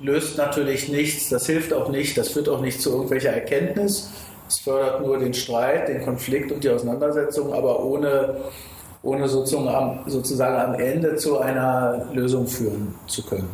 löst 0.00 0.38
natürlich 0.38 0.88
nichts, 0.88 1.28
das 1.28 1.46
hilft 1.46 1.72
auch 1.72 1.90
nicht, 1.90 2.16
das 2.16 2.30
führt 2.30 2.48
auch 2.48 2.60
nicht 2.60 2.80
zu 2.80 2.90
irgendwelcher 2.90 3.30
Erkenntnis. 3.30 4.10
Es 4.48 4.58
fördert 4.58 5.06
nur 5.06 5.18
den 5.18 5.34
Streit, 5.34 5.88
den 5.88 6.02
Konflikt 6.02 6.50
und 6.50 6.64
die 6.64 6.70
Auseinandersetzung, 6.70 7.52
aber 7.52 7.84
ohne, 7.84 8.36
ohne 9.02 9.28
sozusagen, 9.28 9.68
am, 9.68 10.00
sozusagen 10.06 10.56
am 10.56 10.80
Ende 10.80 11.16
zu 11.16 11.38
einer 11.38 12.08
Lösung 12.12 12.46
führen 12.48 12.94
zu 13.06 13.24
können. 13.24 13.50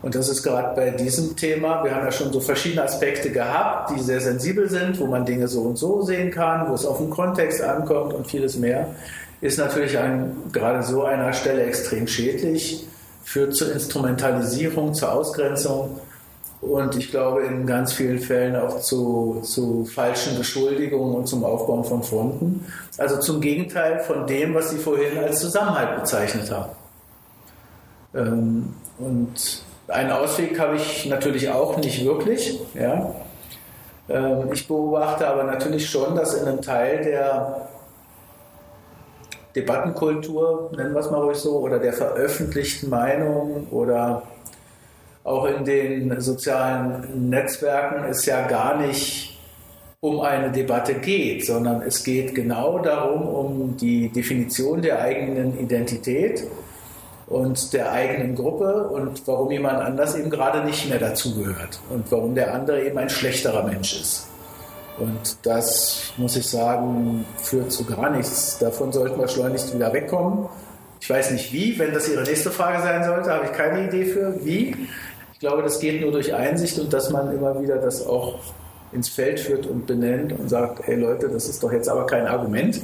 Und 0.00 0.16
das 0.16 0.28
ist 0.28 0.42
gerade 0.42 0.74
bei 0.74 0.90
diesem 0.90 1.36
Thema, 1.36 1.84
wir 1.84 1.94
haben 1.94 2.04
ja 2.04 2.10
schon 2.10 2.32
so 2.32 2.40
verschiedene 2.40 2.82
Aspekte 2.82 3.30
gehabt, 3.30 3.90
die 3.90 4.00
sehr 4.00 4.20
sensibel 4.20 4.68
sind, 4.68 4.98
wo 4.98 5.06
man 5.06 5.24
Dinge 5.24 5.46
so 5.46 5.62
und 5.62 5.76
so 5.76 6.02
sehen 6.02 6.30
kann, 6.30 6.68
wo 6.68 6.74
es 6.74 6.84
auf 6.84 6.98
den 6.98 7.10
Kontext 7.10 7.62
ankommt 7.62 8.12
und 8.12 8.26
vieles 8.26 8.56
mehr, 8.56 8.88
ist 9.40 9.58
natürlich 9.58 9.96
an 9.98 10.36
gerade 10.52 10.82
so 10.82 11.04
einer 11.04 11.32
Stelle 11.32 11.62
extrem 11.64 12.08
schädlich, 12.08 12.86
führt 13.22 13.54
zur 13.54 13.72
Instrumentalisierung, 13.72 14.94
zur 14.94 15.12
Ausgrenzung 15.12 16.00
und 16.62 16.96
ich 16.96 17.10
glaube 17.10 17.42
in 17.42 17.66
ganz 17.66 17.92
vielen 17.92 18.20
Fällen 18.20 18.54
auch 18.54 18.80
zu, 18.80 19.40
zu 19.42 19.84
falschen 19.84 20.38
Beschuldigungen 20.38 21.16
und 21.16 21.26
zum 21.26 21.44
Aufbauen 21.44 21.82
von 21.82 22.04
Fronten. 22.04 22.64
Also 22.98 23.18
zum 23.18 23.40
Gegenteil 23.40 23.98
von 23.98 24.28
dem, 24.28 24.54
was 24.54 24.70
Sie 24.70 24.78
vorhin 24.78 25.18
als 25.18 25.40
Zusammenhalt 25.40 26.00
bezeichnet 26.00 26.52
haben. 26.52 26.70
Ähm, 28.14 28.74
und 28.98 29.64
einen 29.88 30.12
Ausweg 30.12 30.60
habe 30.60 30.76
ich 30.76 31.06
natürlich 31.06 31.50
auch 31.50 31.76
nicht 31.78 32.04
wirklich. 32.04 32.60
Ja. 32.74 33.12
Ähm, 34.08 34.52
ich 34.52 34.68
beobachte 34.68 35.26
aber 35.26 35.42
natürlich 35.42 35.90
schon, 35.90 36.14
dass 36.14 36.34
in 36.34 36.46
einem 36.46 36.62
Teil 36.62 37.02
der 37.02 37.68
Debattenkultur, 39.54 40.70
nennen 40.76 40.94
wir 40.94 41.00
es 41.00 41.10
mal 41.10 41.20
ruhig 41.20 41.38
so, 41.38 41.58
oder 41.58 41.78
der 41.78 41.92
veröffentlichten 41.92 42.88
Meinung 42.88 43.66
oder 43.70 44.22
auch 45.24 45.44
in 45.44 45.64
den 45.64 46.20
sozialen 46.20 47.28
Netzwerken 47.30 48.04
es 48.04 48.26
ja 48.26 48.46
gar 48.46 48.78
nicht 48.78 49.38
um 50.00 50.20
eine 50.20 50.50
Debatte 50.50 50.94
geht, 50.94 51.46
sondern 51.46 51.82
es 51.82 52.02
geht 52.02 52.34
genau 52.34 52.80
darum, 52.80 53.28
um 53.28 53.76
die 53.76 54.08
Definition 54.08 54.82
der 54.82 55.00
eigenen 55.00 55.56
Identität 55.60 56.42
und 57.28 57.72
der 57.72 57.92
eigenen 57.92 58.34
Gruppe 58.34 58.88
und 58.88 59.26
warum 59.28 59.52
jemand 59.52 59.80
anders 59.80 60.16
eben 60.16 60.28
gerade 60.28 60.64
nicht 60.64 60.88
mehr 60.88 60.98
dazugehört 60.98 61.80
und 61.88 62.10
warum 62.10 62.34
der 62.34 62.52
andere 62.52 62.84
eben 62.84 62.98
ein 62.98 63.10
schlechterer 63.10 63.62
Mensch 63.62 64.00
ist. 64.00 64.31
Und 64.98 65.36
das, 65.42 66.12
muss 66.16 66.36
ich 66.36 66.48
sagen, 66.48 67.24
führt 67.38 67.72
zu 67.72 67.84
gar 67.84 68.10
nichts. 68.10 68.58
Davon 68.58 68.92
sollten 68.92 69.18
wir 69.18 69.28
schleunigst 69.28 69.74
wieder 69.74 69.92
wegkommen. 69.92 70.46
Ich 71.00 71.10
weiß 71.10 71.32
nicht 71.32 71.52
wie, 71.52 71.78
wenn 71.78 71.92
das 71.92 72.08
Ihre 72.08 72.22
nächste 72.22 72.50
Frage 72.50 72.82
sein 72.82 73.02
sollte, 73.04 73.32
habe 73.32 73.46
ich 73.46 73.52
keine 73.52 73.88
Idee 73.88 74.04
für 74.04 74.44
wie. 74.44 74.76
Ich 75.32 75.40
glaube, 75.40 75.62
das 75.62 75.80
geht 75.80 76.00
nur 76.00 76.12
durch 76.12 76.32
Einsicht 76.34 76.78
und 76.78 76.92
dass 76.92 77.10
man 77.10 77.34
immer 77.34 77.60
wieder 77.60 77.76
das 77.78 78.06
auch 78.06 78.38
ins 78.92 79.08
Feld 79.08 79.40
führt 79.40 79.66
und 79.66 79.86
benennt 79.86 80.38
und 80.38 80.48
sagt, 80.48 80.86
hey 80.86 80.96
Leute, 80.96 81.28
das 81.28 81.48
ist 81.48 81.62
doch 81.62 81.72
jetzt 81.72 81.88
aber 81.88 82.06
kein 82.06 82.26
Argument. 82.26 82.80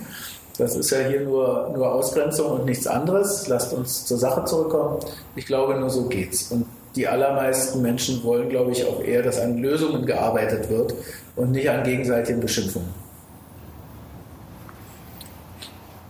Das 0.57 0.75
ist 0.75 0.91
ja 0.91 0.99
hier 0.99 1.21
nur, 1.21 1.71
nur 1.73 1.93
Ausgrenzung 1.93 2.51
und 2.51 2.65
nichts 2.65 2.89
anderes. 2.89 3.47
Lasst 3.47 3.73
uns 3.73 4.07
zur 4.07 4.19
Sache 4.19 4.45
zurückkommen. 4.45 4.99
Ich 5.37 5.47
glaube, 5.47 5.79
nur 5.79 5.91
so 5.91 6.07
geht's. 6.07 6.51
Und 6.51 6.67
die 6.97 7.07
allermeisten 7.07 7.83
Menschen 7.83 8.25
wollen, 8.25 8.49
glaube 8.49 8.73
ich, 8.73 8.85
auch 8.85 9.03
eher, 9.03 9.23
dass 9.23 9.39
an 9.39 9.59
Lösungen 9.59 10.07
gearbeitet 10.07 10.71
wird 10.71 10.95
und 11.37 11.53
nicht 11.53 11.71
an 11.71 11.85
gegenseitigen 11.85 12.41
Beschimpfungen. 12.41 12.89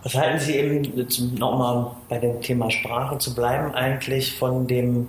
Was 0.03 0.15
halten 0.15 0.39
Sie 0.39 0.55
eben, 0.55 1.07
nochmal 1.37 1.91
bei 2.07 2.17
dem 2.17 2.41
Thema 2.41 2.71
Sprache 2.71 3.17
zu 3.17 3.35
bleiben, 3.35 3.73
eigentlich 3.73 4.37
von 4.37 4.65
dem 4.65 5.07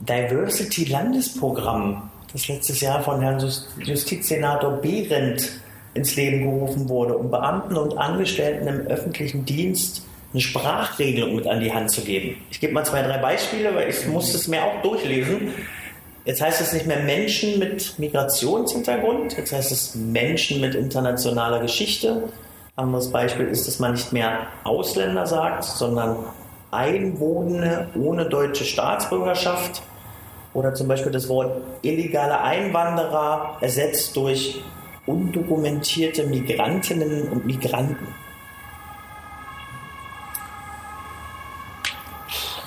Diversity-Landesprogramm, 0.00 2.10
das 2.32 2.48
letztes 2.48 2.82
Jahr 2.82 3.02
von 3.02 3.22
Herrn 3.22 3.42
Justizsenator 3.78 4.72
Behrendt 4.72 5.52
ins 5.94 6.16
Leben 6.16 6.44
gerufen 6.44 6.86
wurde, 6.88 7.16
um 7.16 7.30
Beamten 7.30 7.76
und 7.76 7.96
Angestellten 7.96 8.66
im 8.68 8.80
öffentlichen 8.86 9.46
Dienst 9.46 10.05
eine 10.36 10.42
Sprachregelung 10.42 11.34
mit 11.34 11.46
an 11.46 11.60
die 11.60 11.72
Hand 11.72 11.90
zu 11.90 12.02
geben. 12.02 12.36
Ich 12.50 12.60
gebe 12.60 12.74
mal 12.74 12.84
zwei, 12.84 13.00
drei 13.00 13.16
Beispiele, 13.16 13.74
weil 13.74 13.88
ich 13.88 14.06
musste 14.06 14.36
es 14.36 14.48
mir 14.48 14.62
auch 14.62 14.82
durchlesen. 14.82 15.54
Jetzt 16.26 16.42
heißt 16.42 16.60
es 16.60 16.74
nicht 16.74 16.86
mehr 16.86 17.00
Menschen 17.00 17.58
mit 17.58 17.98
Migrationshintergrund, 17.98 19.34
jetzt 19.38 19.52
heißt 19.52 19.72
es 19.72 19.94
Menschen 19.94 20.60
mit 20.60 20.74
internationaler 20.74 21.60
Geschichte. 21.60 22.24
Anderes 22.74 23.10
Beispiel 23.10 23.46
ist, 23.46 23.66
dass 23.66 23.78
man 23.78 23.92
nicht 23.92 24.12
mehr 24.12 24.40
Ausländer 24.64 25.24
sagt, 25.24 25.64
sondern 25.64 26.18
Einwohner 26.70 27.86
ohne 27.98 28.26
deutsche 28.26 28.64
Staatsbürgerschaft. 28.64 29.80
Oder 30.52 30.74
zum 30.74 30.86
Beispiel 30.86 31.12
das 31.12 31.30
Wort 31.30 31.62
illegale 31.80 32.42
Einwanderer 32.42 33.56
ersetzt 33.62 34.14
durch 34.16 34.60
undokumentierte 35.06 36.26
Migrantinnen 36.26 37.28
und 37.28 37.46
Migranten. 37.46 38.25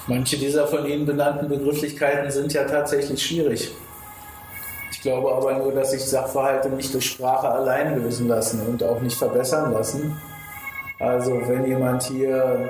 Manche 0.10 0.40
dieser 0.40 0.66
von 0.66 0.88
Ihnen 0.88 1.06
benannten 1.06 1.48
Begrifflichkeiten 1.48 2.32
sind 2.32 2.52
ja 2.52 2.64
tatsächlich 2.64 3.24
schwierig. 3.24 3.72
Ich 4.92 5.02
glaube 5.02 5.32
aber 5.32 5.54
nur, 5.60 5.72
dass 5.72 5.92
sich 5.92 6.04
Sachverhalte 6.04 6.68
nicht 6.72 6.92
durch 6.96 7.06
Sprache 7.06 7.48
allein 7.48 8.02
lösen 8.02 8.28
lassen 8.28 8.60
und 8.68 8.84
auch 8.84 9.00
nicht 9.02 9.16
verbessern 9.16 9.72
lassen. 9.72 10.20
Also 10.98 11.40
wenn 11.46 11.64
jemand 11.68 12.02
hier 12.04 12.70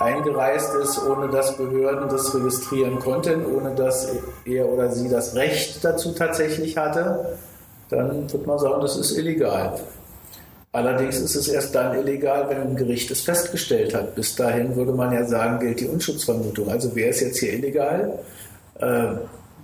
eingereist 0.00 0.74
ist, 0.74 1.00
ohne 1.02 1.30
dass 1.30 1.56
Behörden 1.56 2.10
das 2.10 2.34
registrieren 2.34 2.98
konnten, 2.98 3.46
ohne 3.46 3.74
dass 3.74 4.12
er 4.44 4.68
oder 4.68 4.90
sie 4.90 5.08
das 5.08 5.34
Recht 5.34 5.82
dazu 5.82 6.12
tatsächlich 6.12 6.76
hatte, 6.76 7.38
dann 7.88 8.30
wird 8.30 8.46
man 8.46 8.58
sagen, 8.58 8.82
das 8.82 8.96
ist 8.96 9.16
illegal. 9.16 9.80
Allerdings 10.74 11.18
ist 11.20 11.34
es 11.34 11.48
erst 11.48 11.74
dann 11.74 11.98
illegal, 11.98 12.48
wenn 12.48 12.62
ein 12.62 12.76
Gericht 12.76 13.10
es 13.10 13.20
festgestellt 13.20 13.94
hat. 13.94 14.14
Bis 14.14 14.34
dahin 14.34 14.74
würde 14.74 14.92
man 14.92 15.12
ja 15.12 15.22
sagen, 15.26 15.60
gilt 15.60 15.80
die 15.80 15.86
Unschutzvermutung. 15.86 16.70
Also 16.70 16.92
wer 16.94 17.10
ist 17.10 17.20
jetzt 17.20 17.38
hier 17.40 17.52
illegal? 17.52 18.18
Äh, 18.80 19.16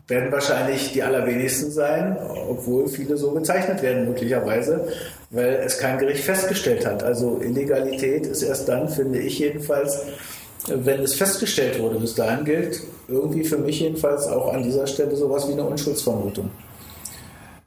werden 0.07 0.33
wahrscheinlich 0.33 0.93
die 0.93 1.03
allerwenigsten 1.03 1.71
sein, 1.71 2.17
obwohl 2.49 2.89
viele 2.89 3.17
so 3.17 3.33
bezeichnet 3.33 3.83
werden 3.83 4.07
möglicherweise, 4.07 4.87
weil 5.31 5.61
es 5.65 5.79
kein 5.79 5.99
Gericht 5.99 6.25
festgestellt 6.25 6.87
hat. 6.87 7.03
Also 7.03 7.41
Illegalität 7.43 8.27
ist 8.27 8.43
erst 8.43 8.69
dann, 8.69 8.89
finde 8.89 9.19
ich 9.19 9.39
jedenfalls, 9.39 10.01
wenn 10.67 11.01
es 11.01 11.15
festgestellt 11.15 11.79
wurde. 11.79 11.99
Bis 12.01 12.15
dahin 12.15 12.45
gilt 12.45 12.83
irgendwie 13.07 13.45
für 13.45 13.59
mich 13.59 13.81
jedenfalls 13.81 14.27
auch 14.27 14.53
an 14.53 14.63
dieser 14.63 14.87
Stelle 14.87 15.17
sowas 15.17 15.49
wie 15.49 15.53
eine 15.53 15.65
Unschuldsvermutung. 15.65 16.51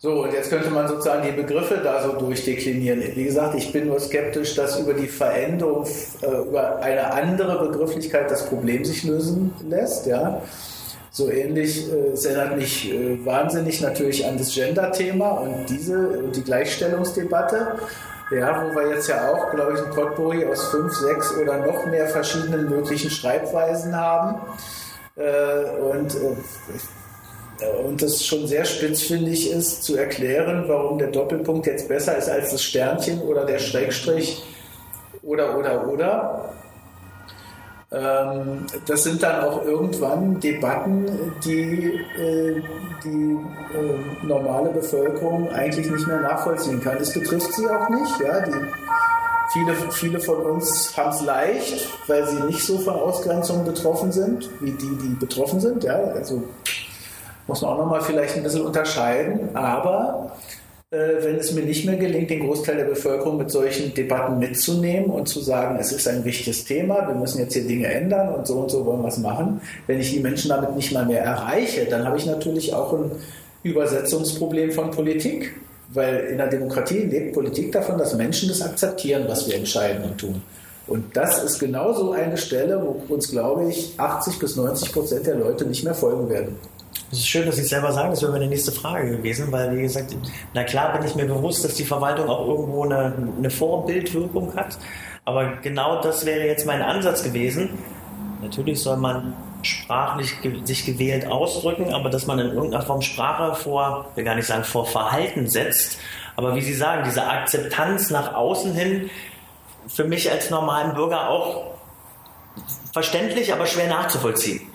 So, 0.03 0.23
und 0.23 0.33
jetzt 0.33 0.49
könnte 0.49 0.71
man 0.71 0.87
sozusagen 0.87 1.21
die 1.21 1.31
Begriffe 1.31 1.79
da 1.83 2.01
so 2.01 2.13
durchdeklinieren. 2.13 3.03
Wie 3.13 3.23
gesagt, 3.23 3.53
ich 3.53 3.71
bin 3.71 3.85
nur 3.85 3.99
skeptisch, 3.99 4.55
dass 4.55 4.79
über 4.79 4.95
die 4.95 5.07
Veränderung, 5.07 5.85
äh, 6.23 6.25
über 6.25 6.79
eine 6.79 7.13
andere 7.13 7.67
Begrifflichkeit 7.67 8.31
das 8.31 8.47
Problem 8.47 8.83
sich 8.83 9.03
lösen 9.03 9.53
lässt. 9.69 10.07
Ja. 10.07 10.41
So 11.11 11.29
ähnlich, 11.29 11.87
äh, 11.93 12.13
es 12.13 12.25
erinnert 12.25 12.57
mich 12.57 12.91
äh, 12.91 13.23
wahnsinnig 13.23 13.79
natürlich 13.81 14.25
an 14.25 14.39
das 14.39 14.55
Gender-Thema 14.55 15.29
und 15.33 15.69
diese 15.69 15.99
und 16.17 16.35
die 16.35 16.43
Gleichstellungsdebatte. 16.43 17.75
Ja, 18.31 18.65
wo 18.65 18.75
wir 18.75 18.95
jetzt 18.95 19.07
ja 19.07 19.31
auch, 19.31 19.51
glaube 19.51 19.73
ich, 19.73 19.85
ein 19.85 19.91
Potpourri 19.91 20.47
aus 20.47 20.69
fünf, 20.69 20.95
sechs 20.95 21.37
oder 21.37 21.59
noch 21.59 21.85
mehr 21.85 22.07
verschiedenen 22.07 22.69
möglichen 22.69 23.11
Schreibweisen 23.11 23.95
haben. 23.95 24.41
Äh, 25.15 25.79
und 25.79 26.15
äh, 26.15 26.35
und 27.83 28.01
das 28.01 28.25
schon 28.25 28.47
sehr 28.47 28.65
spitzfindig 28.65 29.51
ist, 29.51 29.83
zu 29.83 29.95
erklären, 29.95 30.65
warum 30.67 30.97
der 30.97 31.09
Doppelpunkt 31.09 31.67
jetzt 31.67 31.87
besser 31.87 32.17
ist 32.17 32.29
als 32.29 32.51
das 32.51 32.63
Sternchen 32.63 33.21
oder 33.21 33.45
der 33.45 33.59
Schrägstrich 33.59 34.43
oder, 35.23 35.57
oder, 35.57 35.87
oder. 35.87 36.53
Ähm, 37.91 38.65
das 38.87 39.03
sind 39.03 39.21
dann 39.21 39.43
auch 39.43 39.65
irgendwann 39.65 40.39
Debatten, 40.39 41.33
die 41.43 41.99
äh, 42.17 42.61
die 43.03 43.37
äh, 43.75 44.25
normale 44.25 44.69
Bevölkerung 44.69 45.49
eigentlich 45.49 45.89
nicht 45.89 46.07
mehr 46.07 46.21
nachvollziehen 46.21 46.81
kann. 46.81 46.97
Das 46.97 47.13
betrifft 47.13 47.53
sie 47.53 47.67
auch 47.67 47.89
nicht. 47.89 48.19
Ja? 48.19 48.41
Die, 48.41 48.53
viele, 49.51 49.75
viele 49.91 50.19
von 50.19 50.37
uns 50.37 50.95
haben 50.95 51.09
es 51.09 51.21
leicht, 51.21 51.87
weil 52.07 52.27
sie 52.27 52.41
nicht 52.43 52.63
so 52.63 52.77
von 52.79 52.95
Ausgrenzungen 52.95 53.65
betroffen 53.65 54.11
sind, 54.11 54.49
wie 54.61 54.71
die, 54.71 54.97
die 54.97 55.15
betroffen 55.19 55.59
sind. 55.59 55.83
Ja? 55.83 55.95
Also 55.95 56.43
muss 57.51 57.61
man 57.61 57.71
auch 57.71 57.77
nochmal 57.79 58.01
vielleicht 58.01 58.37
ein 58.37 58.43
bisschen 58.43 58.61
unterscheiden. 58.61 59.53
Aber 59.53 60.31
äh, 60.89 60.97
wenn 61.21 61.35
es 61.35 61.51
mir 61.51 61.63
nicht 61.63 61.85
mehr 61.85 61.97
gelingt, 61.97 62.29
den 62.29 62.39
Großteil 62.39 62.77
der 62.77 62.85
Bevölkerung 62.85 63.37
mit 63.37 63.51
solchen 63.51 63.93
Debatten 63.93 64.39
mitzunehmen 64.39 65.09
und 65.09 65.27
zu 65.27 65.41
sagen, 65.41 65.77
es 65.77 65.91
ist 65.91 66.07
ein 66.07 66.23
wichtiges 66.23 66.63
Thema, 66.63 67.05
wir 67.09 67.15
müssen 67.15 67.39
jetzt 67.39 67.53
hier 67.53 67.67
Dinge 67.67 67.87
ändern 67.87 68.33
und 68.33 68.47
so 68.47 68.59
und 68.59 68.71
so 68.71 68.85
wollen 68.85 69.01
wir 69.01 69.09
es 69.09 69.17
machen, 69.17 69.59
wenn 69.87 69.99
ich 69.99 70.11
die 70.13 70.21
Menschen 70.21 70.47
damit 70.47 70.77
nicht 70.77 70.93
mal 70.93 71.05
mehr 71.05 71.23
erreiche, 71.23 71.85
dann 71.85 72.05
habe 72.05 72.15
ich 72.15 72.25
natürlich 72.25 72.73
auch 72.73 72.93
ein 72.93 73.11
Übersetzungsproblem 73.63 74.71
von 74.71 74.91
Politik. 74.91 75.53
Weil 75.93 76.19
in 76.31 76.37
der 76.37 76.47
Demokratie 76.47 76.99
lebt 76.99 77.33
Politik 77.33 77.73
davon, 77.73 77.97
dass 77.97 78.15
Menschen 78.15 78.47
das 78.47 78.61
akzeptieren, 78.61 79.25
was 79.27 79.45
wir 79.45 79.55
entscheiden 79.55 80.05
und 80.05 80.17
tun. 80.17 80.41
Und 80.87 81.17
das 81.17 81.43
ist 81.43 81.59
genauso 81.59 82.11
eine 82.11 82.37
Stelle, 82.37 82.81
wo 82.81 83.13
uns, 83.13 83.29
glaube 83.29 83.69
ich, 83.69 83.93
80 83.97 84.39
bis 84.39 84.55
90 84.55 84.93
Prozent 84.93 85.27
der 85.27 85.35
Leute 85.35 85.65
nicht 85.65 85.83
mehr 85.83 85.93
folgen 85.93 86.29
werden. 86.29 86.55
Es 87.11 87.19
ist 87.19 87.27
schön, 87.27 87.45
dass 87.45 87.57
Sie 87.57 87.63
selber 87.63 87.91
sagen, 87.91 88.11
das 88.11 88.21
wäre 88.21 88.31
meine 88.31 88.47
nächste 88.47 88.71
Frage 88.71 89.17
gewesen, 89.17 89.51
weil, 89.51 89.75
wie 89.75 89.81
gesagt, 89.81 90.15
na 90.53 90.63
klar 90.63 90.97
bin 90.97 91.05
ich 91.05 91.13
mir 91.13 91.25
bewusst, 91.25 91.65
dass 91.65 91.75
die 91.75 91.83
Verwaltung 91.83 92.29
auch 92.29 92.47
irgendwo 92.47 92.85
eine, 92.85 93.13
eine 93.37 93.49
Vorbildwirkung 93.49 94.55
hat, 94.55 94.77
aber 95.25 95.57
genau 95.57 96.01
das 96.01 96.25
wäre 96.25 96.45
jetzt 96.45 96.65
mein 96.65 96.81
Ansatz 96.81 97.21
gewesen. 97.23 97.77
natürlich 98.41 98.81
soll 98.81 98.95
man 98.95 99.33
sprachlich 99.61 100.37
sich 100.63 100.85
gewählt 100.85 101.27
ausdrücken, 101.27 101.93
aber 101.93 102.09
dass 102.09 102.27
man 102.27 102.39
in 102.39 102.47
irgendeiner 102.47 102.83
Form 102.83 103.01
Sprache 103.01 103.55
vor, 103.55 104.05
will 104.15 104.23
gar 104.23 104.35
nicht 104.35 104.47
sagen 104.47 104.63
vor 104.63 104.85
Verhalten 104.85 105.47
setzt, 105.47 105.99
aber 106.37 106.55
wie 106.55 106.61
Sie 106.61 106.73
sagen, 106.73 107.03
diese 107.05 107.27
Akzeptanz 107.27 108.09
nach 108.09 108.33
außen 108.33 108.73
hin, 108.73 109.09
für 109.87 110.05
mich 110.05 110.31
als 110.31 110.49
normalen 110.49 110.93
Bürger 110.93 111.29
auch 111.29 111.65
verständlich, 112.93 113.51
aber 113.51 113.65
schwer 113.65 113.89
nachzuvollziehen. 113.89 114.70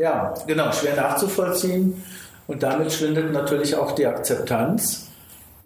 Ja, 0.00 0.32
genau, 0.46 0.72
schwer 0.72 0.96
nachzuvollziehen 0.96 2.02
und 2.46 2.62
damit 2.62 2.90
schwindet 2.90 3.34
natürlich 3.34 3.76
auch 3.76 3.92
die 3.92 4.06
Akzeptanz. 4.06 5.08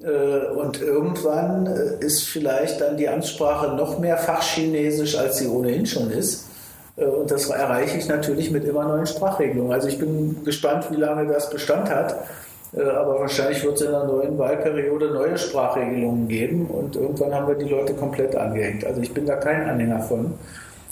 Äh, 0.03 0.53
und 0.57 0.83
irgendwann 0.83 1.69
äh, 1.69 2.05
ist 2.05 2.25
vielleicht 2.25 2.81
dann 2.81 2.97
die 2.97 3.09
Amtssprache 3.09 3.77
noch 3.77 4.01
mehr 4.01 4.17
Fachchinesisch, 4.17 5.17
als 5.17 5.39
sie 5.39 5.47
ohnehin 5.47 5.87
schon 5.87 6.11
ist. 6.11 6.49
Äh, 6.97 7.05
und 7.05 7.31
das 7.31 7.49
erreiche 7.49 7.97
ich 7.97 8.09
natürlich 8.09 8.51
mit 8.51 8.65
immer 8.65 8.83
neuen 8.83 9.07
Sprachregelungen. 9.07 9.73
Also 9.73 9.87
ich 9.87 10.01
bin 10.01 10.43
gespannt, 10.43 10.89
wie 10.91 10.97
lange 10.97 11.33
das 11.33 11.49
Bestand 11.49 11.89
hat. 11.89 12.17
Aber 12.73 13.21
wahrscheinlich 13.21 13.63
wird 13.63 13.77
es 13.77 13.83
in 13.83 13.93
der 13.93 14.03
neuen 14.03 14.37
Wahlperiode 14.37 15.13
neue 15.13 15.39
Sprachregelungen 15.39 16.27
geben 16.27 16.67
und 16.67 16.97
irgendwann 16.97 17.33
haben 17.33 17.47
wir 17.47 17.55
die 17.55 17.69
Leute 17.69 17.95
komplett 17.95 18.35
angehängt. 18.35 18.85
Also 18.85 19.01
ich 19.01 19.15
bin 19.15 19.27
da 19.27 19.37
kein 19.37 19.69
Anhänger 19.69 20.01
von. 20.01 20.35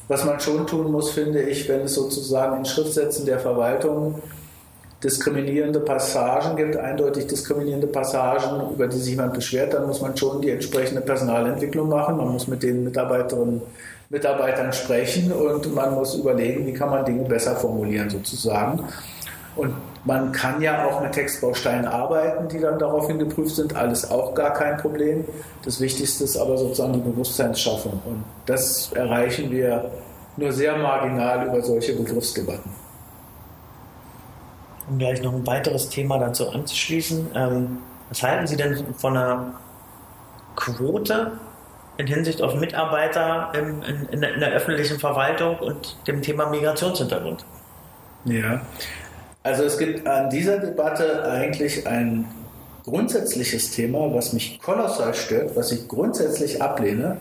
Was 0.08 0.24
man 0.24 0.40
schon 0.40 0.66
tun 0.66 0.90
muss, 0.90 1.10
finde 1.10 1.42
ich, 1.42 1.68
wenn 1.68 1.82
es 1.82 1.94
sozusagen 1.94 2.58
in 2.58 2.64
Schriftsätzen 2.64 3.24
der 3.24 3.38
Verwaltung 3.38 4.20
diskriminierende 5.02 5.80
Passagen 5.80 6.56
gibt, 6.56 6.76
eindeutig 6.76 7.26
diskriminierende 7.26 7.88
Passagen, 7.88 8.72
über 8.72 8.86
die 8.86 8.98
sich 8.98 9.10
jemand 9.10 9.34
beschwert, 9.34 9.74
dann 9.74 9.86
muss 9.86 10.00
man 10.00 10.16
schon 10.16 10.40
die 10.40 10.50
entsprechende 10.50 11.00
Personalentwicklung 11.00 11.88
machen. 11.88 12.16
Man 12.16 12.28
muss 12.28 12.46
mit 12.46 12.62
den 12.62 12.84
Mitarbeiterinnen 12.84 13.62
Mitarbeitern 14.10 14.72
sprechen 14.74 15.32
und 15.32 15.74
man 15.74 15.94
muss 15.94 16.14
überlegen, 16.14 16.66
wie 16.66 16.74
kann 16.74 16.90
man 16.90 17.02
Dinge 17.02 17.24
besser 17.24 17.56
formulieren 17.56 18.10
sozusagen. 18.10 18.84
Und 19.56 19.72
man 20.04 20.32
kann 20.32 20.60
ja 20.60 20.84
auch 20.84 21.00
mit 21.00 21.12
Textbausteinen 21.12 21.86
arbeiten, 21.86 22.48
die 22.48 22.58
dann 22.58 22.78
daraufhin 22.78 23.18
geprüft 23.18 23.54
sind. 23.54 23.76
Alles 23.76 24.10
auch 24.10 24.34
gar 24.34 24.52
kein 24.52 24.76
Problem. 24.76 25.24
Das 25.64 25.80
Wichtigste 25.80 26.24
ist 26.24 26.36
aber 26.36 26.58
sozusagen 26.58 26.94
die 26.94 27.00
Bewusstseinsschaffung. 27.00 28.02
Und 28.04 28.24
das 28.46 28.92
erreichen 28.92 29.50
wir 29.50 29.90
nur 30.36 30.52
sehr 30.52 30.76
marginal 30.76 31.46
über 31.46 31.62
solche 31.62 31.94
Begriffsdebatten 31.94 32.82
um 34.88 34.98
gleich 34.98 35.22
noch 35.22 35.32
ein 35.32 35.46
weiteres 35.46 35.88
Thema 35.88 36.18
dazu 36.18 36.50
anzuschließen. 36.50 37.30
Ähm, 37.34 37.78
was 38.08 38.22
halten 38.22 38.46
Sie 38.46 38.56
denn 38.56 38.94
von 38.94 39.16
einer 39.16 39.54
Quote 40.56 41.32
in 41.96 42.06
Hinsicht 42.06 42.42
auf 42.42 42.54
Mitarbeiter 42.54 43.52
in, 43.54 43.82
in, 43.82 44.08
in, 44.10 44.20
der, 44.20 44.34
in 44.34 44.40
der 44.40 44.50
öffentlichen 44.50 44.98
Verwaltung 44.98 45.56
und 45.58 45.96
dem 46.06 46.22
Thema 46.22 46.46
Migrationshintergrund? 46.46 47.44
Ja, 48.24 48.60
also 49.42 49.64
es 49.64 49.78
gibt 49.78 50.06
an 50.06 50.30
dieser 50.30 50.58
Debatte 50.58 51.24
eigentlich 51.24 51.86
ein 51.86 52.26
grundsätzliches 52.84 53.70
Thema, 53.70 54.12
was 54.12 54.32
mich 54.32 54.60
kolossal 54.60 55.14
stört, 55.14 55.56
was 55.56 55.72
ich 55.72 55.88
grundsätzlich 55.88 56.62
ablehne, 56.62 57.18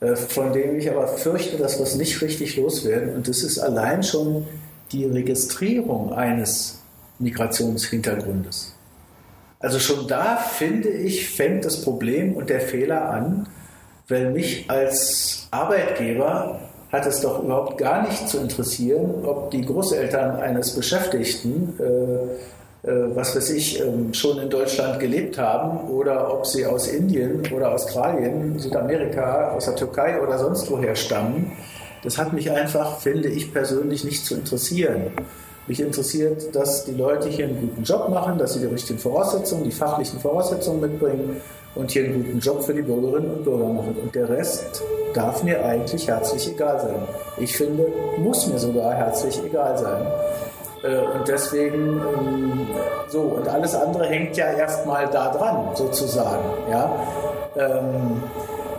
äh, 0.00 0.16
von 0.16 0.52
dem 0.52 0.78
ich 0.78 0.90
aber 0.90 1.08
fürchte, 1.08 1.56
dass 1.56 1.78
wir 1.78 1.84
es 1.84 1.94
nicht 1.96 2.20
richtig 2.22 2.56
loswerden. 2.56 3.14
Und 3.14 3.28
das 3.28 3.42
ist 3.42 3.58
allein 3.58 4.02
schon 4.02 4.46
die 4.92 5.04
Registrierung 5.04 6.12
eines 6.12 6.80
Migrationshintergrundes. 7.18 8.74
Also 9.58 9.78
schon 9.78 10.08
da 10.08 10.36
finde 10.36 10.88
ich, 10.88 11.28
fängt 11.28 11.66
das 11.66 11.82
Problem 11.82 12.34
und 12.34 12.48
der 12.48 12.60
Fehler 12.60 13.10
an, 13.10 13.46
weil 14.08 14.30
mich 14.30 14.70
als 14.70 15.46
Arbeitgeber 15.50 16.60
hat 16.92 17.06
es 17.06 17.20
doch 17.20 17.42
überhaupt 17.42 17.78
gar 17.78 18.02
nicht 18.06 18.28
zu 18.28 18.38
interessieren, 18.38 19.24
ob 19.24 19.50
die 19.50 19.64
Großeltern 19.64 20.36
eines 20.36 20.74
Beschäftigten, 20.74 21.78
äh, 21.78 22.88
äh, 22.88 23.14
was 23.14 23.36
weiß 23.36 23.50
ich, 23.50 23.80
äh, 23.80 23.84
schon 24.12 24.38
in 24.38 24.50
Deutschland 24.50 24.98
gelebt 24.98 25.38
haben 25.38 25.88
oder 25.88 26.32
ob 26.32 26.46
sie 26.46 26.66
aus 26.66 26.88
Indien 26.88 27.42
oder 27.54 27.72
Australien, 27.72 28.58
Südamerika, 28.58 29.52
aus 29.52 29.66
der 29.66 29.76
Türkei 29.76 30.20
oder 30.20 30.38
sonst 30.38 30.70
woher 30.70 30.96
stammen. 30.96 31.52
Das 32.02 32.18
hat 32.18 32.32
mich 32.32 32.50
einfach, 32.50 32.98
finde 32.98 33.28
ich 33.28 33.52
persönlich, 33.52 34.04
nicht 34.04 34.24
zu 34.24 34.34
interessieren. 34.34 35.12
Mich 35.66 35.80
interessiert, 35.80 36.56
dass 36.56 36.86
die 36.86 36.94
Leute 36.94 37.28
hier 37.28 37.44
einen 37.44 37.60
guten 37.60 37.84
Job 37.84 38.08
machen, 38.08 38.38
dass 38.38 38.54
sie 38.54 38.60
die 38.60 38.66
richtigen 38.66 38.98
Voraussetzungen, 38.98 39.62
die 39.62 39.70
fachlichen 39.70 40.18
Voraussetzungen 40.18 40.80
mitbringen 40.80 41.36
und 41.74 41.90
hier 41.90 42.04
einen 42.04 42.24
guten 42.24 42.40
Job 42.40 42.62
für 42.64 42.74
die 42.74 42.82
Bürgerinnen 42.82 43.30
und 43.30 43.44
Bürger 43.44 43.68
machen. 43.68 43.96
Und 44.02 44.14
der 44.14 44.28
Rest 44.28 44.82
darf 45.14 45.42
mir 45.42 45.64
eigentlich 45.64 46.06
herzlich 46.08 46.50
egal 46.50 46.80
sein. 46.80 47.02
Ich 47.38 47.56
finde, 47.56 47.86
muss 48.18 48.46
mir 48.46 48.58
sogar 48.58 48.94
herzlich 48.94 49.40
egal 49.44 49.76
sein. 49.78 50.06
Äh, 50.82 50.98
und 50.98 51.28
deswegen, 51.28 52.00
ähm, 52.00 52.66
so, 53.08 53.20
und 53.20 53.48
alles 53.48 53.74
andere 53.74 54.06
hängt 54.06 54.36
ja 54.36 54.46
erstmal 54.52 55.08
da 55.08 55.30
dran, 55.30 55.74
sozusagen. 55.74 56.44
Ja? 56.70 56.90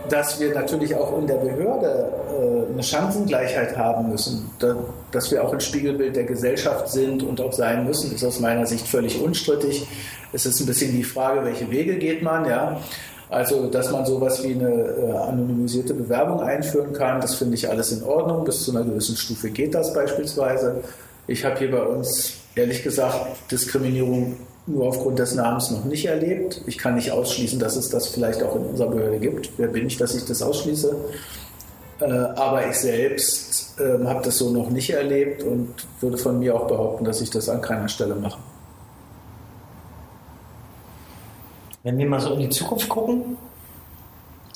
Dass 0.08 0.40
wir 0.40 0.54
natürlich 0.54 0.94
auch 0.94 1.18
in 1.18 1.26
der 1.26 1.36
Behörde 1.36 2.12
äh, 2.30 2.72
eine 2.72 2.82
Chancengleichheit 2.82 3.76
haben 3.76 4.10
müssen, 4.10 4.50
dass 5.10 5.30
wir 5.30 5.44
auch 5.44 5.52
ein 5.52 5.60
Spiegelbild 5.60 6.16
der 6.16 6.24
Gesellschaft 6.24 6.88
sind 6.88 7.22
und 7.22 7.40
auch 7.40 7.52
sein 7.52 7.84
müssen, 7.84 8.14
ist 8.14 8.24
aus 8.24 8.40
meiner 8.40 8.66
Sicht 8.66 8.86
völlig 8.86 9.20
unstrittig. 9.20 9.86
Es 10.32 10.46
ist 10.46 10.60
ein 10.60 10.66
bisschen 10.66 10.92
die 10.92 11.04
Frage, 11.04 11.44
welche 11.44 11.70
Wege 11.70 11.96
geht 11.98 12.22
man, 12.22 12.46
ja. 12.46 12.80
Also, 13.32 13.68
dass 13.68 13.90
man 13.90 14.04
sowas 14.04 14.44
wie 14.44 14.52
eine 14.52 14.68
äh, 14.68 15.12
anonymisierte 15.12 15.94
Bewerbung 15.94 16.42
einführen 16.42 16.92
kann, 16.92 17.18
das 17.20 17.36
finde 17.36 17.54
ich 17.54 17.70
alles 17.70 17.90
in 17.90 18.02
Ordnung. 18.02 18.44
Bis 18.44 18.64
zu 18.64 18.72
einer 18.72 18.84
gewissen 18.84 19.16
Stufe 19.16 19.48
geht 19.48 19.74
das 19.74 19.94
beispielsweise. 19.94 20.82
Ich 21.26 21.42
habe 21.44 21.58
hier 21.58 21.70
bei 21.70 21.82
uns, 21.82 22.34
ehrlich 22.54 22.82
gesagt, 22.82 23.50
Diskriminierung 23.50 24.36
nur 24.66 24.88
aufgrund 24.88 25.18
des 25.18 25.34
Namens 25.34 25.70
noch 25.70 25.84
nicht 25.84 26.06
erlebt. 26.06 26.62
Ich 26.66 26.78
kann 26.78 26.94
nicht 26.94 27.10
ausschließen, 27.10 27.58
dass 27.58 27.76
es 27.76 27.88
das 27.88 28.08
vielleicht 28.08 28.42
auch 28.42 28.54
in 28.56 28.62
unserer 28.62 28.90
Behörde 28.90 29.18
gibt. 29.18 29.50
Wer 29.56 29.68
bin 29.68 29.86
ich, 29.86 29.96
dass 29.96 30.14
ich 30.14 30.24
das 30.24 30.42
ausschließe? 30.42 30.96
Äh, 32.00 32.04
aber 32.04 32.68
ich 32.68 32.76
selbst 32.76 33.78
äh, 33.80 34.04
habe 34.04 34.22
das 34.24 34.38
so 34.38 34.50
noch 34.50 34.70
nicht 34.70 34.90
erlebt 34.90 35.42
und 35.42 35.74
würde 36.00 36.16
von 36.16 36.38
mir 36.38 36.54
auch 36.54 36.66
behaupten, 36.66 37.04
dass 37.04 37.20
ich 37.20 37.30
das 37.30 37.48
an 37.48 37.60
keiner 37.60 37.88
Stelle 37.88 38.14
mache. 38.14 38.38
Wenn 41.82 41.98
wir 41.98 42.08
mal 42.08 42.20
so 42.20 42.34
in 42.34 42.40
die 42.40 42.48
Zukunft 42.48 42.88
gucken, 42.88 43.36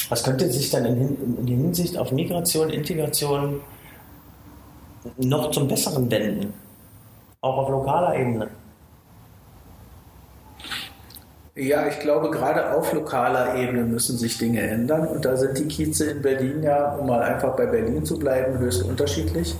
was 0.08 0.22
könnte 0.22 0.50
sich 0.50 0.70
dann 0.70 0.84
in, 0.84 1.38
in 1.40 1.46
Hinsicht 1.46 1.98
auf 1.98 2.12
Migration, 2.12 2.70
Integration 2.70 3.60
noch 5.16 5.50
zum 5.50 5.66
Besseren 5.66 6.08
wenden? 6.10 6.54
Auch 7.40 7.58
auf 7.58 7.68
lokaler 7.68 8.16
Ebene? 8.16 8.48
Ja, 11.58 11.86
ich 11.86 12.00
glaube, 12.00 12.30
gerade 12.30 12.74
auf 12.74 12.92
lokaler 12.92 13.54
Ebene 13.54 13.84
müssen 13.84 14.18
sich 14.18 14.36
Dinge 14.36 14.60
ändern. 14.60 15.08
Und 15.08 15.24
da 15.24 15.36
sind 15.36 15.56
die 15.56 15.66
Kieze 15.66 16.10
in 16.10 16.20
Berlin 16.20 16.62
ja, 16.62 16.94
um 16.96 17.06
mal 17.06 17.22
einfach 17.22 17.56
bei 17.56 17.64
Berlin 17.64 18.04
zu 18.04 18.18
bleiben, 18.18 18.58
höchst 18.58 18.82
unterschiedlich. 18.82 19.56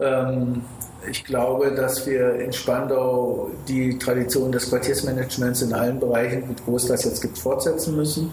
Ähm, 0.00 0.62
ich 1.10 1.24
glaube, 1.24 1.72
dass 1.72 2.06
wir 2.06 2.36
in 2.36 2.52
Spandau 2.52 3.50
die 3.66 3.98
Tradition 3.98 4.52
des 4.52 4.70
Quartiersmanagements 4.70 5.62
in 5.62 5.72
allen 5.72 5.98
Bereichen, 5.98 6.54
wo 6.64 6.76
es 6.76 6.86
das 6.86 7.04
jetzt 7.04 7.20
gibt, 7.20 7.38
fortsetzen 7.38 7.96
müssen. 7.96 8.32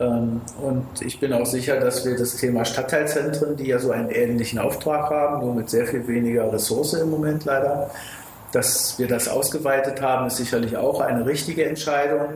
Ähm, 0.00 0.40
und 0.60 1.00
ich 1.00 1.20
bin 1.20 1.32
auch 1.32 1.46
sicher, 1.46 1.78
dass 1.78 2.04
wir 2.04 2.16
das 2.16 2.36
Thema 2.36 2.64
Stadtteilzentren, 2.64 3.56
die 3.56 3.68
ja 3.68 3.78
so 3.78 3.92
einen 3.92 4.10
ähnlichen 4.10 4.58
Auftrag 4.58 5.10
haben, 5.10 5.44
nur 5.44 5.54
mit 5.54 5.70
sehr 5.70 5.86
viel 5.86 6.08
weniger 6.08 6.52
Ressource 6.52 6.94
im 6.94 7.10
Moment 7.10 7.44
leider, 7.44 7.88
dass 8.54 8.98
wir 8.98 9.08
das 9.08 9.28
ausgeweitet 9.28 10.00
haben, 10.00 10.26
ist 10.26 10.36
sicherlich 10.36 10.76
auch 10.76 11.00
eine 11.00 11.26
richtige 11.26 11.64
Entscheidung, 11.64 12.34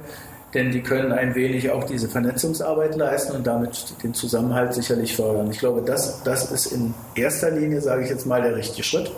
denn 0.54 0.72
die 0.72 0.82
können 0.82 1.12
ein 1.12 1.34
wenig 1.34 1.70
auch 1.70 1.84
diese 1.84 2.08
Vernetzungsarbeit 2.08 2.96
leisten 2.96 3.36
und 3.36 3.46
damit 3.46 3.94
den 4.02 4.14
Zusammenhalt 4.14 4.74
sicherlich 4.74 5.14
fördern. 5.14 5.50
Ich 5.50 5.58
glaube, 5.58 5.82
das, 5.82 6.22
das 6.24 6.50
ist 6.50 6.72
in 6.72 6.94
erster 7.14 7.50
Linie, 7.50 7.80
sage 7.80 8.02
ich 8.02 8.10
jetzt 8.10 8.26
mal, 8.26 8.42
der 8.42 8.56
richtige 8.56 8.82
Schritt. 8.82 9.12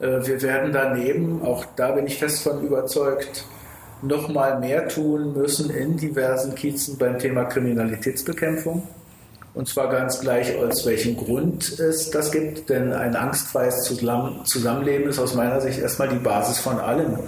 Äh, 0.00 0.26
wir 0.26 0.42
werden 0.42 0.72
daneben, 0.72 1.42
auch 1.42 1.64
da 1.76 1.92
bin 1.92 2.06
ich 2.06 2.18
fest 2.18 2.42
von 2.42 2.62
überzeugt, 2.62 3.44
noch 4.02 4.28
mal 4.28 4.58
mehr 4.58 4.88
tun 4.88 5.34
müssen 5.34 5.70
in 5.70 5.96
diversen 5.96 6.54
Kiezen 6.54 6.98
beim 6.98 7.18
Thema 7.18 7.44
Kriminalitätsbekämpfung. 7.44 8.82
Und 9.58 9.66
zwar 9.66 9.90
ganz 9.90 10.20
gleich, 10.20 10.56
aus 10.56 10.86
welchem 10.86 11.16
Grund 11.16 11.80
es 11.80 12.12
das 12.12 12.30
gibt, 12.30 12.70
denn 12.70 12.92
ein 12.92 13.16
angstfreies 13.16 13.82
Zusammenleben 13.82 15.08
ist 15.08 15.18
aus 15.18 15.34
meiner 15.34 15.60
Sicht 15.60 15.80
erstmal 15.80 16.08
die 16.08 16.20
Basis 16.20 16.60
von 16.60 16.78
allem. 16.78 17.18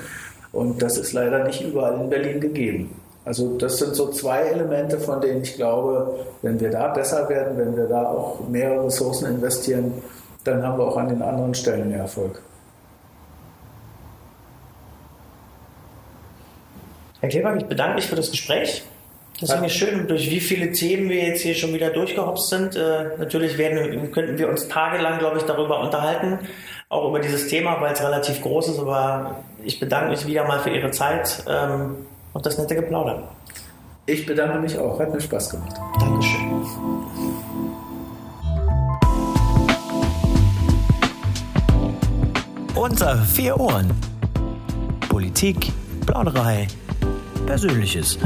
Und 0.53 0.81
das 0.81 0.97
ist 0.97 1.12
leider 1.12 1.43
nicht 1.43 1.61
überall 1.61 2.01
in 2.01 2.09
Berlin 2.09 2.41
gegeben. 2.41 2.95
Also 3.24 3.59
das 3.59 3.78
sind 3.78 3.97
so 3.97 4.12
zwei 4.12 4.43
Elemente, 4.43 5.01
von 5.01 5.20
denen 5.20 5.43
ich 5.43 5.57
glaube, 5.57 6.24
wenn 6.43 6.61
wir 6.61 6.70
da 6.70 6.87
besser 6.93 7.28
werden, 7.28 7.59
wenn 7.59 7.76
wir 7.76 7.89
da 7.89 8.07
auch 8.07 8.49
mehr 8.49 8.81
Ressourcen 8.81 9.26
investieren, 9.26 9.95
dann 10.45 10.62
haben 10.62 10.78
wir 10.78 10.87
auch 10.87 10.99
an 10.99 11.09
den 11.09 11.22
anderen 11.22 11.53
Stellen 11.53 11.89
mehr 11.89 12.03
Erfolg. 12.03 12.41
Herr 17.18 17.28
Kleber, 17.28 17.57
ich 17.57 17.64
bedanke 17.64 17.97
mich 17.97 18.07
für 18.07 18.14
das 18.14 18.31
Gespräch. 18.31 18.85
Deswegen 19.41 19.64
ist 19.64 19.74
schön, 19.74 20.07
durch 20.07 20.30
wie 20.30 20.41
viele 20.41 20.70
Themen 20.72 21.09
wir 21.09 21.24
jetzt 21.24 21.41
hier 21.41 21.55
schon 21.55 21.72
wieder 21.72 21.91
durchgehopst 21.91 22.51
sind. 22.51 22.76
Äh, 22.76 23.16
natürlich 23.18 23.57
werden, 23.57 24.12
könnten 24.12 24.36
wir 24.36 24.51
uns 24.51 24.68
tagelang, 24.68 25.18
glaube 25.18 25.38
ich, 25.38 25.45
darüber 25.45 25.80
unterhalten, 25.80 26.41
auch 26.91 27.09
über 27.09 27.20
dieses 27.20 27.49
Thema, 27.49 27.80
weil 27.80 27.95
es 27.95 28.03
relativ 28.03 28.43
groß 28.43 28.68
ist. 28.68 28.78
Aber 28.78 29.43
ich 29.64 29.80
bedanke 29.80 30.11
mich 30.11 30.26
wieder 30.26 30.45
mal 30.47 30.61
für 30.61 30.70
Ihre 30.70 30.91
Zeit 30.91 31.43
ähm, 31.49 31.97
und 32.34 32.45
das 32.45 32.59
nette 32.59 32.74
Geplauder. 32.74 33.28
Ich 34.05 34.26
bedanke 34.26 34.59
mich 34.59 34.78
auch, 34.78 35.01
hat 35.01 35.12
mir 35.14 35.20
Spaß 35.20 35.51
gemacht. 35.51 35.76
Dankeschön. 35.99 36.51
Unter 42.74 43.16
vier 43.16 43.59
Ohren. 43.59 43.91
Politik, 45.09 45.72
Plauderei, 46.07 46.66
Persönliches. 47.47 48.18